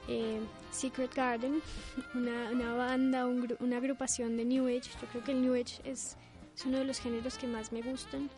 Eh, 0.08 0.40
Secret 0.72 1.14
Garden, 1.16 1.62
una, 2.14 2.74
banda, 2.76 3.26
una 3.26 3.78
agrupación 3.78 4.38
de 4.38 4.46
New 4.46 4.68
Age. 4.68 4.92
Yo 5.02 5.08
creo 5.12 5.24
que 5.24 5.32
el 5.32 5.42
New 5.42 5.54
Age 5.54 5.82
es, 5.84 6.18
uno 6.66 6.78
de 6.78 6.86
los 6.86 7.00
géneros 7.00 7.38
que 7.38 7.48
más 7.48 7.72
me 7.72 7.82
gustan. 7.82 8.30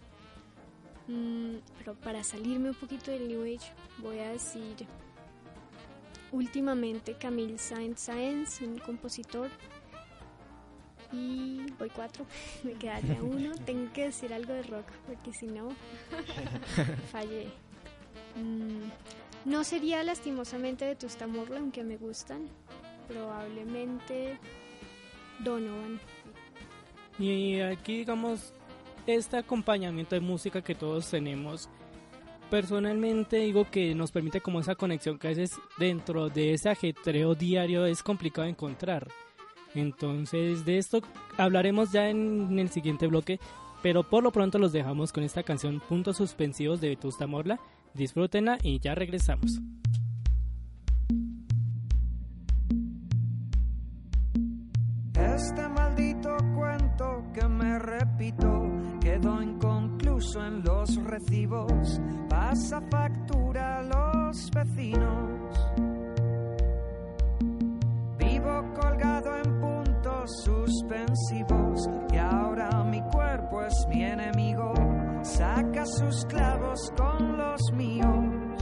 Mm, 1.08 1.58
pero 1.78 1.95
para 1.95 2.23
salirme 2.23 2.69
un 2.69 2.76
poquito 2.76 3.12
del 3.12 3.28
New 3.28 3.43
Age, 3.43 3.71
voy 4.00 4.19
a 4.19 4.32
decir 4.32 4.88
últimamente 6.32 7.16
Camille 7.16 7.58
Saint-Saëns, 7.58 8.62
un 8.62 8.80
compositor 8.80 9.50
y 11.12 11.62
voy 11.80 11.90
cuatro, 11.90 12.26
me 12.63 12.74
quedaría 12.74 13.22
uno. 13.22 13.54
Tengo 13.66 13.92
que 13.94 14.06
decir 14.06 14.34
algo 14.34 14.54
de 14.54 14.63
rock, 14.63 14.86
porque 15.06 15.34
si 15.34 15.48
no, 15.48 15.70
fallé. 17.12 17.48
Mm, 18.36 19.50
no 19.50 19.63
sería 19.63 20.04
lastimosamente 20.04 20.86
de 20.86 20.96
Tusta 20.96 21.28
Morla, 21.28 21.60
aunque 21.60 21.84
me 21.84 21.98
gustan. 21.98 22.48
Probablemente 23.08 24.38
Donovan. 25.40 26.00
Y 27.18 27.62
aquí, 27.62 28.00
digamos, 28.00 28.54
este 29.08 29.38
acompañamiento 29.38 30.16
de 30.16 30.22
música 30.22 30.62
que 30.62 30.76
todos 30.76 31.10
tenemos, 31.10 31.70
personalmente 32.50 33.38
digo 33.38 33.70
que 33.70 33.94
nos 33.96 34.12
permite 34.12 34.42
como 34.42 34.60
esa 34.60 34.76
conexión 34.76 35.18
que 35.18 35.28
a 35.28 35.32
veces 35.32 35.52
dentro 35.78 36.30
de 36.30 36.54
ese 36.54 36.70
ajetreo 36.70 37.36
diario 37.36 37.86
es 37.86 38.04
complicado 38.04 38.48
encontrar. 38.48 39.08
Entonces 39.76 40.66
de 40.66 40.78
esto 40.78 41.02
hablaremos 41.38 41.92
ya 41.92 42.10
en 42.10 42.58
el 42.58 42.70
siguiente 42.70 43.08
bloque, 43.08 43.40
pero 43.84 44.04
por 44.04 44.24
lo 44.24 44.32
pronto 44.32 44.58
los 44.60 44.72
dejamos 44.72 45.12
con 45.12 45.24
esta 45.24 45.44
canción 45.44 45.82
Puntos 45.88 46.18
Suspensivos 46.18 46.82
de 46.82 46.90
Vetusta 46.90 47.28
Morla. 47.28 47.60
Disfrútenla 47.94 48.58
y 48.64 48.80
ya 48.80 48.96
regresamos. 48.96 49.60
Este 55.14 55.68
maldito 55.70 56.36
cuento 56.56 57.24
que 57.34 57.48
me 57.48 57.80
repito 57.80 58.64
quedó 59.00 59.42
en 59.42 59.58
en 60.36 60.62
los 60.63 60.96
recibos, 61.06 62.02
pasa 62.28 62.82
factura 62.92 63.78
a 63.78 63.84
los 63.84 64.52
vecinos. 64.52 65.70
Vivo 68.18 68.74
colgado 68.80 69.38
en 69.38 69.60
puntos 69.62 70.44
suspensivos 70.44 71.90
y 72.12 72.18
ahora 72.18 72.84
mi 72.84 73.02
cuerpo 73.10 73.62
es 73.62 73.74
mi 73.90 74.04
enemigo, 74.04 74.74
saca 75.24 75.86
sus 75.86 76.26
clavos 76.26 76.92
con 76.98 77.38
los 77.38 77.62
míos. 77.74 78.60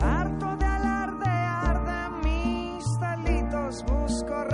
Harto 0.00 0.56
de 0.56 0.66
alardear 0.66 1.84
de 1.86 2.28
mis 2.28 2.84
delitos, 3.00 3.82
busco 3.84 4.44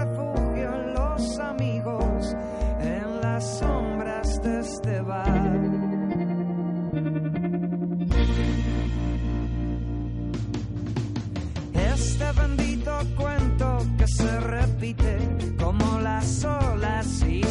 all 16.44 16.84
I 16.84 17.02
see 17.02 17.42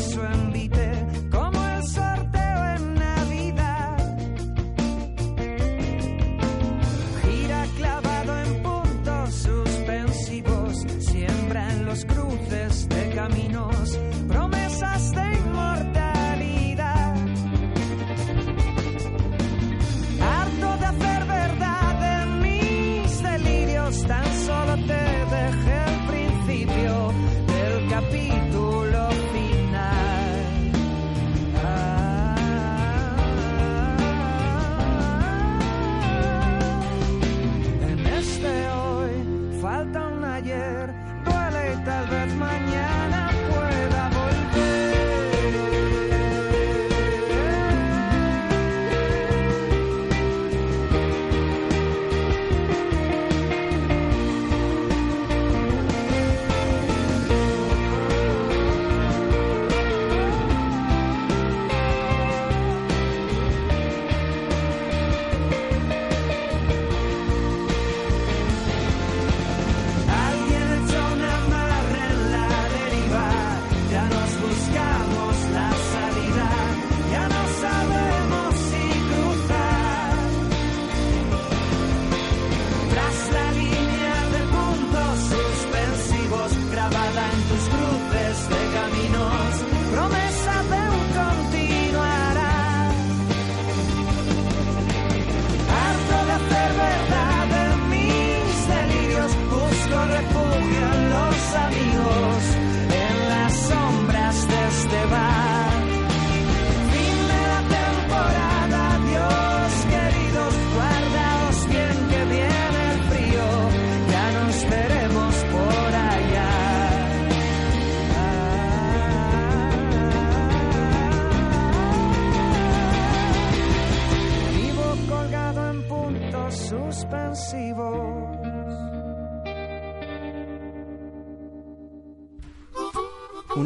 tal 41.86 42.08
vez. 42.08 42.25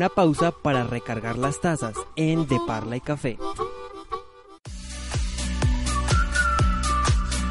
pausa 0.09 0.51
para 0.51 0.83
recargar 0.83 1.37
las 1.37 1.61
tazas 1.61 1.95
en 2.15 2.47
De 2.47 2.59
Parla 2.67 2.97
y 2.97 3.01
Café. 3.01 3.37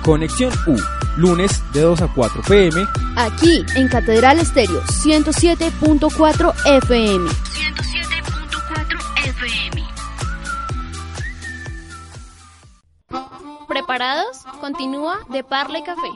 Conexión 0.04 0.52
U, 0.66 0.76
lunes 1.16 1.62
de 1.72 1.82
2 1.82 2.02
a 2.02 2.08
4 2.14 2.42
pm. 2.42 2.86
Aquí 3.16 3.64
en 3.76 3.88
Catedral 3.88 4.38
Estéreo 4.38 4.80
107.4 4.82 6.54
FM. 6.64 7.30
107.4 7.30 9.26
FM. 9.26 9.82
¿Preparados? 13.68 14.44
Continúa 14.60 15.18
De 15.28 15.44
Parla 15.44 15.80
y 15.80 15.82
Café. 15.82 16.08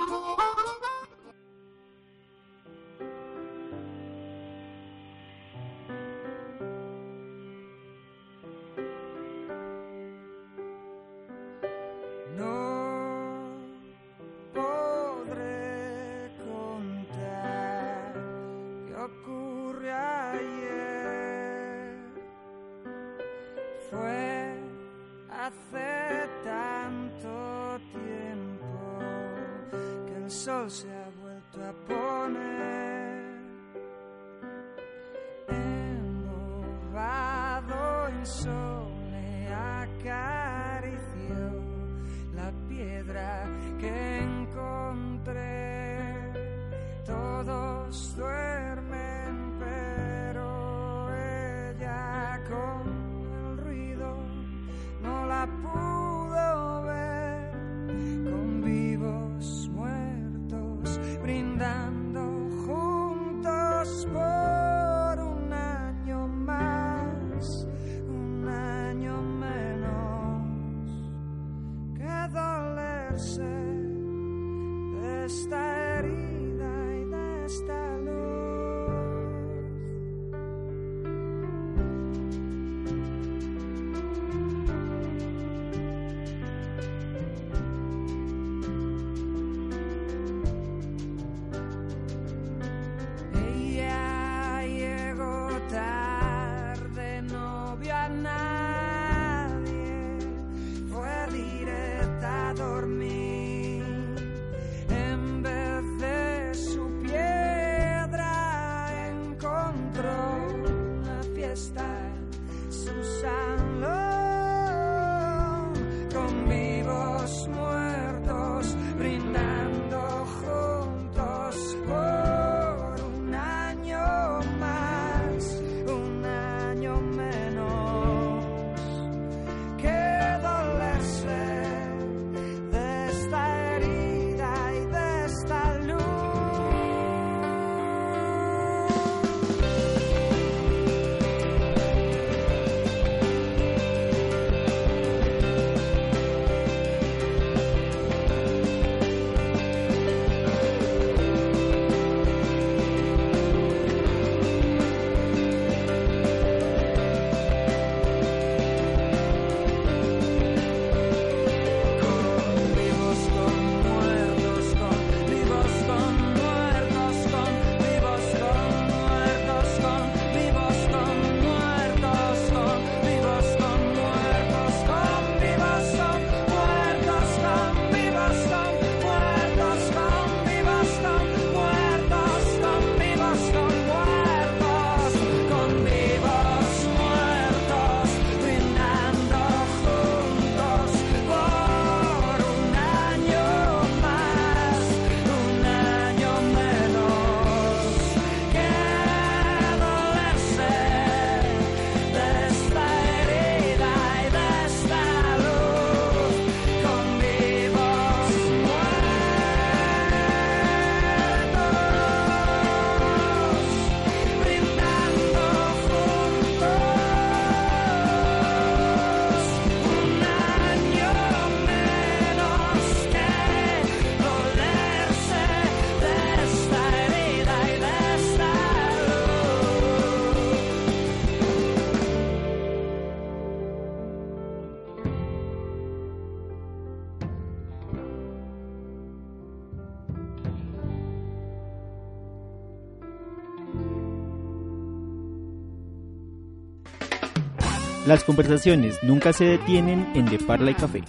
Las 248.13 248.25
conversaciones 248.25 249.03
nunca 249.03 249.33
se 249.33 249.47
detienen 249.47 250.07
en 250.15 250.27
De 250.27 250.39
Parla 250.39 250.71
y 250.71 250.75
Café. 250.75 251.03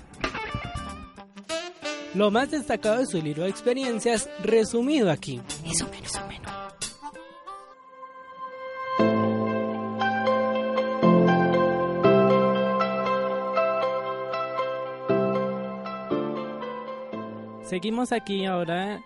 Lo 2.16 2.32
más 2.32 2.50
destacado 2.50 3.00
de 3.00 3.06
su 3.06 3.22
libro 3.22 3.44
de 3.44 3.50
experiencias 3.50 4.30
resumido 4.42 5.12
aquí. 5.12 5.42
Eso, 5.70 5.86
eso, 6.02 6.22
menos. 6.30 6.50
Seguimos 17.68 18.14
aquí 18.14 18.46
ahora 18.46 19.04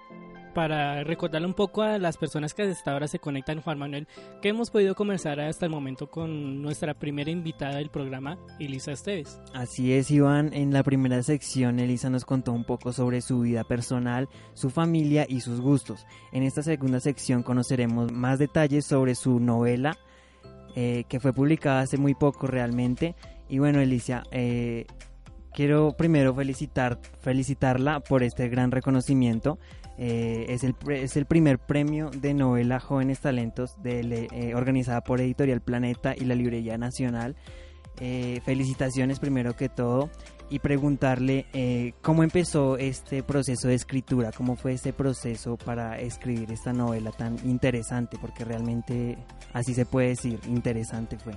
para 0.58 1.04
recordarle 1.04 1.46
un 1.46 1.54
poco 1.54 1.84
a 1.84 2.00
las 2.00 2.18
personas 2.18 2.56
que 2.56 2.64
hasta 2.64 2.92
ahora 2.92 3.08
se 3.08 3.20
conectan, 3.20 3.62
Juan 3.62 3.78
Manuel, 3.78 4.08
que 4.42 4.50
hemos 4.50 4.72
podido 4.72 4.96
conversar 4.96 5.40
hasta 5.40 5.68
el 5.68 5.72
momento 5.72 6.10
con 6.10 6.64
nuestra 6.64 6.96
primera 6.96 7.30
invitada 7.30 7.76
del 7.76 7.92
programa, 7.92 8.40
Elisa 8.60 8.92
Esteves. 8.92 9.40
Así 9.54 9.94
es, 9.94 10.10
Iván. 10.10 10.52
En 10.54 10.74
la 10.74 10.82
primera 10.82 11.22
sección, 11.22 11.78
Elisa 11.78 12.10
nos 12.10 12.26
contó 12.26 12.54
un 12.54 12.64
poco 12.64 12.92
sobre 12.92 13.22
su 13.22 13.42
vida 13.42 13.66
personal, 13.66 14.30
su 14.56 14.72
familia 14.72 15.28
y 15.30 15.42
sus 15.42 15.62
gustos. 15.62 16.08
En 16.32 16.42
esta 16.42 16.64
segunda 16.64 17.02
sección 17.02 17.44
conoceremos 17.44 18.12
más 18.12 18.40
detalles 18.40 18.84
sobre 18.84 19.14
su 19.14 19.40
novela, 19.40 19.96
eh, 20.76 21.04
que 21.08 21.20
fue 21.20 21.34
publicada 21.34 21.82
hace 21.82 21.98
muy 21.98 22.16
poco 22.16 22.48
realmente. 22.48 23.14
Y 23.48 23.60
bueno, 23.60 23.80
Elisa, 23.80 24.24
eh, 24.32 24.88
quiero 25.54 25.96
primero 25.96 26.34
felicitar, 26.34 27.00
felicitarla 27.20 28.00
por 28.00 28.24
este 28.24 28.50
gran 28.50 28.72
reconocimiento. 28.72 29.60
Eh, 29.98 30.46
es, 30.50 30.64
el, 30.64 30.76
es 30.90 31.18
el 31.18 31.26
primer 31.26 31.58
premio 31.58 32.12
de 32.12 32.34
novela 32.36 32.80
Jóvenes 32.80 33.20
Talentos 33.20 33.82
de, 33.82 34.28
eh, 34.32 34.54
organizada 34.54 35.02
por 35.02 35.20
Editorial 35.20 35.62
Planeta 35.62 36.14
y 36.16 36.26
la 36.26 36.36
Librería 36.36 36.78
Nacional. 36.78 37.36
Eh, 38.00 38.42
felicitaciones 38.46 39.20
primero 39.20 39.56
que 39.56 39.70
todo 39.70 40.12
y 40.52 40.60
preguntarle 40.60 41.48
cómo 42.02 42.24
empezó 42.24 42.78
este 42.78 43.22
proceso 43.24 43.68
de 43.68 43.74
escritura, 43.74 44.32
cómo 44.32 44.56
fue 44.56 44.74
este 44.74 44.94
proceso 44.94 45.58
para 45.58 46.00
escribir 46.00 46.52
esta 46.52 46.72
novela 46.72 47.12
tan 47.12 47.38
interesante, 47.44 48.18
porque 48.22 48.46
realmente 48.46 49.18
así 49.52 49.74
se 49.74 49.86
puede 49.86 50.10
decir, 50.10 50.40
interesante 50.48 51.18
fue. 51.18 51.34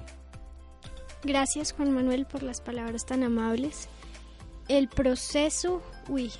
Gracias 1.24 1.72
Juan 1.72 1.92
Manuel 1.92 2.26
por 2.26 2.42
las 2.42 2.60
palabras 2.60 3.04
tan 3.04 3.24
amables. 3.24 3.88
El 4.68 4.88
proceso, 4.88 5.82
uy, 6.08 6.30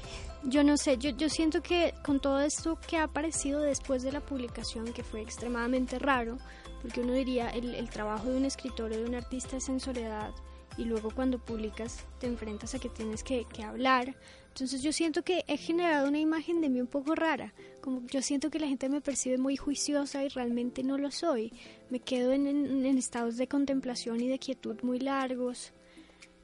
yo 0.44 0.64
no 0.64 0.76
sé, 0.76 0.96
yo, 0.98 1.10
yo 1.10 1.28
siento 1.28 1.62
que 1.62 1.94
con 2.04 2.20
todo 2.20 2.40
esto 2.40 2.78
que 2.86 2.96
ha 2.96 3.04
aparecido 3.04 3.60
después 3.60 4.02
de 4.02 4.12
la 4.12 4.20
publicación, 4.20 4.92
que 4.92 5.02
fue 5.02 5.20
extremadamente 5.20 5.98
raro, 5.98 6.38
porque 6.82 7.00
uno 7.00 7.12
diría 7.12 7.50
el, 7.50 7.74
el 7.74 7.90
trabajo 7.90 8.30
de 8.30 8.38
un 8.38 8.44
escritor 8.44 8.92
o 8.92 8.96
de 8.96 9.04
un 9.04 9.14
artista 9.14 9.56
es 9.56 9.68
en 9.68 9.80
soledad 9.80 10.32
y 10.76 10.84
luego 10.84 11.10
cuando 11.10 11.38
publicas 11.38 12.06
te 12.18 12.26
enfrentas 12.26 12.74
a 12.74 12.78
que 12.78 12.88
tienes 12.88 13.22
que, 13.22 13.44
que, 13.44 13.62
hablar. 13.62 14.16
Entonces 14.48 14.82
yo 14.82 14.92
siento 14.92 15.22
que 15.22 15.44
he 15.46 15.56
generado 15.56 16.08
una 16.08 16.18
imagen 16.18 16.60
de 16.60 16.70
mí 16.70 16.80
un 16.80 16.86
poco 16.86 17.14
rara, 17.14 17.52
como 17.80 18.06
yo 18.06 18.22
siento 18.22 18.50
que 18.50 18.58
la 18.58 18.66
gente 18.66 18.88
me 18.88 19.00
percibe 19.00 19.36
muy 19.36 19.56
juiciosa 19.56 20.24
y 20.24 20.28
realmente 20.28 20.82
no 20.82 20.96
lo 20.96 21.10
soy. 21.10 21.52
Me 21.90 22.00
quedo 22.00 22.32
en, 22.32 22.46
en, 22.46 22.86
en 22.86 22.98
estados 22.98 23.36
de 23.36 23.46
contemplación 23.46 24.20
y 24.20 24.28
de 24.28 24.38
quietud 24.38 24.80
muy 24.82 24.98
largos. 24.98 25.72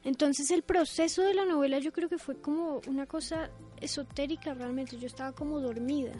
Entonces 0.06 0.52
el 0.52 0.62
proceso 0.62 1.22
de 1.22 1.34
la 1.34 1.44
novela 1.44 1.80
yo 1.80 1.92
creo 1.92 2.08
que 2.08 2.16
fue 2.16 2.40
como 2.40 2.80
una 2.86 3.06
cosa 3.06 3.50
esotérica 3.80 4.54
realmente, 4.54 4.98
yo 4.98 5.08
estaba 5.08 5.32
como 5.32 5.58
dormida. 5.58 6.12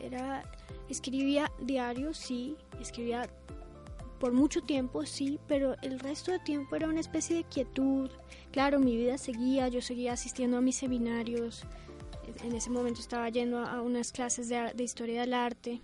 Era 0.00 0.48
escribía 0.88 1.50
diario, 1.60 2.14
sí, 2.14 2.56
escribía 2.80 3.28
por 4.20 4.32
mucho 4.32 4.62
tiempo, 4.62 5.04
sí, 5.04 5.40
pero 5.48 5.74
el 5.82 5.98
resto 5.98 6.30
de 6.30 6.38
tiempo 6.38 6.76
era 6.76 6.86
una 6.86 7.00
especie 7.00 7.34
de 7.34 7.42
quietud. 7.42 8.08
Claro, 8.52 8.78
mi 8.78 8.96
vida 8.96 9.18
seguía, 9.18 9.66
yo 9.66 9.82
seguía 9.82 10.12
asistiendo 10.12 10.58
a 10.58 10.60
mis 10.60 10.76
seminarios. 10.76 11.64
En 12.44 12.54
ese 12.54 12.70
momento 12.70 13.00
estaba 13.00 13.28
yendo 13.30 13.58
a 13.58 13.82
unas 13.82 14.12
clases 14.12 14.48
de, 14.48 14.72
de 14.76 14.84
historia 14.84 15.22
del 15.22 15.34
arte 15.34 15.80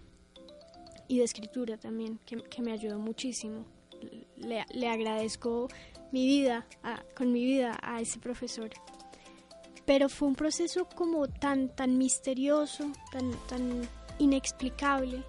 y 1.08 1.18
de 1.18 1.24
escritura 1.24 1.78
también, 1.78 2.20
que, 2.24 2.36
que 2.44 2.62
me 2.62 2.70
ayudó 2.70 3.00
muchísimo. 3.00 3.64
Le, 4.36 4.64
le 4.72 4.88
agradezco 4.88 5.68
mi 6.12 6.26
vida, 6.26 6.66
con 7.16 7.32
mi 7.32 7.44
vida 7.44 7.78
a 7.82 8.00
ese 8.00 8.18
profesor. 8.18 8.70
Pero 9.86 10.08
fue 10.08 10.28
un 10.28 10.34
proceso 10.34 10.88
como 10.94 11.28
tan, 11.28 11.68
tan 11.74 11.98
misterioso, 11.98 12.90
tan, 13.10 13.32
tan 13.48 13.88
inexplicable. 14.18 15.22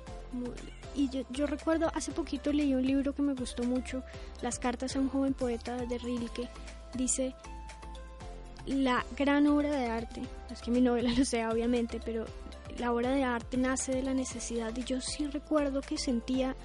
Y 0.96 1.10
yo, 1.10 1.22
yo, 1.30 1.48
recuerdo, 1.48 1.90
hace 1.94 2.12
poquito 2.12 2.52
leí 2.52 2.74
un 2.74 2.86
libro 2.86 3.14
que 3.14 3.22
me 3.22 3.34
gustó 3.34 3.64
mucho, 3.64 4.04
Las 4.42 4.60
cartas 4.60 4.96
a 4.96 5.00
un 5.00 5.10
joven 5.10 5.34
poeta 5.34 5.78
de 5.78 5.98
Rilke. 5.98 6.50
Dice, 6.94 7.34
la 8.66 9.06
gran 9.18 9.48
obra 9.48 9.72
de 9.72 9.88
arte, 9.88 10.22
es 10.52 10.62
que 10.62 10.72
mi 10.72 10.82
novela 10.82 11.12
lo 11.18 11.26
sea 11.26 11.50
obviamente, 11.50 12.00
pero 12.04 12.26
la 12.78 12.94
obra 12.94 13.12
de 13.12 13.24
arte 13.24 13.58
nace 13.58 13.94
de 13.94 14.04
la 14.04 14.14
necesidad 14.14 14.76
y 14.76 14.84
yo 14.84 15.02
sí 15.02 15.28
recuerdo 15.28 15.82
que 15.82 15.98
sentía 15.98 16.56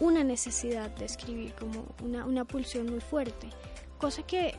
una 0.00 0.24
necesidad 0.24 0.90
de 0.96 1.04
escribir, 1.04 1.54
como 1.54 1.84
una, 2.02 2.24
una 2.26 2.44
pulsión 2.44 2.90
muy 2.90 3.00
fuerte, 3.00 3.48
cosa 3.98 4.22
que 4.22 4.54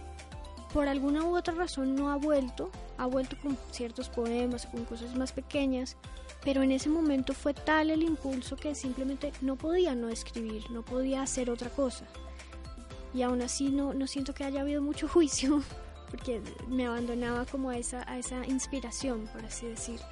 por 0.73 0.87
alguna 0.87 1.23
u 1.23 1.37
otra 1.37 1.53
razón 1.53 1.95
no 1.95 2.11
ha 2.11 2.17
vuelto, 2.17 2.71
ha 2.97 3.05
vuelto 3.05 3.37
con 3.41 3.57
ciertos 3.71 4.09
poemas, 4.09 4.65
con 4.65 4.85
cosas 4.85 5.15
más 5.15 5.31
pequeñas, 5.31 5.95
pero 6.43 6.61
en 6.61 6.71
ese 6.71 6.89
momento 6.89 7.33
fue 7.33 7.53
tal 7.53 7.89
el 7.89 8.03
impulso 8.03 8.55
que 8.55 8.75
simplemente 8.75 9.31
no 9.41 9.55
podía 9.55 9.95
no 9.95 10.09
escribir, 10.09 10.69
no 10.69 10.83
podía 10.83 11.21
hacer 11.21 11.49
otra 11.49 11.69
cosa. 11.69 12.05
Y 13.13 13.21
aún 13.21 13.41
así 13.41 13.69
no, 13.69 13.93
no 13.93 14.07
siento 14.07 14.33
que 14.33 14.43
haya 14.43 14.61
habido 14.61 14.81
mucho 14.81 15.07
juicio, 15.09 15.61
porque 16.11 16.41
me 16.67 16.87
abandonaba 16.87 17.45
como 17.45 17.69
a 17.69 17.77
esa, 17.77 18.09
a 18.09 18.17
esa 18.17 18.45
inspiración, 18.45 19.27
por 19.33 19.45
así 19.45 19.67
decirlo. 19.67 20.05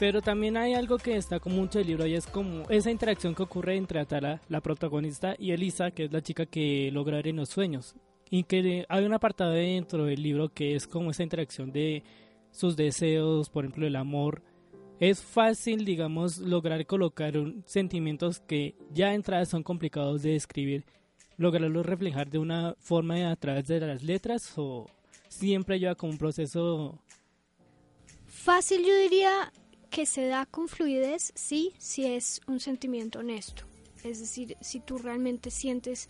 Pero 0.00 0.22
también 0.22 0.56
hay 0.56 0.72
algo 0.72 0.96
que 0.96 1.12
destaca 1.12 1.50
mucho 1.50 1.78
del 1.78 1.88
libro 1.88 2.06
y 2.06 2.14
es 2.14 2.26
como 2.26 2.62
esa 2.70 2.90
interacción 2.90 3.34
que 3.34 3.42
ocurre 3.42 3.76
entre 3.76 4.00
Atala, 4.00 4.40
la 4.48 4.62
protagonista, 4.62 5.36
y 5.38 5.50
Elisa, 5.50 5.90
que 5.90 6.04
es 6.04 6.12
la 6.12 6.22
chica 6.22 6.46
que 6.46 6.90
logra 6.90 7.18
ver 7.18 7.28
en 7.28 7.36
los 7.36 7.50
sueños. 7.50 7.94
Y 8.30 8.44
que 8.44 8.86
hay 8.88 9.04
un 9.04 9.12
apartado 9.12 9.50
dentro 9.50 10.06
del 10.06 10.22
libro 10.22 10.48
que 10.48 10.74
es 10.74 10.86
como 10.86 11.10
esa 11.10 11.22
interacción 11.22 11.70
de 11.70 12.02
sus 12.50 12.78
deseos, 12.78 13.50
por 13.50 13.64
ejemplo, 13.66 13.86
el 13.86 13.94
amor. 13.94 14.42
Es 15.00 15.20
fácil, 15.20 15.84
digamos, 15.84 16.38
lograr 16.38 16.86
colocar 16.86 17.36
un, 17.36 17.62
sentimientos 17.66 18.40
que 18.40 18.76
ya 18.94 19.08
de 19.10 19.16
entrada 19.16 19.44
son 19.44 19.62
complicados 19.62 20.22
de 20.22 20.30
describir, 20.30 20.86
lograrlos 21.36 21.84
reflejar 21.84 22.30
de 22.30 22.38
una 22.38 22.74
forma 22.78 23.30
a 23.30 23.36
través 23.36 23.66
de 23.66 23.80
las 23.80 24.02
letras 24.02 24.50
o 24.56 24.86
siempre 25.28 25.78
lleva 25.78 25.94
como 25.94 26.12
un 26.12 26.18
proceso... 26.18 26.98
Fácil 28.24 28.82
yo 28.82 28.96
diría 28.96 29.52
que 29.90 30.06
se 30.06 30.26
da 30.26 30.46
con 30.46 30.68
fluidez, 30.68 31.32
sí, 31.34 31.74
si 31.78 32.06
es 32.06 32.40
un 32.46 32.60
sentimiento 32.60 33.18
honesto. 33.18 33.64
Es 34.04 34.20
decir, 34.20 34.56
si 34.60 34.80
tú 34.80 34.98
realmente 34.98 35.50
sientes 35.50 36.08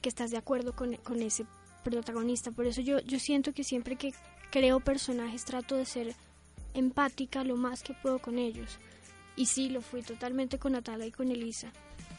que 0.00 0.08
estás 0.08 0.30
de 0.30 0.36
acuerdo 0.36 0.74
con, 0.74 0.94
con 0.96 1.20
ese 1.22 1.46
protagonista. 1.82 2.50
Por 2.50 2.66
eso 2.66 2.80
yo, 2.80 3.00
yo 3.00 3.18
siento 3.18 3.52
que 3.52 3.64
siempre 3.64 3.96
que 3.96 4.12
creo 4.50 4.80
personajes 4.80 5.44
trato 5.44 5.76
de 5.76 5.84
ser 5.84 6.14
empática 6.74 7.44
lo 7.44 7.56
más 7.56 7.82
que 7.82 7.94
puedo 7.94 8.18
con 8.18 8.38
ellos. 8.38 8.78
Y 9.34 9.46
sí, 9.46 9.68
lo 9.68 9.82
fui 9.82 10.02
totalmente 10.02 10.58
con 10.58 10.74
Atala 10.74 11.06
y 11.06 11.12
con 11.12 11.30
Elisa. 11.30 11.72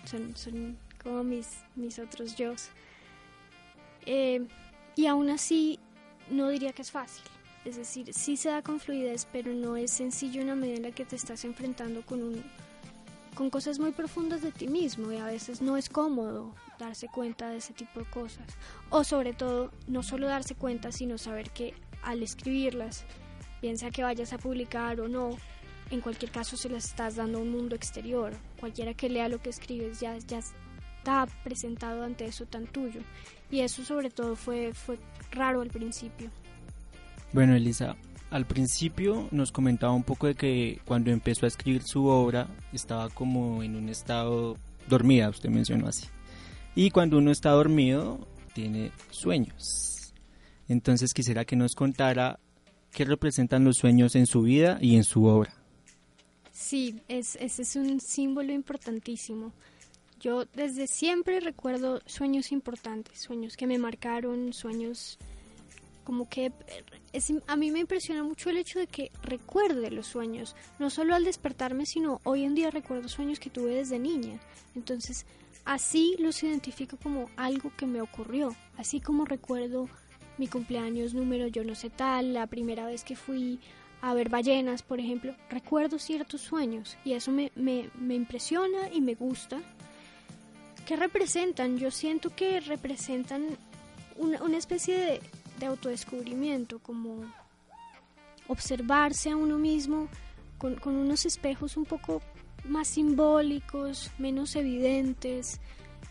Son, 0.06 0.36
son 0.36 0.78
como 1.04 1.24
mis, 1.24 1.48
mis 1.76 2.00
otros 2.00 2.36
yo. 2.36 2.54
Eh, 4.06 4.46
y 4.96 5.06
aún 5.06 5.30
así, 5.30 5.80
no 6.30 6.50
diría 6.50 6.74
que 6.74 6.82
es 6.82 6.92
fácil. 6.92 7.24
Es 7.68 7.76
decir, 7.76 8.14
sí 8.14 8.38
se 8.38 8.48
da 8.48 8.62
con 8.62 8.80
fluidez, 8.80 9.28
pero 9.30 9.54
no 9.54 9.76
es 9.76 9.92
sencillo 9.92 10.40
en 10.40 10.48
la 10.48 10.56
medida 10.56 10.78
en 10.78 10.84
la 10.84 10.92
que 10.92 11.04
te 11.04 11.18
estás 11.18 11.44
enfrentando 11.44 12.02
con, 12.02 12.42
con 13.36 13.50
cosas 13.50 13.78
muy 13.78 13.92
profundas 13.92 14.42
de 14.42 14.54
ti 14.54 14.70
mismo 14.70 15.12
y 15.12 15.18
a 15.18 15.26
veces 15.26 15.62
no 15.62 15.76
es 15.76 15.90
cómodo 15.90 16.56
darse 16.80 17.10
cuenta 17.10 17.50
de 17.50 17.58
ese 17.58 17.74
tipo 17.74 18.00
de 18.00 18.06
cosas. 18.06 18.48
O 18.90 19.04
sobre 19.04 19.34
todo, 19.34 19.70
no 19.86 20.02
solo 20.02 20.28
darse 20.28 20.56
cuenta, 20.56 20.94
sino 20.94 21.18
saber 21.18 21.50
que 21.50 21.74
al 22.04 22.24
escribirlas, 22.24 23.04
piensa 23.60 23.92
que 23.92 24.02
vayas 24.02 24.32
a 24.32 24.38
publicar 24.38 25.02
o 25.02 25.10
no, 25.10 25.32
en 25.92 26.00
cualquier 26.00 26.32
caso 26.32 26.56
se 26.56 26.70
las 26.70 26.86
estás 26.86 27.18
dando 27.18 27.40
a 27.40 27.42
un 27.42 27.52
mundo 27.52 27.76
exterior. 27.76 28.32
Cualquiera 28.62 28.94
que 28.94 29.10
lea 29.10 29.28
lo 29.28 29.42
que 29.42 29.50
escribes 29.50 30.00
ya, 30.00 30.18
ya 30.20 30.38
está 30.38 31.28
presentado 31.44 32.04
ante 32.04 32.24
eso 32.24 32.46
tan 32.46 32.66
tuyo. 32.66 33.02
Y 33.52 33.60
eso 33.60 33.84
sobre 33.84 34.10
todo 34.10 34.38
fue, 34.38 34.74
fue 34.74 34.98
raro 35.32 35.60
al 35.60 35.70
principio. 35.70 36.32
Bueno, 37.34 37.56
Elisa, 37.56 37.96
al 38.30 38.46
principio 38.46 39.28
nos 39.32 39.52
comentaba 39.52 39.94
un 39.94 40.04
poco 40.04 40.28
de 40.28 40.36
que 40.36 40.80
cuando 40.86 41.12
empezó 41.12 41.46
a 41.46 41.50
escribir 41.50 41.84
su 41.84 42.06
obra 42.06 42.48
estaba 42.74 43.10
como 43.10 43.64
en 43.64 43.76
un 43.76 43.90
estado 43.90 44.58
dormida, 44.90 45.30
usted 45.30 45.50
mencionó 45.50 45.88
así. 45.88 46.08
Y 46.76 46.92
cuando 46.92 47.18
uno 47.18 47.32
está 47.32 47.52
dormido 47.52 48.28
tiene 48.54 48.92
sueños. 49.12 50.14
Entonces 50.68 51.14
quisiera 51.14 51.46
que 51.46 51.56
nos 51.56 51.76
contara 51.76 52.40
qué 52.92 53.06
representan 53.06 53.64
los 53.64 53.78
sueños 53.78 54.16
en 54.16 54.26
su 54.26 54.42
vida 54.42 54.78
y 54.82 54.96
en 54.96 55.04
su 55.04 55.26
obra. 55.26 55.54
Sí, 56.52 57.00
es, 57.08 57.36
ese 57.36 57.62
es 57.62 57.76
un 57.76 58.00
símbolo 58.00 58.52
importantísimo. 58.52 59.54
Yo 60.20 60.46
desde 60.56 60.88
siempre 60.88 61.40
recuerdo 61.40 62.02
sueños 62.08 62.52
importantes, 62.52 63.22
sueños 63.22 63.56
que 63.56 63.68
me 63.68 63.78
marcaron, 63.78 64.52
sueños 64.54 65.20
como 66.08 66.30
que 66.30 66.54
es, 67.12 67.34
a 67.48 67.58
mí 67.58 67.70
me 67.70 67.80
impresiona 67.80 68.24
mucho 68.24 68.50
el 68.50 68.56
hecho 68.56 68.80
de 68.80 68.88
que 68.88 69.12
recuerde 69.24 69.92
los 69.92 70.08
sueños, 70.08 70.56
no 70.80 70.90
solo 70.90 71.14
al 71.14 71.26
despertarme, 71.26 71.86
sino 71.86 72.22
hoy 72.24 72.46
en 72.46 72.56
día 72.56 72.72
recuerdo 72.72 73.10
sueños 73.10 73.42
que 73.42 73.50
tuve 73.50 73.76
desde 73.76 74.00
niña. 74.00 74.40
Entonces, 74.74 75.26
así 75.66 76.16
los 76.20 76.42
identifico 76.44 76.96
como 76.96 77.30
algo 77.36 77.74
que 77.76 77.86
me 77.86 78.00
ocurrió, 78.00 78.56
así 78.78 79.02
como 79.02 79.26
recuerdo 79.26 79.90
mi 80.38 80.48
cumpleaños 80.48 81.14
número 81.14 81.48
yo 81.48 81.66
no 81.66 81.76
sé 81.76 81.90
tal, 81.90 82.34
la 82.34 82.48
primera 82.48 82.86
vez 82.86 83.04
que 83.04 83.18
fui 83.18 83.60
a 84.00 84.14
ver 84.14 84.30
ballenas, 84.30 84.84
por 84.84 85.02
ejemplo, 85.02 85.36
recuerdo 85.50 86.00
ciertos 86.00 86.40
sueños 86.40 86.96
y 87.04 87.16
eso 87.16 87.34
me, 87.34 87.52
me, 87.56 87.90
me 88.00 88.16
impresiona 88.16 88.90
y 88.94 89.02
me 89.02 89.16
gusta. 89.16 89.60
¿Qué 90.86 90.96
representan? 90.96 91.78
Yo 91.78 91.92
siento 91.92 92.34
que 92.34 92.62
representan 92.62 93.58
una, 94.16 94.42
una 94.42 94.56
especie 94.56 94.98
de, 94.98 95.22
de 95.60 95.66
autodescubrimiento, 95.66 96.80
como 96.80 97.26
observarse 98.48 99.32
a 99.32 99.36
uno 99.36 99.58
mismo 99.58 100.08
con, 100.58 100.80
unos 100.86 101.26
espejos 101.26 101.78
un 101.78 101.86
poco 101.86 102.22
más 102.66 102.88
simbólicos, 102.88 104.12
menos 104.18 104.56
evidentes 104.56 105.60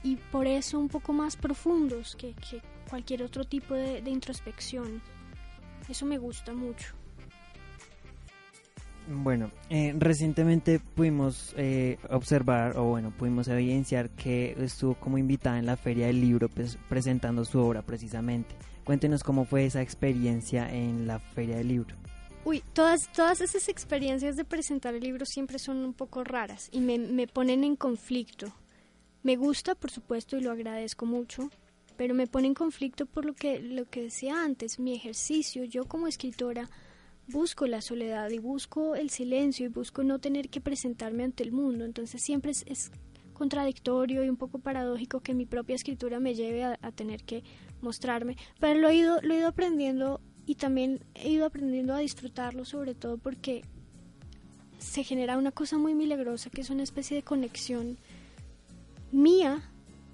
y 0.02 0.16
por 0.16 0.46
eso 0.46 0.78
un 0.78 0.88
poco 0.88 1.12
más 1.12 1.36
profundos 1.36 2.16
que, 2.16 2.34
cualquier 2.88 3.24
otro 3.24 3.44
tipo 3.44 3.74
de, 3.74 4.00
de 4.00 4.10
introspección. 4.10 5.02
Eso 5.88 6.06
me 6.06 6.18
gusta 6.18 6.52
mucho. 6.52 6.94
Bueno, 9.08 9.52
eh, 9.70 9.94
recientemente 9.96 10.80
pudimos 10.80 11.54
eh, 11.56 11.96
observar, 12.10 12.76
o 12.76 12.84
bueno, 12.84 13.12
pudimos 13.16 13.46
evidenciar 13.46 14.10
que 14.10 14.56
estuvo 14.58 14.94
como 14.94 15.16
invitada 15.16 15.58
en 15.58 15.66
la 15.66 15.76
Feria 15.76 16.08
del 16.08 16.20
Libro 16.20 16.48
pues, 16.48 16.76
presentando 16.88 17.44
su 17.44 17.60
obra 17.60 17.82
precisamente. 17.82 18.56
Cuéntenos 18.86 19.24
cómo 19.24 19.44
fue 19.44 19.66
esa 19.66 19.82
experiencia 19.82 20.72
en 20.72 21.08
la 21.08 21.18
Feria 21.18 21.56
del 21.56 21.66
Libro. 21.66 21.96
Uy, 22.44 22.62
todas, 22.72 23.12
todas 23.12 23.40
esas 23.40 23.68
experiencias 23.68 24.36
de 24.36 24.44
presentar 24.44 24.94
el 24.94 25.02
libro 25.02 25.26
siempre 25.26 25.58
son 25.58 25.78
un 25.78 25.92
poco 25.92 26.22
raras 26.22 26.68
y 26.70 26.80
me, 26.80 26.96
me 26.96 27.26
ponen 27.26 27.64
en 27.64 27.74
conflicto. 27.74 28.46
Me 29.24 29.34
gusta, 29.34 29.74
por 29.74 29.90
supuesto, 29.90 30.36
y 30.36 30.40
lo 30.40 30.52
agradezco 30.52 31.04
mucho, 31.04 31.50
pero 31.96 32.14
me 32.14 32.28
pone 32.28 32.46
en 32.46 32.54
conflicto 32.54 33.06
por 33.06 33.24
lo 33.24 33.34
que, 33.34 33.58
lo 33.58 33.86
que 33.86 34.02
decía 34.02 34.40
antes, 34.40 34.78
mi 34.78 34.94
ejercicio, 34.94 35.64
yo 35.64 35.86
como 35.86 36.06
escritora 36.06 36.70
busco 37.26 37.66
la 37.66 37.80
soledad 37.80 38.30
y 38.30 38.38
busco 38.38 38.94
el 38.94 39.10
silencio 39.10 39.66
y 39.66 39.68
busco 39.68 40.04
no 40.04 40.20
tener 40.20 40.48
que 40.48 40.60
presentarme 40.60 41.24
ante 41.24 41.42
el 41.42 41.50
mundo. 41.50 41.84
Entonces 41.84 42.22
siempre 42.22 42.52
es, 42.52 42.92
contradictorio 43.32 44.24
y 44.24 44.30
un 44.30 44.36
poco 44.36 44.58
paradójico 44.58 45.20
que 45.20 45.34
mi 45.34 45.44
propia 45.44 45.76
escritura 45.76 46.20
me 46.20 46.34
lleve 46.34 46.64
a, 46.64 46.76
tener 46.92 47.22
que 47.22 47.44
mostrarme. 47.80 48.36
Pero 48.60 48.80
lo 48.80 48.88
he, 48.88 48.96
ido, 48.96 49.20
lo 49.22 49.34
he 49.34 49.38
ido 49.38 49.48
aprendiendo 49.48 50.20
y 50.46 50.54
también 50.54 51.04
he 51.14 51.30
ido 51.30 51.46
aprendiendo 51.46 51.94
a 51.94 51.98
disfrutarlo 51.98 52.64
sobre 52.64 52.94
todo 52.94 53.18
porque 53.18 53.64
se 54.78 55.02
genera 55.02 55.38
una 55.38 55.52
cosa 55.52 55.78
muy 55.78 55.94
milagrosa 55.94 56.50
que 56.50 56.60
es 56.60 56.70
una 56.70 56.82
especie 56.82 57.16
de 57.16 57.22
conexión 57.22 57.98
mía 59.10 59.62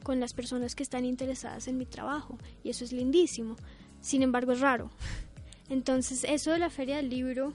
con 0.02 0.20
las 0.20 0.32
personas 0.32 0.74
que 0.74 0.82
están 0.82 1.04
interesadas 1.04 1.68
en 1.68 1.78
mi 1.78 1.86
trabajo 1.86 2.38
y 2.64 2.70
eso 2.70 2.84
es 2.84 2.92
lindísimo. 2.92 3.56
Sin 4.00 4.22
embargo 4.22 4.52
es 4.52 4.60
raro. 4.60 4.90
Entonces, 5.68 6.24
eso 6.24 6.50
de 6.50 6.58
la 6.58 6.70
feria 6.70 6.96
del 6.96 7.08
libro, 7.08 7.54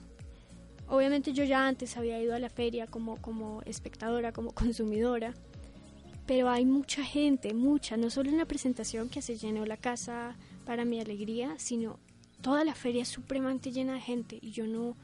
obviamente 0.87 1.33
yo 1.33 1.43
ya 1.43 1.67
antes 1.67 1.97
había 1.97 2.21
ido 2.21 2.33
a 2.33 2.39
la 2.39 2.49
feria 2.49 2.87
como, 2.87 3.17
como 3.21 3.61
espectadora, 3.63 4.31
como 4.31 4.53
consumidora, 4.53 5.33
pero 6.27 6.49
hay 6.49 6.65
mucha 6.65 7.03
gente, 7.03 7.53
mucha, 7.53 7.95
no 7.95 8.09
solo 8.09 8.29
en 8.29 8.37
la 8.37 8.45
presentación 8.45 9.09
que 9.09 9.21
se 9.21 9.37
llenó 9.37 9.65
la 9.65 9.77
casa 9.77 10.35
para 10.65 10.83
mi 10.83 10.99
alegría, 10.99 11.55
sino 11.57 11.97
toda 12.41 12.65
la 12.65 12.75
feria 12.75 13.03
es 13.03 13.07
supremamente 13.07 13.71
llena 13.71 13.93
de 13.93 14.01
gente 14.01 14.37
y 14.41 14.51
yo 14.51 14.67
no, 14.67 14.95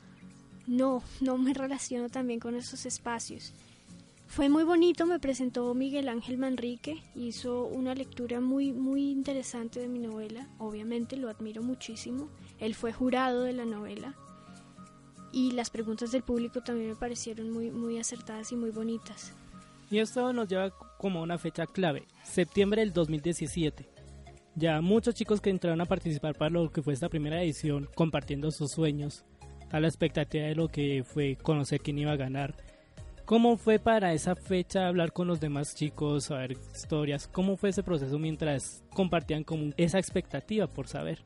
no, 0.67 1.01
no 1.21 1.37
me 1.37 1.53
relaciono 1.53 2.09
también 2.09 2.41
con 2.41 2.55
esos 2.55 2.85
espacios. 2.85 3.53
Fue 4.27 4.49
muy 4.49 4.63
bonito, 4.63 5.05
me 5.05 5.19
presentó 5.19 5.73
Miguel 5.73 6.09
Ángel 6.09 6.37
Manrique, 6.37 7.01
hizo 7.15 7.65
una 7.65 7.95
lectura 7.95 8.41
muy, 8.41 8.73
muy 8.73 9.11
interesante 9.11 9.79
de 9.79 9.87
mi 9.87 9.99
novela, 9.99 10.49
obviamente 10.57 11.15
lo 11.15 11.29
admiro 11.29 11.63
muchísimo, 11.63 12.27
él 12.59 12.75
fue 12.75 12.91
jurado 12.91 13.43
de 13.43 13.53
la 13.53 13.65
novela 13.65 14.15
y 15.31 15.51
las 15.51 15.69
preguntas 15.69 16.11
del 16.11 16.23
público 16.23 16.61
también 16.61 16.89
me 16.89 16.95
parecieron 16.95 17.49
muy, 17.49 17.71
muy 17.71 17.97
acertadas 17.97 18.51
y 18.51 18.55
muy 18.55 18.71
bonitas. 18.71 19.33
Y 19.89 19.99
esto 19.99 20.33
nos 20.33 20.47
lleva 20.47 20.71
como 21.03 21.19
a 21.19 21.23
una 21.23 21.37
fecha 21.37 21.67
clave, 21.67 22.07
septiembre 22.23 22.79
del 22.79 22.93
2017. 22.93 23.89
Ya 24.55 24.79
muchos 24.79 25.13
chicos 25.13 25.41
que 25.41 25.49
entraron 25.49 25.81
a 25.81 25.85
participar 25.85 26.33
para 26.33 26.51
lo 26.51 26.71
que 26.71 26.81
fue 26.81 26.93
esta 26.93 27.09
primera 27.09 27.43
edición, 27.43 27.89
compartiendo 27.93 28.51
sus 28.51 28.71
sueños, 28.71 29.25
a 29.69 29.81
la 29.81 29.89
expectativa 29.89 30.45
de 30.45 30.55
lo 30.55 30.69
que 30.69 31.03
fue 31.03 31.35
conocer 31.35 31.81
quién 31.81 31.97
iba 31.97 32.13
a 32.13 32.15
ganar. 32.15 32.55
¿Cómo 33.25 33.57
fue 33.57 33.79
para 33.79 34.13
esa 34.13 34.37
fecha 34.37 34.87
hablar 34.87 35.11
con 35.11 35.27
los 35.27 35.41
demás 35.41 35.75
chicos, 35.75 36.23
saber 36.23 36.53
historias? 36.73 37.27
¿Cómo 37.27 37.57
fue 37.57 37.71
ese 37.71 37.83
proceso 37.83 38.17
mientras 38.17 38.81
compartían 38.93 39.43
como 39.43 39.73
esa 39.75 39.99
expectativa 39.99 40.67
por 40.67 40.87
saber? 40.87 41.25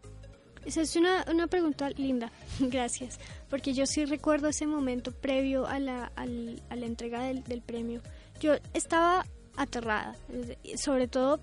Esa 0.65 0.81
es 0.81 0.95
una, 0.95 1.23
una 1.31 1.45
pregunta 1.45 1.91
linda, 1.91 2.31
gracias, 2.59 3.19
porque 3.47 3.75
yo 3.75 3.85
sí 3.85 4.05
recuerdo 4.05 4.47
ese 4.47 4.65
momento 4.65 5.11
previo 5.11 5.67
a 5.67 5.77
la, 5.77 6.11
al, 6.15 6.63
a 6.71 6.75
la 6.75 6.87
entrega 6.87 7.21
del, 7.21 7.43
del 7.43 7.61
premio. 7.61 8.01
Yo 8.39 8.55
estaba 8.73 9.23
aterrada, 9.57 10.15
sobre 10.75 11.07
todo 11.07 11.39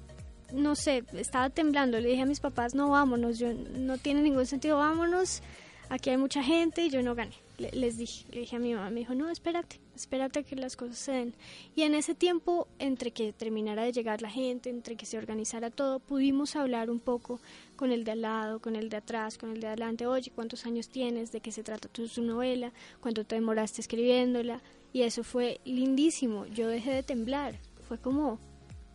no 0.53 0.77
sé, 0.77 1.05
estaba 1.15 1.51
temblando, 1.51 2.01
le 2.01 2.11
dije 2.11 2.23
a 2.23 2.27
mis 2.27 2.41
papás, 2.41 2.75
no, 2.75 2.91
vámonos, 2.91 3.39
yo, 3.39 3.53
no 3.53 3.99
tiene 3.99 4.23
ningún 4.23 4.47
sentido, 4.47 4.79
vámonos, 4.79 5.43
aquí 5.89 6.11
hay 6.11 6.17
mucha 6.17 6.43
gente 6.43 6.85
y 6.85 6.91
yo 6.91 7.03
no 7.03 7.15
gané. 7.15 7.35
Le, 7.59 7.71
les 7.71 7.97
dije, 7.97 8.25
le 8.33 8.41
dije 8.41 8.57
a 8.57 8.59
mi 8.59 8.75
mamá, 8.75 8.91
me 8.91 9.01
dijo, 9.01 9.15
no, 9.15 9.31
espérate, 9.31 9.81
espérate 9.95 10.41
a 10.41 10.43
que 10.43 10.57
las 10.57 10.75
cosas 10.77 10.99
se. 10.99 11.33
Y 11.77 11.83
en 11.83 11.95
ese 11.95 12.15
tiempo, 12.15 12.67
entre 12.81 13.13
que 13.13 13.33
terminara 13.33 13.85
de 13.85 13.93
llegar 13.93 14.23
la 14.23 14.31
gente, 14.31 14.71
entre 14.71 14.97
que 14.97 15.07
se 15.07 15.19
organizara 15.19 15.71
todo, 15.71 16.01
pudimos 16.01 16.57
hablar 16.57 16.91
un 16.91 16.99
poco 16.99 17.41
con 17.77 17.93
el 17.93 18.03
de 18.03 18.13
al 18.13 18.23
lado, 18.23 18.59
con 18.59 18.75
el 18.75 18.89
de 18.89 18.97
atrás, 18.97 19.39
con 19.39 19.51
el 19.51 19.61
de 19.61 19.69
adelante, 19.69 20.07
oye, 20.07 20.33
¿cuántos 20.35 20.67
años 20.67 20.89
tienes? 20.89 21.31
¿De 21.31 21.41
qué 21.41 21.53
se 21.53 21.63
trata 21.63 21.89
tu, 21.89 22.09
tu 22.09 22.23
novela? 22.23 22.73
¿Cuánto 23.01 23.25
te 23.25 23.37
demoraste 23.37 23.81
escribiéndola? 23.81 24.61
Y 24.93 25.03
eso 25.03 25.23
fue 25.23 25.61
lindísimo, 25.65 26.47
yo 26.47 26.69
dejé 26.69 26.93
de 26.93 27.03
temblar, 27.03 27.59
fue 27.85 27.99
como, 27.99 28.39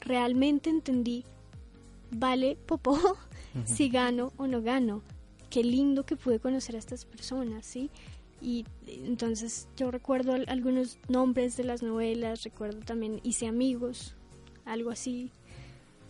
realmente 0.01 0.69
entendí 0.69 1.23
vale 2.11 2.57
popó 2.65 2.91
uh 2.93 2.97
-huh. 2.97 3.65
si 3.65 3.89
gano 3.89 4.33
o 4.37 4.47
no 4.47 4.61
gano. 4.61 5.01
Qué 5.49 5.63
lindo 5.63 6.05
que 6.05 6.15
pude 6.15 6.39
conocer 6.39 6.75
a 6.75 6.79
estas 6.79 7.05
personas, 7.05 7.65
¿sí? 7.65 7.89
Y 8.41 8.65
entonces 8.87 9.67
yo 9.75 9.91
recuerdo 9.91 10.33
algunos 10.47 10.97
nombres 11.07 11.57
de 11.57 11.63
las 11.63 11.83
novelas, 11.83 12.43
recuerdo 12.43 12.79
también 12.79 13.19
hice 13.23 13.47
amigos, 13.47 14.15
algo 14.65 14.91
así. 14.91 15.31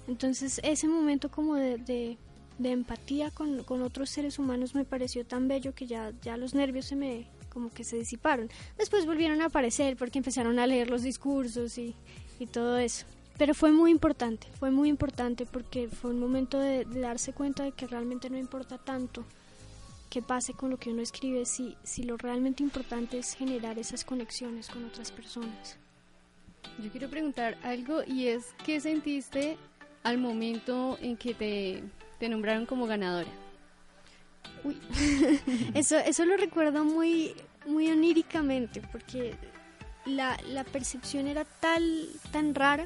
Entonces 0.08 0.60
ese 0.64 0.88
momento 0.88 1.32
como 1.32 1.56
de, 1.56 1.78
de, 1.78 2.18
de 2.58 2.72
empatía 2.72 3.32
con, 3.32 3.64
con, 3.64 3.82
otros 3.82 4.10
seres 4.10 4.38
humanos 4.38 4.76
me 4.76 4.86
pareció 4.86 5.26
tan 5.26 5.48
bello 5.48 5.74
que 5.74 5.88
ya, 5.88 6.12
ya 6.22 6.38
los 6.38 6.54
nervios 6.54 6.86
se 6.86 6.96
me 6.96 7.28
como 7.50 7.72
que 7.72 7.84
se 7.84 7.98
disiparon. 7.98 8.50
Después 8.78 9.06
volvieron 9.06 9.42
a 9.42 9.46
aparecer 9.46 9.98
porque 9.98 10.20
empezaron 10.20 10.60
a 10.60 10.68
leer 10.68 10.90
los 10.90 11.02
discursos 11.02 11.78
y, 11.80 11.96
y 12.40 12.48
todo 12.48 12.78
eso 12.78 13.06
pero 13.38 13.54
fue 13.54 13.72
muy 13.72 13.90
importante, 13.90 14.48
fue 14.60 14.70
muy 14.70 14.90
importante 14.90 15.46
porque 15.46 15.88
fue 15.88 16.12
un 16.12 16.20
momento 16.20 16.60
de, 16.60 16.84
de, 16.84 17.00
darse 17.00 17.32
cuenta 17.32 17.64
de 17.64 17.72
que 17.72 17.88
realmente 17.88 18.30
no 18.30 18.38
importa 18.38 18.78
tanto 18.78 19.24
qué 20.10 20.22
pase 20.22 20.54
con 20.54 20.70
lo 20.70 20.78
que 20.78 20.90
uno 20.90 21.02
escribe, 21.02 21.46
si, 21.46 21.78
si 21.84 22.04
lo 22.04 22.18
realmente 22.18 22.64
importante 22.64 23.18
es 23.18 23.34
generar 23.36 23.80
esas 23.80 24.04
conexiones 24.04 24.68
con 24.68 24.84
otras 24.84 25.12
personas. 25.12 25.78
Yo 26.84 26.90
quiero 26.92 27.10
preguntar 27.10 27.58
algo 27.64 28.02
y 28.06 28.28
es, 28.28 28.48
¿qué 28.66 28.82
sentiste 28.82 29.58
al 30.04 30.18
momento 30.18 30.98
en 31.00 31.16
que 31.16 31.34
te, 31.34 31.84
te 32.20 32.28
nombraron 32.28 32.66
como 32.66 32.88
ganadora? 32.88 33.30
Uy, 34.66 34.78
eso, 35.76 35.98
eso 35.98 36.26
lo 36.26 36.36
recuerdo 36.36 36.84
muy, 36.84 37.36
muy 37.66 37.90
oníricamente 37.90 38.82
porque 38.92 39.36
la, 40.06 40.38
la 40.48 40.64
percepción 40.64 41.28
era 41.28 41.46
tal, 41.46 42.08
tan 42.32 42.56
rara 42.56 42.86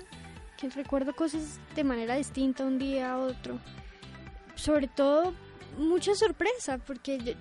que 0.58 0.70
recuerdo 0.70 1.16
cosas 1.16 1.60
de 1.76 1.84
manera 1.84 2.16
distinta 2.16 2.64
un 2.64 2.80
día 2.80 3.14
a 3.14 3.18
otro. 3.18 3.60
Sobre 4.56 4.88
todo 4.88 5.34
mucha 5.78 6.16
sorpresa, 6.16 6.78
porque 6.78 7.36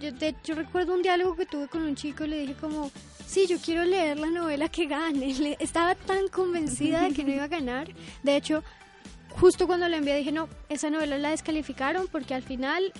yo, 0.45 0.55
recuerdo 0.55 0.95
un 0.95 1.03
diálogo 1.03 1.37
que 1.37 1.47
tuve 1.47 1.69
con 1.69 1.83
un 1.83 1.95
chico 1.95 2.25
y 2.25 2.29
le 2.29 2.41
dije 2.41 2.55
como, 2.55 2.91
sí, 3.27 3.47
yo 3.47 3.59
quiero 3.59 3.85
leer 3.85 4.19
la 4.19 4.31
novela 4.31 4.69
que 4.69 4.87
gane. 4.87 5.57
Estaba 5.61 5.95
tan 5.95 6.29
convencida 6.29 7.03
de 7.03 7.13
que 7.13 7.25
no 7.25 7.33
iba 7.33 7.45
a 7.45 7.49
ganar. 7.49 7.89
De 8.23 8.37
hecho, 8.37 8.63
justo 9.41 9.67
cuando 9.67 9.89
la 9.89 9.97
envié 9.97 10.17
dije, 10.17 10.33
no, 10.33 10.49
esa 10.69 10.91
novela 10.91 11.19
la 11.19 11.31
descalificaron 11.31 12.07
porque 12.11 12.35
al 12.35 12.43
final 12.43 12.93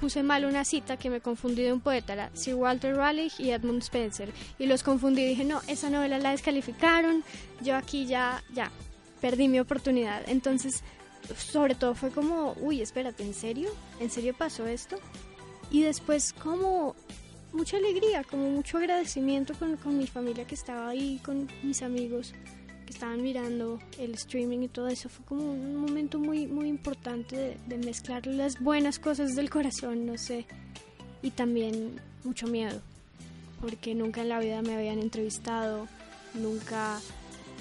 puse 0.00 0.22
mal 0.22 0.44
una 0.44 0.64
cita 0.64 0.96
que 0.96 1.10
me 1.10 1.20
confundí 1.20 1.62
de 1.62 1.72
un 1.72 1.80
poeta, 1.80 2.14
era 2.14 2.30
Sir 2.34 2.54
Walter 2.54 2.96
Raleigh 2.96 3.32
y 3.38 3.50
Edmund 3.50 3.82
Spencer. 3.82 4.32
Y 4.58 4.66
los 4.66 4.82
confundí 4.82 5.24
dije, 5.24 5.44
no, 5.44 5.60
esa 5.68 5.90
novela 5.90 6.18
la 6.18 6.30
descalificaron, 6.30 7.22
yo 7.60 7.76
aquí 7.76 8.06
ya, 8.06 8.42
ya, 8.54 8.70
perdí 9.20 9.48
mi 9.48 9.60
oportunidad. 9.60 10.22
Entonces, 10.26 10.82
sobre 11.36 11.74
todo 11.74 11.94
fue 11.94 12.10
como, 12.10 12.54
uy, 12.60 12.80
espérate, 12.80 13.22
¿en 13.22 13.34
serio? 13.34 13.70
¿En 14.00 14.10
serio 14.10 14.34
pasó 14.36 14.66
esto? 14.66 14.96
Y 15.70 15.82
después 15.82 16.32
como 16.32 16.96
mucha 17.52 17.76
alegría, 17.76 18.24
como 18.24 18.50
mucho 18.50 18.78
agradecimiento 18.78 19.54
con, 19.54 19.76
con 19.76 19.98
mi 19.98 20.06
familia 20.06 20.46
que 20.46 20.54
estaba 20.54 20.88
ahí, 20.88 21.20
con 21.24 21.48
mis 21.62 21.82
amigos 21.82 22.32
estaban 22.90 23.22
mirando 23.22 23.78
el 23.98 24.14
streaming 24.14 24.60
y 24.60 24.68
todo 24.68 24.88
eso. 24.88 25.08
Fue 25.08 25.24
como 25.24 25.52
un 25.52 25.76
momento 25.76 26.18
muy, 26.18 26.46
muy 26.46 26.68
importante 26.68 27.56
de, 27.66 27.78
mezclar 27.78 28.26
las 28.26 28.60
buenas 28.60 28.98
cosas 28.98 29.34
del 29.34 29.48
corazón, 29.50 30.06
no 30.06 30.18
sé, 30.18 30.46
y 31.22 31.30
también 31.30 32.00
mucho 32.24 32.46
miedo, 32.46 32.80
porque 33.60 33.94
nunca 33.94 34.22
en 34.22 34.28
la 34.28 34.38
vida 34.40 34.62
me 34.62 34.74
habían 34.74 34.98
entrevistado, 34.98 35.86
nunca 36.34 37.00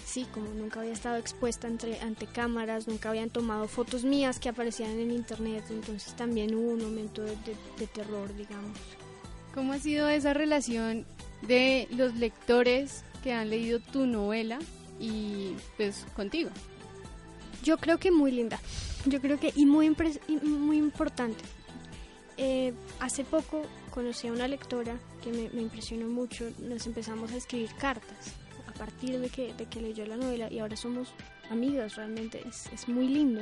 sí, 0.05 0.25
como 0.33 0.47
nunca 0.55 0.79
había 0.81 0.93
estado 0.93 1.17
expuesta 1.17 1.67
ante 1.67 2.25
cámaras, 2.25 2.87
nunca 2.87 3.09
habían 3.09 3.29
tomado 3.29 3.67
fotos 3.67 4.03
mías 4.03 4.39
que 4.39 4.49
aparecían 4.49 4.91
en 4.99 5.11
internet, 5.11 5.63
entonces 5.69 6.15
también 6.15 6.55
hubo 6.55 6.71
un 6.71 6.81
momento 6.81 7.21
de- 7.21 7.35
de 7.77 7.87
terror, 7.87 8.35
digamos. 8.35 8.77
¿Cómo 9.53 9.73
ha 9.73 9.79
sido 9.79 10.09
esa 10.09 10.33
relación 10.33 11.05
de 11.47 11.87
los 11.91 12.15
lectores 12.15 13.03
que 13.23 13.33
han 13.33 13.49
leído 13.49 13.79
tu 13.79 14.05
novela 14.07 14.59
y 14.99 15.55
pues 15.77 16.05
contigo? 16.15 16.49
Yo 17.63 17.77
creo 17.77 17.97
que 17.97 18.11
muy 18.11 18.31
linda, 18.31 18.59
yo 19.05 19.19
creo 19.21 19.39
que 19.39 19.51
y 19.55 19.65
muy, 19.65 19.93
y 20.27 20.35
muy 20.37 20.77
importante. 20.77 21.43
Eh, 22.37 22.73
hace 22.99 23.25
poco 23.25 23.63
conocí 23.91 24.27
a 24.27 24.31
una 24.31 24.47
lectora 24.47 24.97
que 25.21 25.31
me, 25.31 25.49
me 25.49 25.61
impresionó 25.61 26.07
mucho, 26.07 26.49
nos 26.59 26.87
empezamos 26.87 27.31
a 27.31 27.35
escribir 27.35 27.69
cartas 27.77 28.33
a 28.67 28.73
partir 28.73 29.19
de 29.19 29.29
que, 29.29 29.53
de 29.53 29.65
que 29.65 29.81
leyó 29.81 30.05
la 30.05 30.15
novela 30.15 30.51
y 30.51 30.59
ahora 30.59 30.77
somos 30.77 31.09
amigas 31.49 31.95
realmente, 31.95 32.41
es, 32.47 32.67
es 32.71 32.87
muy 32.87 33.07
lindo. 33.07 33.41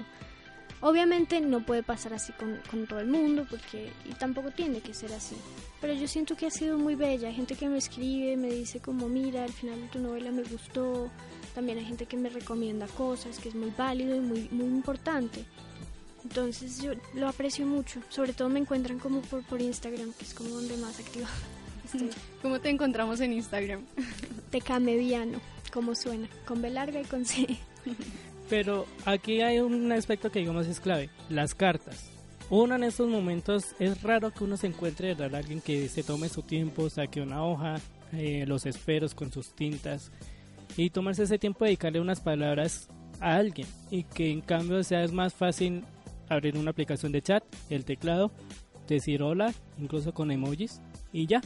Obviamente 0.80 1.42
no 1.42 1.66
puede 1.66 1.82
pasar 1.82 2.14
así 2.14 2.34
con, 2.34 2.60
con 2.70 2.86
todo 2.86 3.00
el 3.00 3.08
mundo 3.08 3.48
porque 3.50 3.92
y 4.06 4.14
tampoco 4.14 4.52
tiene 4.52 4.82
que 4.82 4.94
ser 4.94 5.12
así. 5.14 5.36
Pero 5.82 5.94
yo 5.94 6.08
siento 6.08 6.36
que 6.36 6.46
ha 6.46 6.52
sido 6.52 6.78
muy 6.78 6.96
bella. 6.96 7.30
Hay 7.30 7.34
gente 7.34 7.56
que 7.56 7.68
me 7.68 7.80
escribe, 7.80 8.38
me 8.38 8.50
dice 8.50 8.80
como 8.80 9.10
mira, 9.10 9.44
al 9.44 9.54
final 9.54 9.82
de 9.82 9.88
tu 9.88 10.00
novela 10.00 10.32
me 10.32 10.44
gustó. 10.44 11.10
También 11.58 11.80
hay 11.80 11.86
gente 11.86 12.06
que 12.06 12.18
me 12.18 12.30
recomienda 12.30 12.86
cosas, 12.86 13.40
que 13.40 13.50
es 13.50 13.56
muy 13.56 13.74
válido 13.76 14.16
y 14.16 14.20
muy, 14.20 14.48
muy 14.52 14.68
importante. 14.68 15.44
Entonces 16.24 16.84
yo 16.84 16.92
lo 17.16 17.28
aprecio 17.28 17.66
mucho. 17.66 18.00
Sobre 18.10 18.34
todo 18.34 18.48
me 18.48 18.60
encuentran 18.60 19.00
como 19.00 19.22
por, 19.22 19.42
por 19.42 19.60
Instagram, 19.60 20.14
que 20.14 20.24
es 20.24 20.36
como 20.36 20.52
donde 20.52 20.78
más 20.78 21.00
activa 21.00 21.28
estoy. 21.84 22.12
¿Cómo 22.44 22.62
te 22.62 22.70
encontramos 22.70 23.22
en 23.22 23.34
Instagram? 23.34 23.82
Tecameviano, 24.52 25.42
como 25.74 25.96
suena, 25.96 26.30
con 26.46 26.62
B 26.62 26.70
larga 26.70 27.02
y 27.02 27.06
con 27.06 27.26
C. 27.26 27.48
Pero 28.52 28.86
aquí 29.06 29.42
hay 29.42 29.58
un 29.58 29.92
aspecto 29.92 30.32
que 30.32 30.38
digamos 30.38 30.68
es 30.68 30.80
clave, 30.80 31.10
las 31.28 31.56
cartas. 31.56 32.12
Uno 32.52 32.76
en 32.76 32.84
estos 32.84 33.10
momentos 33.10 33.74
es 33.80 34.04
raro 34.04 34.32
que 34.32 34.44
uno 34.44 34.58
se 34.58 34.68
encuentre 34.68 35.08
de 35.08 35.16
verdad 35.16 35.40
alguien 35.40 35.62
que 35.62 35.90
se 35.90 36.04
tome 36.04 36.30
su 36.30 36.44
tiempo, 36.44 36.88
saque 36.92 37.20
una 37.20 37.44
hoja, 37.44 37.82
eh, 38.14 38.46
los 38.46 38.68
esperos 38.68 39.16
con 39.16 39.32
sus 39.32 39.56
tintas 39.56 40.12
y 40.76 40.90
tomarse 40.90 41.24
ese 41.24 41.40
tiempo 41.40 41.64
de 41.64 41.70
dedicarle 41.70 42.00
unas 42.00 42.20
palabras 42.20 42.90
a 43.20 43.36
alguien 43.36 43.68
y 43.90 44.04
que 44.04 44.32
en 44.32 44.42
cambio 44.42 44.84
sea 44.84 45.08
más 45.08 45.34
fácil 45.34 45.84
abrir 46.30 46.58
una 46.58 46.72
aplicación 46.72 47.12
de 47.12 47.22
chat, 47.22 47.44
el 47.70 47.86
teclado, 47.86 48.32
decir 48.88 49.24
hola, 49.24 49.54
incluso 49.78 50.14
con 50.14 50.32
emojis 50.32 50.82
y 51.12 51.28
ya. 51.28 51.42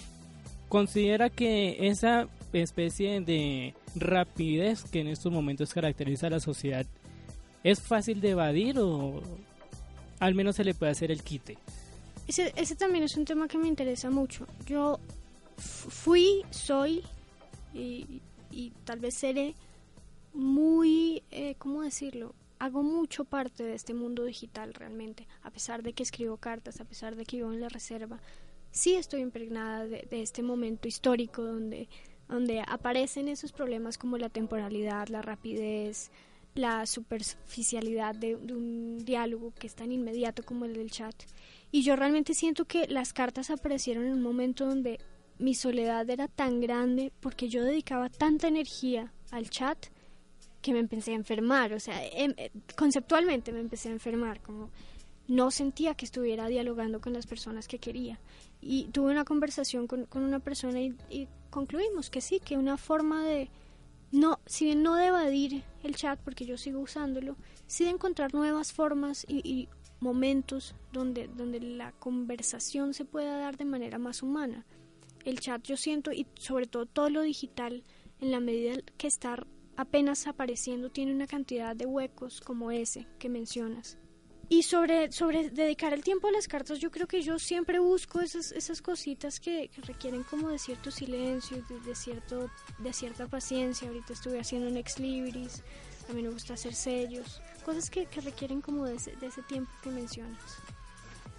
Considera 0.70 1.30
que 1.30 1.88
esa 1.88 2.28
especie 2.54 3.22
de 3.22 3.74
rapidez 3.96 4.84
que 4.84 5.02
en 5.02 5.08
estos 5.08 5.32
momentos 5.32 5.74
caracteriza 5.74 6.28
a 6.28 6.32
la 6.32 6.40
sociedad 6.40 6.86
es 7.64 7.82
fácil 7.82 8.22
de 8.22 8.32
evadir 8.32 8.80
o 8.80 9.22
al 10.20 10.36
menos 10.36 10.56
se 10.56 10.64
le 10.64 10.74
puede 10.74 10.92
hacer 10.92 11.12
el 11.12 11.24
quite. 11.24 11.58
Ese, 12.28 12.54
ese 12.56 12.76
también 12.76 13.04
es 13.04 13.18
un 13.18 13.26
tema 13.26 13.48
que 13.48 13.58
me 13.58 13.68
interesa 13.68 14.10
mucho. 14.10 14.48
Yo 14.66 15.00
fui, 15.58 16.44
soy 16.50 17.04
y, 17.74 18.22
y 18.52 18.72
tal 18.86 19.00
vez 19.00 19.16
seré 19.16 19.56
muy, 20.34 21.24
eh, 21.32 21.56
¿cómo 21.58 21.82
decirlo? 21.82 22.34
Hago 22.60 22.84
mucho 22.84 23.26
parte 23.26 23.64
de 23.64 23.74
este 23.74 23.94
mundo 23.94 24.24
digital 24.24 24.74
realmente, 24.74 25.28
a 25.42 25.50
pesar 25.50 25.84
de 25.84 25.94
que 25.94 26.04
escribo 26.04 26.38
cartas, 26.38 26.80
a 26.80 26.86
pesar 26.86 27.16
de 27.16 27.26
que 27.26 27.38
vivo 27.38 27.52
en 27.52 27.62
la 27.62 27.70
reserva. 27.70 28.20
Sí 28.72 28.96
estoy 28.96 29.22
impregnada 29.22 29.86
de, 29.86 30.08
este 30.12 30.44
momento 30.44 30.88
histórico 30.88 31.44
donde, 31.44 31.90
donde 32.30 32.64
aparecen 32.66 33.28
esos 33.28 33.52
problemas 33.52 33.98
como 33.98 34.18
la 34.18 34.30
temporalidad, 34.30 35.08
la 35.08 35.22
rapidez, 35.22 36.12
la 36.54 36.86
superficialidad 36.86 38.16
de, 38.16 38.38
de 38.38 38.56
un 38.56 39.04
diálogo 39.04 39.54
que 39.58 39.68
es 39.68 39.76
tan 39.76 39.92
inmediato 39.92 40.44
como 40.44 40.66
el 40.66 40.74
del 40.74 40.92
chat. 40.92 41.16
Y 41.72 41.84
yo 41.84 41.96
realmente 41.96 42.34
siento 42.34 42.66
que 42.66 42.88
las 42.88 43.12
cartas 43.12 43.50
aparecieron 43.50 44.06
en 44.06 44.14
un 44.14 44.22
momento 44.22 44.66
donde 44.66 45.00
mi 45.42 45.56
soledad 45.56 46.10
era 46.10 46.28
tan 46.28 46.62
grande 46.62 47.12
porque 47.20 47.50
yo 47.50 47.64
dedicaba 47.64 48.10
tanta 48.10 48.48
energía 48.48 49.12
al 49.32 49.50
chat 49.50 49.88
que 50.62 50.74
me 50.74 50.80
empecé 50.80 51.12
a 51.12 51.16
enfermar, 51.16 51.74
o 51.74 51.80
sea, 51.80 52.06
em- 52.06 52.36
eh, 52.38 52.52
conceptualmente 52.78 53.52
me 53.52 53.60
empecé 53.60 53.90
a 53.90 53.94
enfermar, 53.94 54.42
como 54.42 54.70
no 55.28 55.50
sentía 55.50 55.96
que 55.96 56.06
estuviera 56.06 56.48
dialogando 56.48 57.02
con 57.02 57.14
las 57.14 57.26
personas 57.26 57.68
que 57.68 57.80
quería. 57.80 58.20
Y 58.62 58.86
tuve 58.90 59.12
una 59.12 59.26
conversación 59.26 59.88
con, 59.88 60.06
con 60.06 60.24
una 60.24 60.40
persona 60.40 60.80
y, 60.82 61.28
concluimos 61.50 62.10
que 62.10 62.22
sí, 62.22 62.40
que 62.40 62.58
una 62.58 62.78
forma 62.78 63.26
de, 63.26 63.50
no, 64.12 64.40
si 64.46 64.66
bien 64.66 64.84
no 64.84 65.00
evadir 65.00 65.64
el 65.84 65.96
chat, 65.96 66.20
porque 66.20 66.46
yo 66.46 66.58
sigo 66.58 66.80
usándolo, 66.80 67.36
sí 67.68 67.84
de 67.84 67.90
encontrar 67.90 68.34
nuevas 68.34 68.72
formas 68.72 69.26
y, 69.28 69.42
y 69.50 69.68
momentos 70.00 70.76
donde, 70.94 71.28
donde 71.28 71.60
la 71.60 71.92
conversación 71.94 72.94
se 72.94 73.06
pueda 73.06 73.38
dar 73.38 73.58
de 73.58 73.66
manera 73.66 73.98
más 73.98 74.24
humana. 74.24 74.66
El 75.26 75.40
chat 75.40 75.64
yo 75.64 75.78
siento, 75.78 76.12
y 76.12 76.28
sobre 76.36 76.68
todo 76.68 76.86
todo 76.86 77.10
lo 77.10 77.22
digital, 77.22 77.84
en 78.20 78.32
la 78.32 78.40
medida 78.40 78.76
que 78.98 79.08
está 79.08 79.46
apenas 79.76 80.28
apareciendo, 80.28 80.90
tiene 80.90 81.14
una 81.14 81.28
cantidad 81.28 81.76
de 81.76 81.86
huecos 81.86 82.42
como 82.42 82.72
ese 82.72 83.08
que 83.20 83.30
mencionas. 83.30 83.98
Y 84.50 84.64
sobre, 84.64 85.14
sobre 85.14 85.50
dedicar 85.50 85.94
el 85.94 86.04
tiempo 86.04 86.28
a 86.28 86.32
las 86.32 86.50
cartas, 86.50 86.80
yo 86.80 86.92
creo 86.92 87.08
que 87.08 87.22
yo 87.22 87.40
siempre 87.40 87.80
busco 87.80 88.20
esas, 88.20 88.52
esas 88.52 88.82
cositas 88.82 89.40
que, 89.40 89.70
que 89.70 89.82
requieren 89.82 90.24
como 90.24 90.50
de 90.50 90.60
cierto 90.60 90.92
silencio, 90.92 91.64
de, 91.70 91.80
de 91.80 91.96
cierto, 91.96 92.50
de 92.80 92.92
cierta 92.92 93.28
paciencia. 93.28 93.88
Ahorita 93.88 94.12
estuve 94.12 94.42
haciendo 94.42 94.68
un 94.68 94.76
ex 94.76 95.00
libris, 95.00 95.64
también 96.06 96.28
me 96.28 96.34
gusta 96.34 96.56
hacer 96.56 96.76
sellos, 96.76 97.42
cosas 97.64 97.90
que, 97.90 98.08
que 98.08 98.20
requieren 98.20 98.60
como 98.60 98.86
de 98.86 98.96
ese, 98.96 99.16
de 99.16 99.28
ese 99.28 99.42
tiempo 99.44 99.72
que 99.82 99.90
mencionas. 99.90 100.42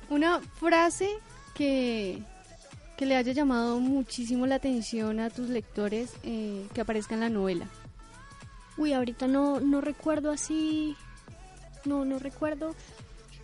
Una 0.08 0.40
frase 0.40 1.10
que, 1.54 2.22
que 2.96 3.06
le 3.06 3.16
haya 3.16 3.32
llamado 3.32 3.80
muchísimo 3.80 4.46
la 4.46 4.56
atención 4.56 5.20
a 5.20 5.30
tus 5.30 5.48
lectores 5.48 6.14
eh, 6.22 6.66
que 6.74 6.80
aparezca 6.80 7.14
en 7.14 7.20
la 7.20 7.28
novela. 7.28 7.66
Uy, 8.76 8.92
ahorita 8.92 9.26
no, 9.26 9.60
no 9.60 9.80
recuerdo 9.80 10.30
así, 10.30 10.96
no, 11.84 12.04
no 12.04 12.18
recuerdo, 12.18 12.74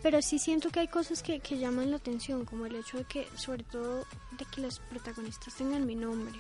pero 0.03 0.23
sí 0.23 0.39
siento 0.39 0.71
que 0.71 0.81
hay 0.81 0.89
cosas 0.89 1.23
que, 1.23 1.41
que 1.41 1.59
llaman 1.59 1.91
la 1.91 1.97
atención, 1.97 2.45
como 2.45 2.67
el 2.67 2.77
hecho 2.77 2.99
de 2.99 3.05
que, 3.05 3.27
sobre 3.37 3.65
todo, 3.65 4.05
de 4.39 4.45
que 4.55 4.61
los 4.61 4.79
protagonistas 4.79 5.55
tengan 5.55 5.87
mi 5.87 5.95
nombre. 5.95 6.39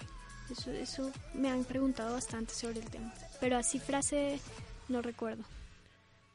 Eso, 0.51 0.71
eso 0.71 1.11
me 1.35 1.51
han 1.51 1.65
preguntado 1.65 2.15
bastante 2.15 2.55
sobre 2.55 2.81
el 2.81 2.87
tema, 2.87 3.13
pero 3.41 3.59
así 3.59 3.79
frase 3.79 4.41
no 4.89 5.03
recuerdo. 5.03 5.45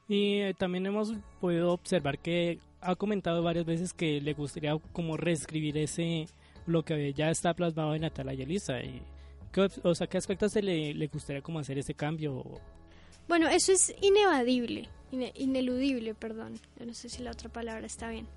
Y 0.07 0.41
eh, 0.41 0.53
también 0.53 0.85
hemos 0.85 1.13
podido 1.39 1.71
observar 1.71 2.19
que 2.19 2.59
ha 2.81 2.95
comentado 2.95 3.41
varias 3.41 3.65
veces 3.65 3.93
que 3.93 4.21
le 4.21 4.33
gustaría 4.33 4.77
como 4.91 5.17
reescribir 5.17 5.77
ese 5.77 6.27
lo 6.65 6.83
que 6.83 7.13
ya 7.13 7.29
está 7.29 7.53
plasmado 7.53 7.95
en 7.95 8.01
Natalia 8.01 8.33
y 8.33 8.41
Elisa. 8.41 8.81
Y, 8.81 9.01
¿qué, 9.51 9.69
o 9.83 9.95
sea, 9.95 10.07
¿qué 10.07 10.17
aspectos 10.17 10.51
se 10.53 10.61
le, 10.61 10.93
le 10.93 11.07
gustaría 11.07 11.41
como 11.41 11.59
hacer 11.59 11.77
ese 11.77 11.93
cambio? 11.93 12.43
Bueno, 13.27 13.47
eso 13.47 13.71
es 13.71 13.93
inevadible, 14.01 14.89
ine- 15.11 15.31
ineludible, 15.35 16.13
perdón. 16.13 16.59
No 16.85 16.93
sé 16.93 17.09
si 17.09 17.23
la 17.23 17.31
otra 17.31 17.49
palabra 17.49 17.85
está 17.85 18.09
bien. 18.09 18.27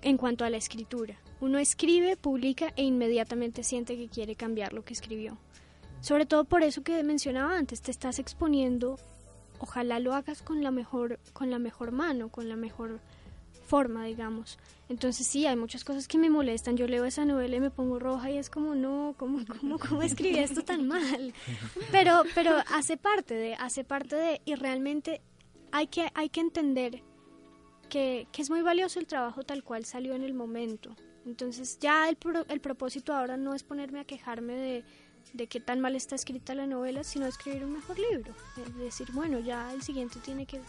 En 0.00 0.16
cuanto 0.16 0.44
a 0.44 0.50
la 0.50 0.58
escritura, 0.58 1.18
uno 1.40 1.58
escribe, 1.58 2.16
publica 2.16 2.72
e 2.76 2.84
inmediatamente 2.84 3.64
siente 3.64 3.96
que 3.96 4.08
quiere 4.08 4.36
cambiar 4.36 4.72
lo 4.72 4.84
que 4.84 4.92
escribió. 4.92 5.38
Sobre 6.00 6.24
todo 6.24 6.44
por 6.44 6.62
eso 6.62 6.82
que 6.82 7.02
mencionaba 7.02 7.56
antes, 7.58 7.82
te 7.82 7.90
estás 7.90 8.20
exponiendo, 8.20 8.96
ojalá 9.58 9.98
lo 9.98 10.14
hagas 10.14 10.42
con 10.42 10.62
la 10.62 10.70
mejor, 10.70 11.18
con 11.32 11.50
la 11.50 11.58
mejor 11.58 11.90
mano, 11.90 12.28
con 12.28 12.48
la 12.48 12.54
mejor 12.54 13.00
forma, 13.72 14.04
digamos. 14.04 14.58
Entonces 14.90 15.26
sí, 15.26 15.46
hay 15.46 15.56
muchas 15.56 15.82
cosas 15.82 16.06
que 16.06 16.18
me 16.18 16.28
molestan. 16.28 16.76
Yo 16.76 16.86
leo 16.86 17.06
esa 17.06 17.24
novela 17.24 17.56
y 17.56 17.60
me 17.60 17.70
pongo 17.70 17.98
roja 17.98 18.30
y 18.30 18.36
es 18.36 18.50
como, 18.50 18.74
no, 18.74 19.14
¿cómo, 19.16 19.38
cómo, 19.46 19.78
cómo 19.78 20.02
escribí 20.02 20.38
esto 20.38 20.62
tan 20.62 20.86
mal? 20.86 21.32
Pero, 21.90 22.22
pero 22.34 22.52
hace 22.78 22.98
parte 22.98 23.34
de, 23.34 23.54
hace 23.54 23.82
parte 23.82 24.14
de, 24.16 24.40
y 24.44 24.56
realmente 24.56 25.22
hay 25.70 25.86
que, 25.86 26.10
hay 26.14 26.28
que 26.28 26.40
entender 26.40 27.02
que, 27.88 28.26
que 28.30 28.42
es 28.42 28.50
muy 28.50 28.60
valioso 28.60 29.00
el 29.00 29.06
trabajo 29.06 29.42
tal 29.42 29.64
cual 29.64 29.86
salió 29.86 30.14
en 30.14 30.22
el 30.22 30.34
momento. 30.34 30.94
Entonces 31.24 31.78
ya 31.80 32.10
el, 32.10 32.16
pro- 32.16 32.44
el 32.48 32.60
propósito 32.60 33.14
ahora 33.14 33.38
no 33.38 33.54
es 33.54 33.62
ponerme 33.62 34.00
a 34.00 34.04
quejarme 34.04 34.52
de, 34.52 34.84
de 35.32 35.46
qué 35.46 35.60
tan 35.60 35.80
mal 35.80 35.96
está 35.96 36.14
escrita 36.14 36.54
la 36.54 36.66
novela, 36.66 37.04
sino 37.04 37.24
escribir 37.26 37.64
un 37.64 37.72
mejor 37.72 37.96
libro. 37.98 38.34
Es 38.62 38.76
decir, 38.76 39.06
bueno, 39.12 39.38
ya 39.40 39.72
el 39.72 39.80
siguiente 39.80 40.18
tiene 40.20 40.44
que 40.44 40.60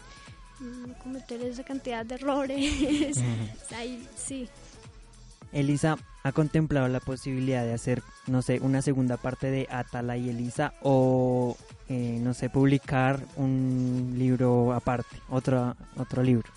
cometer 1.02 1.42
esa 1.42 1.64
cantidad 1.64 2.04
de 2.04 2.14
errores. 2.16 3.18
Ahí, 3.76 4.06
sí. 4.16 4.48
Elisa, 5.52 5.96
¿ha 6.24 6.32
contemplado 6.32 6.88
la 6.88 7.00
posibilidad 7.00 7.64
de 7.64 7.74
hacer, 7.74 8.02
no 8.26 8.42
sé, 8.42 8.58
una 8.60 8.82
segunda 8.82 9.16
parte 9.16 9.50
de 9.50 9.68
Atala 9.70 10.16
y 10.16 10.28
Elisa 10.28 10.74
o, 10.82 11.56
eh, 11.88 12.18
no 12.20 12.34
sé, 12.34 12.50
publicar 12.50 13.24
un 13.36 14.14
libro 14.18 14.72
aparte, 14.72 15.16
otro, 15.28 15.76
otro 15.96 16.22
libro? 16.22 16.50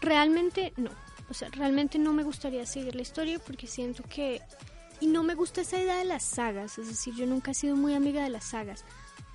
Realmente 0.00 0.72
no. 0.76 0.90
O 1.30 1.34
sea, 1.34 1.48
realmente 1.50 1.98
no 1.98 2.12
me 2.12 2.24
gustaría 2.24 2.66
seguir 2.66 2.94
la 2.96 3.02
historia 3.02 3.38
porque 3.38 3.66
siento 3.66 4.02
que... 4.02 4.40
Y 5.00 5.06
no 5.06 5.22
me 5.22 5.36
gusta 5.36 5.60
esa 5.60 5.78
idea 5.78 5.98
de 5.98 6.04
las 6.04 6.24
sagas, 6.24 6.76
es 6.78 6.88
decir, 6.88 7.14
yo 7.14 7.24
nunca 7.24 7.52
he 7.52 7.54
sido 7.54 7.76
muy 7.76 7.94
amiga 7.94 8.24
de 8.24 8.30
las 8.30 8.44
sagas. 8.44 8.84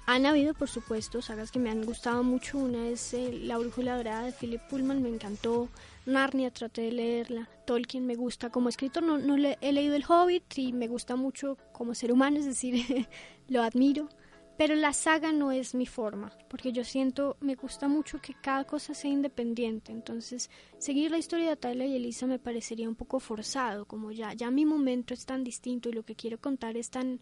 Han 0.05 0.25
habido, 0.25 0.53
por 0.53 0.69
supuesto, 0.69 1.21
sagas 1.21 1.49
que 1.49 1.59
me 1.59 1.69
han 1.69 1.85
gustado 1.85 2.23
mucho. 2.23 2.57
Una 2.57 2.89
es 2.89 3.13
eh, 3.13 3.31
La 3.31 3.57
Brújula 3.57 3.95
Dorada 3.95 4.23
de 4.23 4.33
Philip 4.33 4.61
Pullman, 4.69 5.01
me 5.01 5.07
encantó. 5.07 5.69
Narnia, 6.05 6.51
traté 6.51 6.81
de 6.81 6.91
leerla. 6.91 7.49
Tolkien 7.65 8.05
me 8.05 8.15
gusta 8.15 8.49
como 8.49 8.67
escritor. 8.67 9.01
No, 9.03 9.17
no 9.17 9.37
le, 9.37 9.57
he 9.61 9.71
leído 9.71 9.95
El 9.95 10.03
Hobbit 10.05 10.57
y 10.57 10.73
me 10.73 10.89
gusta 10.89 11.15
mucho 11.15 11.57
como 11.71 11.95
ser 11.95 12.11
humano, 12.11 12.37
es 12.37 12.45
decir, 12.45 13.07
lo 13.47 13.63
admiro. 13.63 14.09
Pero 14.57 14.75
la 14.75 14.93
saga 14.93 15.31
no 15.31 15.51
es 15.51 15.73
mi 15.73 15.87
forma, 15.87 16.31
porque 16.47 16.71
yo 16.71 16.83
siento, 16.83 17.37
me 17.39 17.55
gusta 17.55 17.87
mucho 17.87 18.21
que 18.21 18.35
cada 18.35 18.65
cosa 18.65 18.93
sea 18.93 19.09
independiente. 19.09 19.91
Entonces, 19.91 20.51
seguir 20.77 21.09
la 21.09 21.17
historia 21.17 21.45
de 21.47 21.51
Atala 21.53 21.85
y 21.85 21.95
Elisa 21.95 22.27
me 22.27 22.37
parecería 22.37 22.87
un 22.87 22.95
poco 22.95 23.19
forzado, 23.19 23.85
como 23.85 24.11
ya, 24.11 24.33
ya 24.33 24.51
mi 24.51 24.65
momento 24.65 25.13
es 25.15 25.25
tan 25.25 25.43
distinto 25.43 25.89
y 25.89 25.93
lo 25.93 26.03
que 26.03 26.15
quiero 26.15 26.39
contar 26.39 26.77
es 26.77 26.91
tan, 26.91 27.19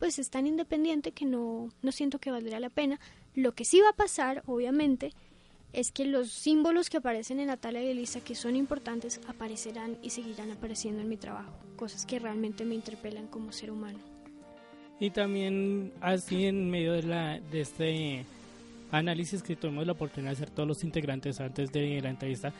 pues 0.00 0.18
es 0.18 0.30
tan 0.30 0.46
independiente 0.46 1.12
que 1.12 1.26
no, 1.26 1.68
no 1.82 1.92
siento 1.92 2.18
que 2.18 2.30
valdría 2.30 2.58
la 2.58 2.70
pena. 2.70 2.98
Lo 3.34 3.52
que 3.52 3.66
sí 3.66 3.80
va 3.80 3.90
a 3.90 3.96
pasar, 3.96 4.42
obviamente, 4.46 5.12
es 5.74 5.92
que 5.92 6.06
los 6.06 6.30
símbolos 6.30 6.88
que 6.88 6.96
aparecen 6.96 7.38
en 7.38 7.50
Atala 7.50 7.82
y 7.82 7.88
Elisa, 7.88 8.20
que 8.20 8.34
son 8.34 8.56
importantes, 8.56 9.20
aparecerán 9.28 9.98
y 10.02 10.10
seguirán 10.10 10.50
apareciendo 10.50 11.02
en 11.02 11.08
mi 11.10 11.18
trabajo, 11.18 11.52
cosas 11.76 12.06
que 12.06 12.18
realmente 12.18 12.64
me 12.64 12.74
interpelan 12.74 13.28
como 13.28 13.52
ser 13.52 13.70
humano. 13.70 13.98
Y 14.98 15.10
también 15.10 15.92
así 16.00 16.46
en 16.46 16.70
medio 16.70 16.94
de, 16.94 17.02
la, 17.02 17.38
de 17.38 17.60
este 17.60 18.24
análisis 18.90 19.42
que 19.42 19.54
tuvimos 19.54 19.86
la 19.86 19.92
oportunidad 19.92 20.30
de 20.30 20.36
hacer 20.36 20.50
todos 20.50 20.66
los 20.66 20.82
integrantes 20.82 21.40
antes 21.40 21.70
de 21.72 22.00
la 22.00 22.08
entrevista, 22.08 22.54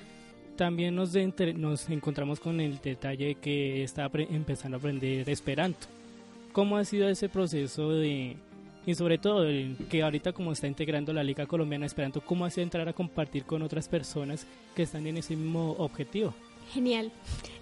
también 0.56 0.94
nos, 0.94 1.14
nos 1.54 1.88
encontramos 1.88 2.38
con 2.38 2.60
el 2.60 2.78
detalle 2.82 3.28
de 3.28 3.34
que 3.36 3.82
está 3.82 4.10
empezando 4.12 4.76
a 4.76 4.78
aprender 4.78 5.28
Esperanto. 5.30 5.99
¿Cómo 6.52 6.76
ha 6.76 6.84
sido 6.84 7.08
ese 7.08 7.28
proceso 7.28 7.90
de, 7.90 8.36
y 8.86 8.94
sobre 8.94 9.18
todo 9.18 9.44
que 9.88 10.02
ahorita 10.02 10.32
como 10.32 10.52
está 10.52 10.66
integrando 10.66 11.12
la 11.12 11.22
Liga 11.22 11.46
Colombiana 11.46 11.86
Esperanto, 11.86 12.20
cómo 12.20 12.44
ha 12.44 12.50
sido 12.50 12.64
entrar 12.64 12.88
a 12.88 12.92
compartir 12.92 13.44
con 13.44 13.62
otras 13.62 13.88
personas 13.88 14.46
que 14.74 14.82
están 14.82 15.06
en 15.06 15.18
ese 15.18 15.36
mismo 15.36 15.72
objetivo? 15.72 16.34
Genial. 16.72 17.12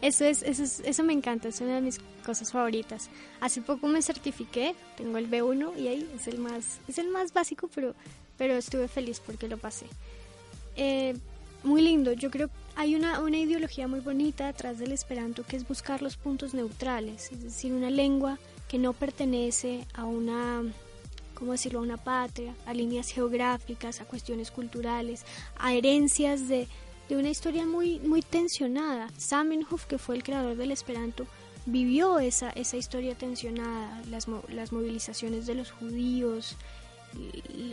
Eso 0.03 0.25
es, 0.25 0.43
eso 0.43 0.63
es, 0.63 0.81
eso 0.81 1.03
me 1.03 1.13
encanta, 1.13 1.49
es 1.49 1.61
una 1.61 1.77
de 1.77 1.81
mis 1.81 1.99
cosas 2.25 2.53
favoritas. 2.53 3.11
Hace 3.41 3.63
poco 3.63 3.89
me 3.89 4.03
certifiqué, 4.03 4.75
tengo 4.97 5.19
el 5.19 5.31
B1 5.31 5.79
y 5.79 5.89
ahí 5.89 6.09
es 6.15 6.29
el 6.29 6.39
más, 6.39 6.81
es 6.89 6.99
el 6.99 7.09
más 7.09 7.33
básico, 7.33 7.69
pero, 7.75 7.95
pero 8.37 8.55
estuve 8.55 8.87
feliz 8.87 9.21
porque 9.25 9.49
lo 9.49 9.57
pasé. 9.57 9.87
Eh, 10.77 11.17
muy 11.65 11.83
lindo, 11.83 12.13
yo 12.13 12.31
creo 12.31 12.49
que 12.49 12.55
hay 12.77 12.95
una, 12.95 13.21
una 13.21 13.39
ideología 13.39 13.89
muy 13.89 14.01
bonita 14.01 14.47
detrás 14.47 14.79
del 14.79 14.93
esperanto 14.93 15.43
que 15.43 15.57
es 15.57 15.67
buscar 15.67 16.03
los 16.03 16.17
puntos 16.17 16.55
neutrales, 16.55 17.33
es 17.33 17.43
decir, 17.43 17.73
una 17.73 17.91
lengua 17.91 18.39
que 18.69 18.79
no 18.79 18.93
pertenece 18.93 19.87
a 19.95 20.05
una, 20.05 20.63
¿cómo 21.35 21.53
decirlo?, 21.53 21.81
a 21.81 21.83
una 21.83 21.97
patria, 21.97 22.55
a 22.67 22.75
líneas 22.75 23.09
geográficas, 23.09 24.01
a 24.01 24.05
cuestiones 24.05 24.51
culturales, 24.51 25.25
a 25.59 25.73
herencias 25.73 26.49
de, 26.49 26.69
de 27.09 27.17
una 27.17 27.31
historia 27.31 27.67
muy, 27.67 27.99
muy 28.01 28.23
tensionada. 28.23 29.09
Zamenhof, 29.19 29.87
que 29.87 29.99
fue 29.99 30.17
el 30.17 30.23
creador 30.23 30.57
del 30.57 30.71
Esperanto, 30.71 31.27
vivió 31.67 32.19
esa, 32.19 32.51
esa 32.51 32.77
historia 32.77 33.15
tensionada, 33.15 34.03
las, 34.11 34.27
las 34.49 34.73
movilizaciones 34.73 35.47
de 35.47 35.55
los 35.55 35.71
judíos, 35.71 36.57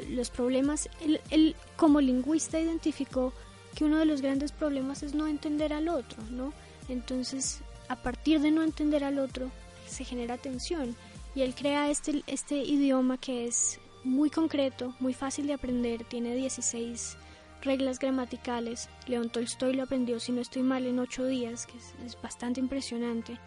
los 0.10 0.30
problemas. 0.30 0.90
Él, 1.30 1.56
como 1.76 2.02
lingüista 2.02 2.60
identificó 2.60 3.34
que 3.76 3.84
uno 3.84 3.98
de 3.98 4.06
los 4.06 4.22
grandes 4.22 4.52
problemas 4.54 5.04
es 5.04 5.14
no 5.14 5.28
entender 5.28 5.74
al 5.74 5.90
otro, 5.90 6.24
¿no? 6.32 6.54
Entonces, 6.88 7.60
a 7.90 7.96
partir 7.96 8.40
de 8.40 8.52
no 8.52 8.64
entender 8.64 9.04
al 9.04 9.20
otro, 9.20 9.52
se 9.96 10.04
genera 10.04 10.38
tensión. 10.38 10.96
Y 11.34 11.42
él 11.42 11.56
crea 11.56 11.90
este, 11.90 12.24
este 12.28 12.58
idioma 12.58 13.18
que 13.18 13.46
es 13.46 13.80
muy 14.04 14.30
concreto, 14.30 14.96
muy 15.00 15.14
fácil 15.14 15.48
de 15.48 15.54
aprender, 15.54 16.06
tiene 16.06 16.36
16 16.36 17.18
reglas 17.62 18.00
gramaticales. 18.00 18.90
León 19.08 19.30
Tolstoy 19.30 19.74
lo 19.74 19.84
aprendió, 19.84 20.20
si 20.20 20.32
no 20.32 20.42
estoy 20.42 20.62
mal, 20.62 20.86
en 20.86 21.00
ocho 21.00 21.26
días, 21.26 21.66
que 21.66 21.78
es, 22.06 22.22
bastante 22.22 22.60
impresionante. 22.60 23.40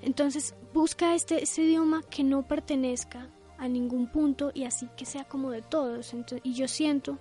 Entonces 0.00 0.54
busca 0.72 1.14
este, 1.14 1.42
este, 1.42 1.62
idioma 1.62 2.02
que 2.08 2.22
no 2.22 2.46
pertenezca 2.46 3.28
a 3.58 3.68
ningún 3.68 4.06
punto 4.06 4.52
y 4.54 4.64
así 4.64 4.88
que 4.96 5.04
sea 5.04 5.24
como 5.24 5.50
de 5.50 5.60
todos. 5.60 6.14
y 6.42 6.54
yo 6.54 6.68
siento 6.68 7.18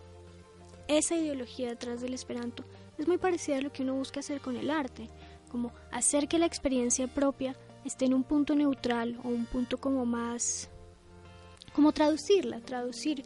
esa 0.88 1.16
ideología 1.16 1.70
detrás 1.70 2.02
del 2.02 2.14
esperanto 2.14 2.64
es 2.98 3.08
muy 3.08 3.18
parecida 3.18 3.58
a 3.58 3.62
lo 3.62 3.72
que 3.72 3.84
uno 3.84 3.96
busca 3.96 4.20
hacer 4.20 4.42
con 4.42 4.58
el 4.58 4.70
arte, 4.70 5.10
como 5.50 5.72
hacer 5.92 6.28
que 6.28 6.38
la 6.38 6.46
experiencia 6.46 7.08
propia 7.08 7.56
esté 7.86 8.06
en 8.06 8.14
un 8.14 8.24
punto 8.24 8.56
neutral 8.56 9.20
o 9.24 9.30
un 9.30 9.46
punto 9.46 9.78
como 9.78 10.06
más 10.06 10.70
como 11.74 11.92
traducirla, 11.92 12.60
traducir 12.60 13.24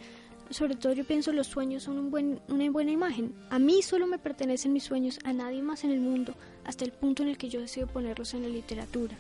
sobre 0.49 0.75
todo 0.75 0.93
yo 0.93 1.05
pienso 1.05 1.31
los 1.31 1.47
sueños 1.47 1.83
son 1.83 1.97
un 1.97 2.11
buen, 2.11 2.39
una 2.47 2.69
buena 2.69 2.91
imagen. 2.91 3.33
A 3.49 3.59
mí 3.59 3.81
solo 3.81 4.07
me 4.07 4.19
pertenecen 4.19 4.73
mis 4.73 4.83
sueños, 4.83 5.19
a 5.23 5.33
nadie 5.33 5.61
más 5.61 5.83
en 5.83 5.91
el 5.91 5.99
mundo, 5.99 6.35
hasta 6.63 6.85
el 6.85 6.91
punto 6.91 7.23
en 7.23 7.29
el 7.29 7.37
que 7.37 7.49
yo 7.49 7.59
decido 7.59 7.87
ponerlos 7.87 8.33
en 8.33 8.43
la 8.43 8.49
literatura. 8.49 9.15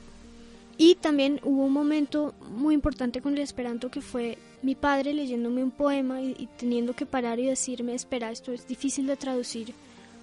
Y 0.77 0.95
también 0.95 1.39
hubo 1.43 1.65
un 1.65 1.73
momento 1.73 2.33
muy 2.49 2.73
importante 2.73 3.21
con 3.21 3.33
el 3.33 3.39
esperanto 3.39 3.91
que 3.91 4.01
fue 4.01 4.37
mi 4.61 4.75
padre 4.75 5.13
leyéndome 5.13 5.63
un 5.63 5.71
poema 5.71 6.21
y, 6.21 6.35
y 6.37 6.47
teniendo 6.57 6.93
que 6.93 7.05
parar 7.05 7.39
y 7.39 7.45
decirme, 7.45 7.93
espera, 7.93 8.31
esto 8.31 8.51
es 8.51 8.67
difícil 8.67 9.07
de 9.07 9.17
traducir 9.17 9.73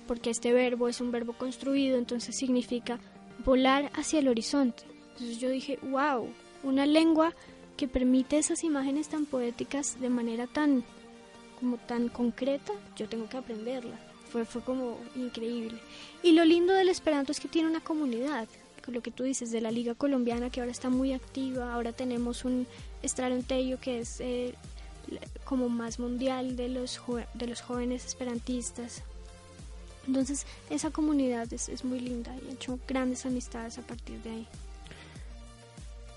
porque 0.09 0.31
este 0.31 0.53
verbo 0.53 0.89
es 0.89 1.01
un 1.01 1.13
verbo 1.13 1.35
construido, 1.35 1.97
entonces 1.97 2.35
significa 2.37 2.99
volar 3.45 3.93
hacia 3.95 4.19
el 4.19 4.27
horizonte. 4.27 4.90
Entonces 5.21 5.39
yo 5.39 5.51
dije, 5.51 5.79
wow, 5.83 6.31
una 6.63 6.87
lengua 6.87 7.35
que 7.77 7.87
permite 7.87 8.39
esas 8.39 8.65
imágenes 8.65 9.09
tan 9.09 9.27
poéticas 9.27 10.01
de 10.01 10.09
manera 10.09 10.47
tan 10.47 10.83
como 11.59 11.77
tan 11.77 12.09
concreta, 12.09 12.73
yo 12.97 13.07
tengo 13.07 13.29
que 13.29 13.37
aprenderla. 13.37 13.99
Fue, 14.33 14.47
fue 14.47 14.63
como 14.63 14.97
increíble. 15.15 15.79
Y 16.23 16.33
lo 16.33 16.47
lindo 16.47 16.73
del 16.73 16.89
Esperanto 16.89 17.33
es 17.33 17.41
que 17.41 17.49
tiene 17.49 17.69
una 17.69 17.81
comunidad, 17.81 18.49
con 18.83 18.95
lo 18.95 19.03
que 19.03 19.11
tú 19.11 19.25
dices, 19.25 19.51
de 19.51 19.61
la 19.61 19.71
Liga 19.71 19.95
Colombiana 19.95 20.49
que 20.49 20.61
ahora 20.61 20.73
está 20.73 20.89
muy 20.89 21.13
activa, 21.13 21.75
ahora 21.75 21.93
tenemos 21.93 22.47
un 22.47 22.67
Estrarontello 23.03 23.79
que 23.79 23.99
es 23.99 24.21
eh, 24.21 24.55
como 25.45 25.69
más 25.69 25.99
mundial 25.99 26.57
de 26.57 26.71
los, 26.71 26.99
de 27.35 27.47
los 27.47 27.61
jóvenes 27.61 28.07
esperantistas. 28.07 29.03
Entonces 30.07 30.47
esa 30.71 30.91
comunidad 30.91 31.53
es, 31.53 31.69
es 31.69 31.85
muy 31.85 32.01
linda 32.01 32.35
y 32.43 32.49
he 32.49 32.55
hecho 32.55 32.79
grandes 32.89 33.27
amistades 33.27 33.77
a 33.77 33.83
partir 33.83 34.19
de 34.23 34.31
ahí. 34.31 34.49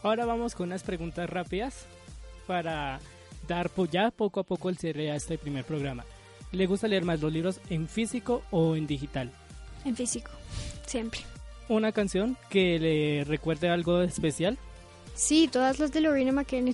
Ahora 0.04 0.26
vamos 0.26 0.54
con 0.54 0.68
unas 0.68 0.84
preguntas 0.84 1.30
rápidas 1.30 1.86
para 2.46 3.00
dar 3.48 3.72
ya 3.90 4.12
poco 4.12 4.42
a 4.42 4.44
poco 4.44 4.70
el 4.70 4.78
cierre 4.78 5.10
a 5.12 5.16
este 5.16 5.38
primer 5.38 5.64
programa. 5.64 6.04
¿Le 6.52 6.66
gusta 6.66 6.90
leer 6.90 7.06
más 7.06 7.22
los 7.22 7.32
libros 7.32 7.62
en 7.70 7.88
físico 7.88 8.44
o 8.52 8.76
en 8.76 8.86
digital? 8.86 9.32
En 9.86 9.96
físico, 9.96 10.30
siempre. 10.86 11.22
¿Una 11.70 11.94
canción 11.94 12.38
que 12.50 12.78
le 12.80 13.24
recuerde 13.24 13.70
algo 13.70 14.02
especial? 14.02 14.58
Sí, 15.16 15.48
todas 15.50 15.80
las 15.80 15.94
de 15.94 16.02
Lorena 16.02 16.34
McKenna. 16.34 16.74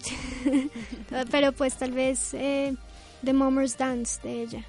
Pero 1.31 1.51
pues 1.51 1.75
tal 1.75 1.91
vez 1.91 2.33
eh, 2.33 2.75
The 3.23 3.33
Mommer's 3.33 3.77
Dance 3.77 4.19
de 4.23 4.41
ella. 4.41 4.65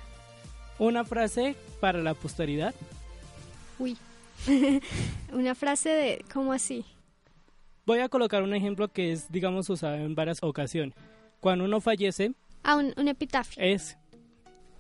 ¿Una 0.79 1.05
frase 1.05 1.57
para 1.81 2.03
la 2.03 2.13
posteridad? 2.13 2.75
Uy. 3.79 3.97
Una 5.33 5.55
frase 5.55 5.89
de, 5.89 6.25
¿cómo 6.33 6.53
así? 6.53 6.85
Voy 7.91 7.99
a 7.99 8.09
colocar 8.09 8.45
un 8.45 8.55
ejemplo 8.55 8.87
que 8.87 9.11
es, 9.11 9.33
digamos, 9.33 9.69
usado 9.69 9.97
en 9.97 10.15
varias 10.15 10.45
ocasiones. 10.45 10.95
Cuando 11.41 11.65
uno 11.65 11.81
fallece... 11.81 12.31
Ah, 12.63 12.77
un, 12.77 13.09
epitafio. 13.09 13.61
Es. 13.61 13.99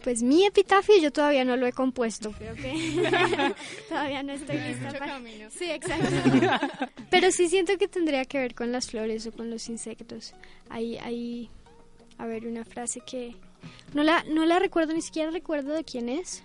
Pues 0.05 0.23
mi 0.23 0.47
epitafio 0.47 0.95
yo 1.03 1.11
todavía 1.11 1.45
no 1.45 1.57
lo 1.57 1.67
he 1.67 1.73
compuesto, 1.73 2.31
creo 2.31 2.55
que 2.55 3.53
todavía 3.89 4.23
no 4.23 4.33
estoy 4.35 4.59
lista 4.59 4.93
para... 4.97 5.21
Sí, 5.51 5.73
exacto. 5.73 6.87
Pero 7.11 7.33
sí 7.33 7.49
siento 7.49 7.77
que 7.79 7.89
tendría 7.89 8.25
que 8.27 8.39
ver 8.39 8.55
con 8.55 8.71
las 8.71 8.89
flores 8.89 9.27
o 9.27 9.33
con 9.33 9.51
los 9.51 9.69
insectos. 9.69 10.33
Hay, 10.69 10.97
hay, 10.99 11.51
a 12.17 12.27
ver, 12.27 12.47
una 12.47 12.65
frase 12.65 13.01
que 13.01 13.35
no 13.93 14.05
la, 14.05 14.23
no 14.29 14.47
la 14.47 14.61
recuerdo, 14.61 14.93
ni 14.93 15.03
siquiera 15.03 15.33
recuerdo 15.33 15.75
de 15.75 15.83
quién 15.83 16.09
es, 16.09 16.45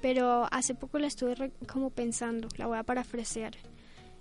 pero 0.00 0.48
hace 0.52 0.74
poco 0.74 0.98
la 0.98 1.08
estuve 1.08 1.52
como 1.70 1.90
pensando, 1.90 2.48
la 2.56 2.66
voy 2.66 2.78
a 2.78 2.82
parafrasear 2.82 3.58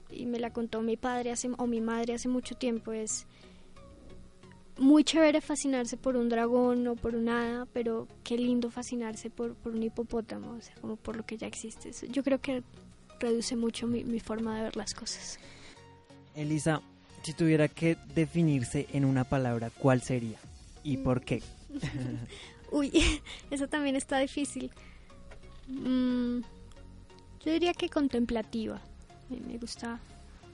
y 0.10 0.26
me 0.26 0.40
la 0.40 0.52
contó 0.52 0.82
mi 0.82 0.98
padre 0.98 1.32
hace, 1.32 1.50
o 1.58 1.68
mi 1.68 1.82
madre 1.82 2.14
hace 2.14 2.28
mucho 2.28 2.56
tiempo. 2.56 2.92
Es 2.92 3.26
muy 4.78 5.04
chévere 5.04 5.42
fascinarse 5.42 5.98
por 5.98 6.16
un 6.16 6.30
dragón 6.30 6.88
o 6.88 6.96
por 6.96 7.16
un 7.16 7.30
hada, 7.30 7.66
pero 7.74 8.08
qué 8.24 8.38
lindo 8.38 8.70
fascinarse 8.70 9.30
por, 9.30 9.56
por 9.56 9.74
un 9.74 9.84
hipopótamo, 9.84 10.52
o 10.52 10.62
sea, 10.62 10.76
como 10.76 10.96
por 10.96 11.16
lo 11.16 11.26
que 11.26 11.38
ya 11.38 11.48
existe. 11.48 11.92
Yo 12.10 12.24
creo 12.24 12.40
que 12.40 12.64
reduce 13.20 13.56
mucho 13.56 13.88
mi, 13.88 14.04
mi 14.04 14.20
forma 14.20 14.58
de 14.58 14.64
ver 14.64 14.76
las 14.76 14.94
cosas. 14.94 15.40
Elisa, 16.36 16.82
si 17.24 17.34
tuviera 17.34 17.68
que 17.68 17.98
definirse 18.14 18.88
en 18.94 19.06
una 19.06 19.24
palabra, 19.24 19.72
¿cuál 19.72 20.02
sería? 20.02 20.38
¿Y 20.84 20.98
por 20.98 21.22
qué? 21.22 21.42
Uy, 22.72 22.92
eso 23.52 23.68
también 23.68 23.96
está 23.96 24.20
difícil. 24.20 24.72
Mm, 25.68 26.40
yo 27.44 27.52
diría 27.52 27.74
que 27.74 27.90
contemplativa. 27.90 28.82
Me, 29.30 29.40
me 29.40 29.58
gusta. 29.58 30.00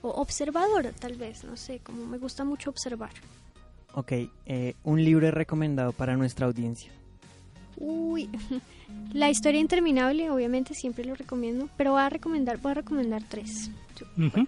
O 0.01 0.09
observadora, 0.09 0.91
tal 0.91 1.15
vez, 1.15 1.43
no 1.43 1.55
sé, 1.55 1.79
como 1.79 2.05
me 2.05 2.17
gusta 2.17 2.43
mucho 2.43 2.69
observar. 2.69 3.11
Ok, 3.93 4.11
eh, 4.45 4.75
un 4.83 5.03
libro 5.03 5.29
recomendado 5.31 5.91
para 5.91 6.17
nuestra 6.17 6.47
audiencia. 6.47 6.91
Uy, 7.77 8.29
la 9.13 9.29
historia 9.29 9.61
interminable, 9.61 10.29
obviamente 10.29 10.73
siempre 10.73 11.05
lo 11.05 11.15
recomiendo, 11.15 11.69
pero 11.77 11.91
voy 11.91 12.01
a 12.01 12.09
recomendar, 12.09 12.57
voy 12.57 12.71
a 12.71 12.75
recomendar 12.75 13.23
tres. 13.27 13.69
Ujú. 14.17 14.47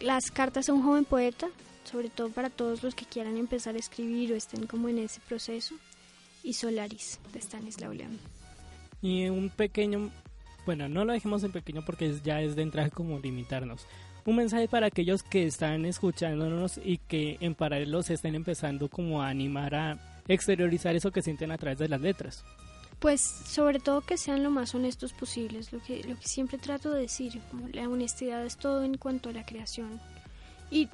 Las 0.00 0.30
cartas 0.30 0.68
a 0.68 0.72
un 0.72 0.82
joven 0.82 1.04
poeta, 1.04 1.48
sobre 1.84 2.08
todo 2.08 2.30
para 2.30 2.50
todos 2.50 2.82
los 2.82 2.94
que 2.94 3.04
quieran 3.04 3.36
empezar 3.36 3.74
a 3.76 3.78
escribir 3.78 4.32
o 4.32 4.36
estén 4.36 4.66
como 4.66 4.88
en 4.88 4.98
ese 4.98 5.20
proceso, 5.20 5.74
y 6.42 6.54
Solaris 6.54 7.18
de 7.32 7.40
Stanislaw 7.40 7.92
Lem. 7.92 8.18
Y 9.02 9.28
un 9.28 9.50
pequeño, 9.50 10.10
bueno, 10.66 10.88
no 10.88 11.04
lo 11.04 11.12
dejemos 11.12 11.44
en 11.44 11.52
pequeño 11.52 11.82
porque 11.86 12.12
ya 12.22 12.42
es 12.42 12.56
de 12.56 12.62
entrada 12.62 12.90
como 12.90 13.18
limitarnos. 13.20 13.86
Un 14.26 14.36
mensaje 14.36 14.66
para 14.66 14.88
aquellos 14.88 15.22
que 15.22 15.46
están 15.46 15.84
escuchándonos 15.84 16.78
y 16.84 16.98
que 16.98 17.38
en 17.40 17.54
paralelo 17.54 18.02
se 18.02 18.14
estén 18.14 18.34
empezando 18.34 18.88
como 18.88 19.22
a 19.22 19.28
animar 19.28 19.74
a 19.76 20.22
exteriorizar 20.26 20.96
eso 20.96 21.12
que 21.12 21.22
sienten 21.22 21.52
a 21.52 21.58
través 21.58 21.78
de 21.78 21.88
las 21.88 22.00
letras. 22.00 22.44
Pues 22.98 23.20
sobre 23.20 23.78
todo 23.78 24.00
que 24.00 24.18
sean 24.18 24.42
lo 24.42 24.50
más 24.50 24.74
honestos 24.74 25.12
posibles, 25.12 25.72
lo 25.72 25.80
que, 25.80 26.02
lo 26.02 26.16
que 26.18 26.26
siempre 26.26 26.58
trato 26.58 26.90
de 26.90 27.02
decir, 27.02 27.40
como 27.50 27.68
la 27.68 27.88
honestidad 27.88 28.44
es 28.44 28.56
todo 28.56 28.82
en 28.82 28.96
cuanto 28.96 29.28
a 29.28 29.32
la 29.32 29.46
creación. 29.46 30.00
Y 30.70 30.88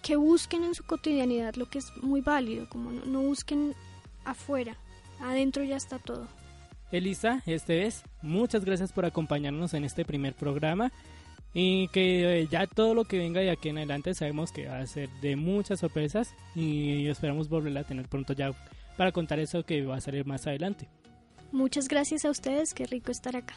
que 0.00 0.16
busquen 0.16 0.64
en 0.64 0.74
su 0.74 0.84
cotidianidad 0.84 1.56
lo 1.56 1.68
que 1.68 1.78
es 1.78 1.94
muy 1.98 2.22
válido, 2.22 2.68
como 2.70 2.90
no, 2.90 3.04
no 3.04 3.20
busquen 3.20 3.74
afuera, 4.24 4.76
adentro 5.20 5.62
ya 5.62 5.76
está 5.76 5.98
todo. 5.98 6.26
Elisa, 6.92 7.42
este 7.46 7.78
vez, 7.78 8.04
muchas 8.20 8.64
gracias 8.64 8.92
por 8.92 9.06
acompañarnos 9.06 9.74
en 9.74 9.84
este 9.84 10.04
primer 10.04 10.34
programa 10.34 10.92
y 11.54 11.88
que 11.88 12.40
eh, 12.40 12.48
ya 12.50 12.66
todo 12.66 12.94
lo 12.94 13.04
que 13.04 13.18
venga 13.18 13.40
de 13.40 13.50
aquí 13.50 13.70
en 13.70 13.78
adelante 13.78 14.14
sabemos 14.14 14.52
que 14.52 14.68
va 14.68 14.78
a 14.78 14.86
ser 14.86 15.08
de 15.20 15.36
muchas 15.36 15.80
sorpresas 15.80 16.34
y 16.54 17.06
esperamos 17.08 17.48
volverla 17.48 17.80
a 17.80 17.84
tener 17.84 18.08
pronto 18.08 18.34
ya 18.34 18.52
para 18.96 19.10
contar 19.10 19.38
eso 19.38 19.64
que 19.64 19.84
va 19.84 19.96
a 19.96 20.00
salir 20.00 20.26
más 20.26 20.46
adelante. 20.46 20.88
Muchas 21.50 21.88
gracias 21.88 22.24
a 22.24 22.30
ustedes, 22.30 22.74
qué 22.74 22.86
rico 22.86 23.10
estar 23.10 23.36
acá. 23.36 23.54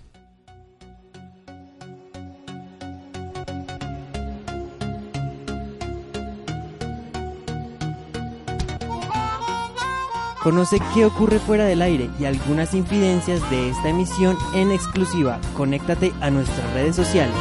Conoce 10.45 10.77
qué 10.93 11.05
ocurre 11.05 11.39
fuera 11.39 11.65
del 11.65 11.81
aire 11.81 12.07
y 12.19 12.25
algunas 12.25 12.75
infidencias 12.75 13.49
de 13.49 13.69
esta 13.69 13.89
emisión 13.89 14.37
en 14.53 14.71
exclusiva. 14.71 15.41
Conéctate 15.57 16.13
a 16.21 16.29
nuestras 16.29 16.71
redes 16.71 16.95
sociales. 16.95 17.33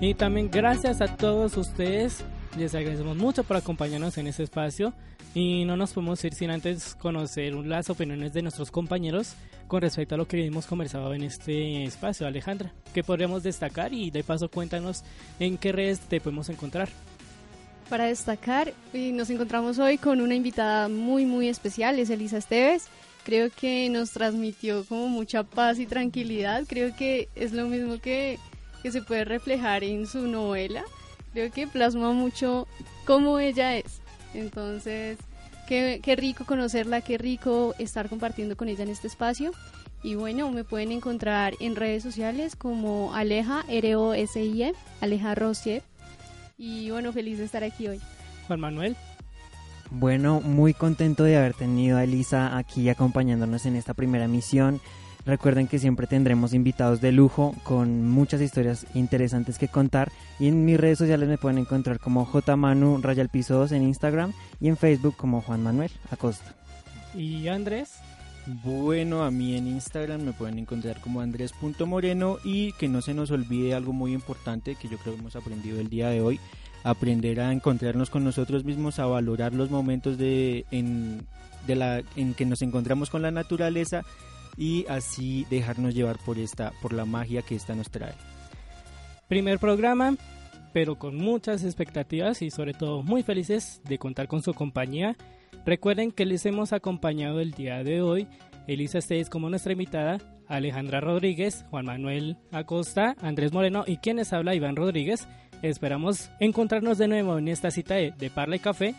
Y 0.00 0.14
también 0.14 0.50
gracias 0.50 1.00
a 1.00 1.16
todos 1.16 1.56
ustedes, 1.56 2.24
les 2.58 2.74
agradecemos 2.74 3.16
mucho 3.16 3.44
por 3.44 3.56
acompañarnos 3.56 4.18
en 4.18 4.26
este 4.26 4.42
espacio 4.42 4.92
y 5.34 5.64
no 5.64 5.76
nos 5.76 5.92
podemos 5.92 6.22
ir 6.24 6.34
sin 6.34 6.50
antes 6.50 6.94
conocer 6.96 7.54
las 7.54 7.88
opiniones 7.90 8.32
de 8.32 8.42
nuestros 8.42 8.70
compañeros 8.70 9.34
con 9.68 9.82
respecto 9.82 10.16
a 10.16 10.18
lo 10.18 10.26
que 10.26 10.44
hemos 10.44 10.66
conversado 10.66 11.14
en 11.14 11.22
este 11.22 11.84
espacio. 11.84 12.26
Alejandra, 12.26 12.72
¿qué 12.92 13.04
podríamos 13.04 13.42
destacar? 13.42 13.92
Y 13.92 14.10
de 14.10 14.24
paso 14.24 14.50
cuéntanos 14.50 15.04
en 15.38 15.56
qué 15.56 15.70
redes 15.70 16.00
te 16.00 16.20
podemos 16.20 16.48
encontrar. 16.48 16.88
Para 17.88 18.06
destacar, 18.06 18.72
y 18.92 19.12
nos 19.12 19.30
encontramos 19.30 19.78
hoy 19.78 19.98
con 19.98 20.20
una 20.20 20.34
invitada 20.34 20.88
muy, 20.88 21.24
muy 21.24 21.48
especial, 21.48 21.98
es 21.98 22.10
Elisa 22.10 22.38
Esteves. 22.38 22.86
Creo 23.24 23.50
que 23.50 23.88
nos 23.90 24.10
transmitió 24.10 24.84
como 24.84 25.08
mucha 25.08 25.44
paz 25.44 25.78
y 25.78 25.86
tranquilidad. 25.86 26.64
Creo 26.66 26.94
que 26.96 27.28
es 27.34 27.52
lo 27.52 27.66
mismo 27.66 27.98
que, 27.98 28.38
que 28.82 28.90
se 28.90 29.02
puede 29.02 29.24
reflejar 29.24 29.84
en 29.84 30.06
su 30.06 30.26
novela. 30.26 30.84
Creo 31.32 31.50
que 31.52 31.66
plasma 31.66 32.12
mucho 32.12 32.66
cómo 33.04 33.38
ella 33.38 33.76
es. 33.76 34.00
Entonces, 34.34 35.18
qué, 35.66 36.00
qué 36.02 36.16
rico 36.16 36.44
conocerla, 36.44 37.00
qué 37.00 37.18
rico 37.18 37.74
estar 37.78 38.08
compartiendo 38.08 38.56
con 38.56 38.68
ella 38.68 38.84
en 38.84 38.90
este 38.90 39.06
espacio. 39.06 39.52
Y 40.02 40.14
bueno, 40.14 40.50
me 40.50 40.64
pueden 40.64 40.92
encontrar 40.92 41.54
en 41.60 41.76
redes 41.76 42.02
sociales 42.02 42.56
como 42.56 43.14
Aleja, 43.14 43.64
R-O-S-I-E, 43.68 44.74
Aleja 45.00 45.34
Rosier. 45.34 45.82
Y 46.56 46.90
bueno, 46.90 47.12
feliz 47.12 47.38
de 47.38 47.44
estar 47.44 47.64
aquí 47.64 47.88
hoy. 47.88 48.00
Juan 48.46 48.60
Manuel. 48.60 48.96
Bueno, 49.90 50.40
muy 50.40 50.72
contento 50.72 51.24
de 51.24 51.36
haber 51.36 51.54
tenido 51.54 51.98
a 51.98 52.04
Elisa 52.04 52.56
aquí 52.56 52.88
acompañándonos 52.88 53.66
en 53.66 53.76
esta 53.76 53.92
primera 53.92 54.28
misión. 54.28 54.80
Recuerden 55.30 55.68
que 55.68 55.78
siempre 55.78 56.08
tendremos 56.08 56.54
invitados 56.54 57.00
de 57.00 57.12
lujo 57.12 57.54
con 57.62 58.08
muchas 58.08 58.40
historias 58.40 58.84
interesantes 58.94 59.58
que 59.58 59.68
contar. 59.68 60.10
Y 60.40 60.48
en 60.48 60.64
mis 60.64 60.76
redes 60.76 60.98
sociales 60.98 61.28
me 61.28 61.38
pueden 61.38 61.58
encontrar 61.58 62.00
como 62.00 62.26
jmanu 62.26 63.00
raya 63.00 63.24
piso 63.28 63.54
2 63.54 63.70
en 63.70 63.84
Instagram 63.84 64.32
y 64.60 64.66
en 64.66 64.76
Facebook 64.76 65.14
como 65.16 65.40
Juan 65.40 65.62
Manuel 65.62 65.92
Acosta. 66.10 66.52
¿Y 67.14 67.46
Andrés? 67.46 68.00
Bueno, 68.64 69.22
a 69.22 69.30
mí 69.30 69.56
en 69.56 69.68
Instagram 69.68 70.22
me 70.22 70.32
pueden 70.32 70.58
encontrar 70.58 71.00
como 71.00 71.20
andrés.moreno 71.20 72.38
y 72.42 72.72
que 72.72 72.88
no 72.88 73.00
se 73.00 73.14
nos 73.14 73.30
olvide 73.30 73.74
algo 73.74 73.92
muy 73.92 74.12
importante 74.12 74.74
que 74.74 74.88
yo 74.88 74.98
creo 74.98 75.14
que 75.14 75.20
hemos 75.20 75.36
aprendido 75.36 75.78
el 75.78 75.88
día 75.88 76.08
de 76.08 76.22
hoy, 76.22 76.40
aprender 76.82 77.38
a 77.38 77.52
encontrarnos 77.52 78.10
con 78.10 78.24
nosotros 78.24 78.64
mismos, 78.64 78.98
a 78.98 79.06
valorar 79.06 79.54
los 79.54 79.70
momentos 79.70 80.18
de, 80.18 80.66
en, 80.72 81.24
de 81.68 81.76
la, 81.76 82.02
en 82.16 82.34
que 82.34 82.46
nos 82.46 82.62
encontramos 82.62 83.10
con 83.10 83.22
la 83.22 83.30
naturaleza 83.30 84.02
y 84.56 84.86
así 84.88 85.46
dejarnos 85.50 85.94
llevar 85.94 86.18
por 86.18 86.38
esta 86.38 86.72
por 86.82 86.92
la 86.92 87.04
magia 87.04 87.42
que 87.42 87.54
esta 87.54 87.74
nos 87.74 87.90
trae. 87.90 88.14
Primer 89.28 89.58
programa, 89.58 90.16
pero 90.72 90.98
con 90.98 91.16
muchas 91.16 91.64
expectativas 91.64 92.42
y 92.42 92.50
sobre 92.50 92.74
todo 92.74 93.02
muy 93.02 93.22
felices 93.22 93.80
de 93.84 93.98
contar 93.98 94.28
con 94.28 94.42
su 94.42 94.54
compañía. 94.54 95.16
Recuerden 95.64 96.10
que 96.10 96.26
les 96.26 96.46
hemos 96.46 96.72
acompañado 96.72 97.40
el 97.40 97.52
día 97.52 97.84
de 97.84 98.02
hoy 98.02 98.26
Elisa 98.66 98.98
Esteves 98.98 99.30
como 99.30 99.50
nuestra 99.50 99.72
invitada, 99.72 100.18
Alejandra 100.46 101.00
Rodríguez, 101.00 101.64
Juan 101.70 101.86
Manuel 101.86 102.36
Acosta, 102.52 103.16
Andrés 103.20 103.52
Moreno 103.52 103.84
y 103.86 103.98
quienes 103.98 104.32
habla 104.32 104.54
Iván 104.54 104.76
Rodríguez. 104.76 105.28
Esperamos 105.62 106.30
encontrarnos 106.40 106.98
de 106.98 107.08
nuevo 107.08 107.38
en 107.38 107.48
esta 107.48 107.70
cita 107.70 107.94
de, 107.96 108.30
Parla 108.34 108.56
y 108.56 108.60
Café. 108.60 108.94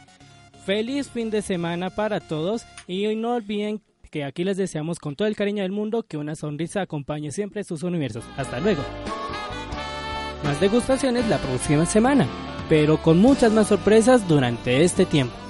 Feliz 0.65 1.09
fin 1.09 1.29
de 1.29 1.41
semana 1.41 1.89
para 1.89 2.19
todos 2.19 2.65
y 2.87 3.15
no 3.15 3.35
olviden 3.35 3.81
que 4.11 4.25
aquí 4.25 4.43
les 4.43 4.57
deseamos 4.57 4.99
con 4.99 5.15
todo 5.15 5.27
el 5.27 5.35
cariño 5.35 5.63
del 5.63 5.71
mundo 5.71 6.03
que 6.03 6.17
una 6.17 6.35
sonrisa 6.35 6.81
acompañe 6.81 7.31
siempre 7.31 7.63
sus 7.63 7.81
universos. 7.81 8.25
Hasta 8.37 8.59
luego. 8.59 8.83
Más 10.43 10.59
degustaciones 10.59 11.27
la 11.29 11.37
próxima 11.37 11.85
semana, 11.85 12.27
pero 12.69 13.01
con 13.01 13.19
muchas 13.19 13.51
más 13.53 13.67
sorpresas 13.67 14.27
durante 14.27 14.83
este 14.83 15.05
tiempo. 15.05 15.40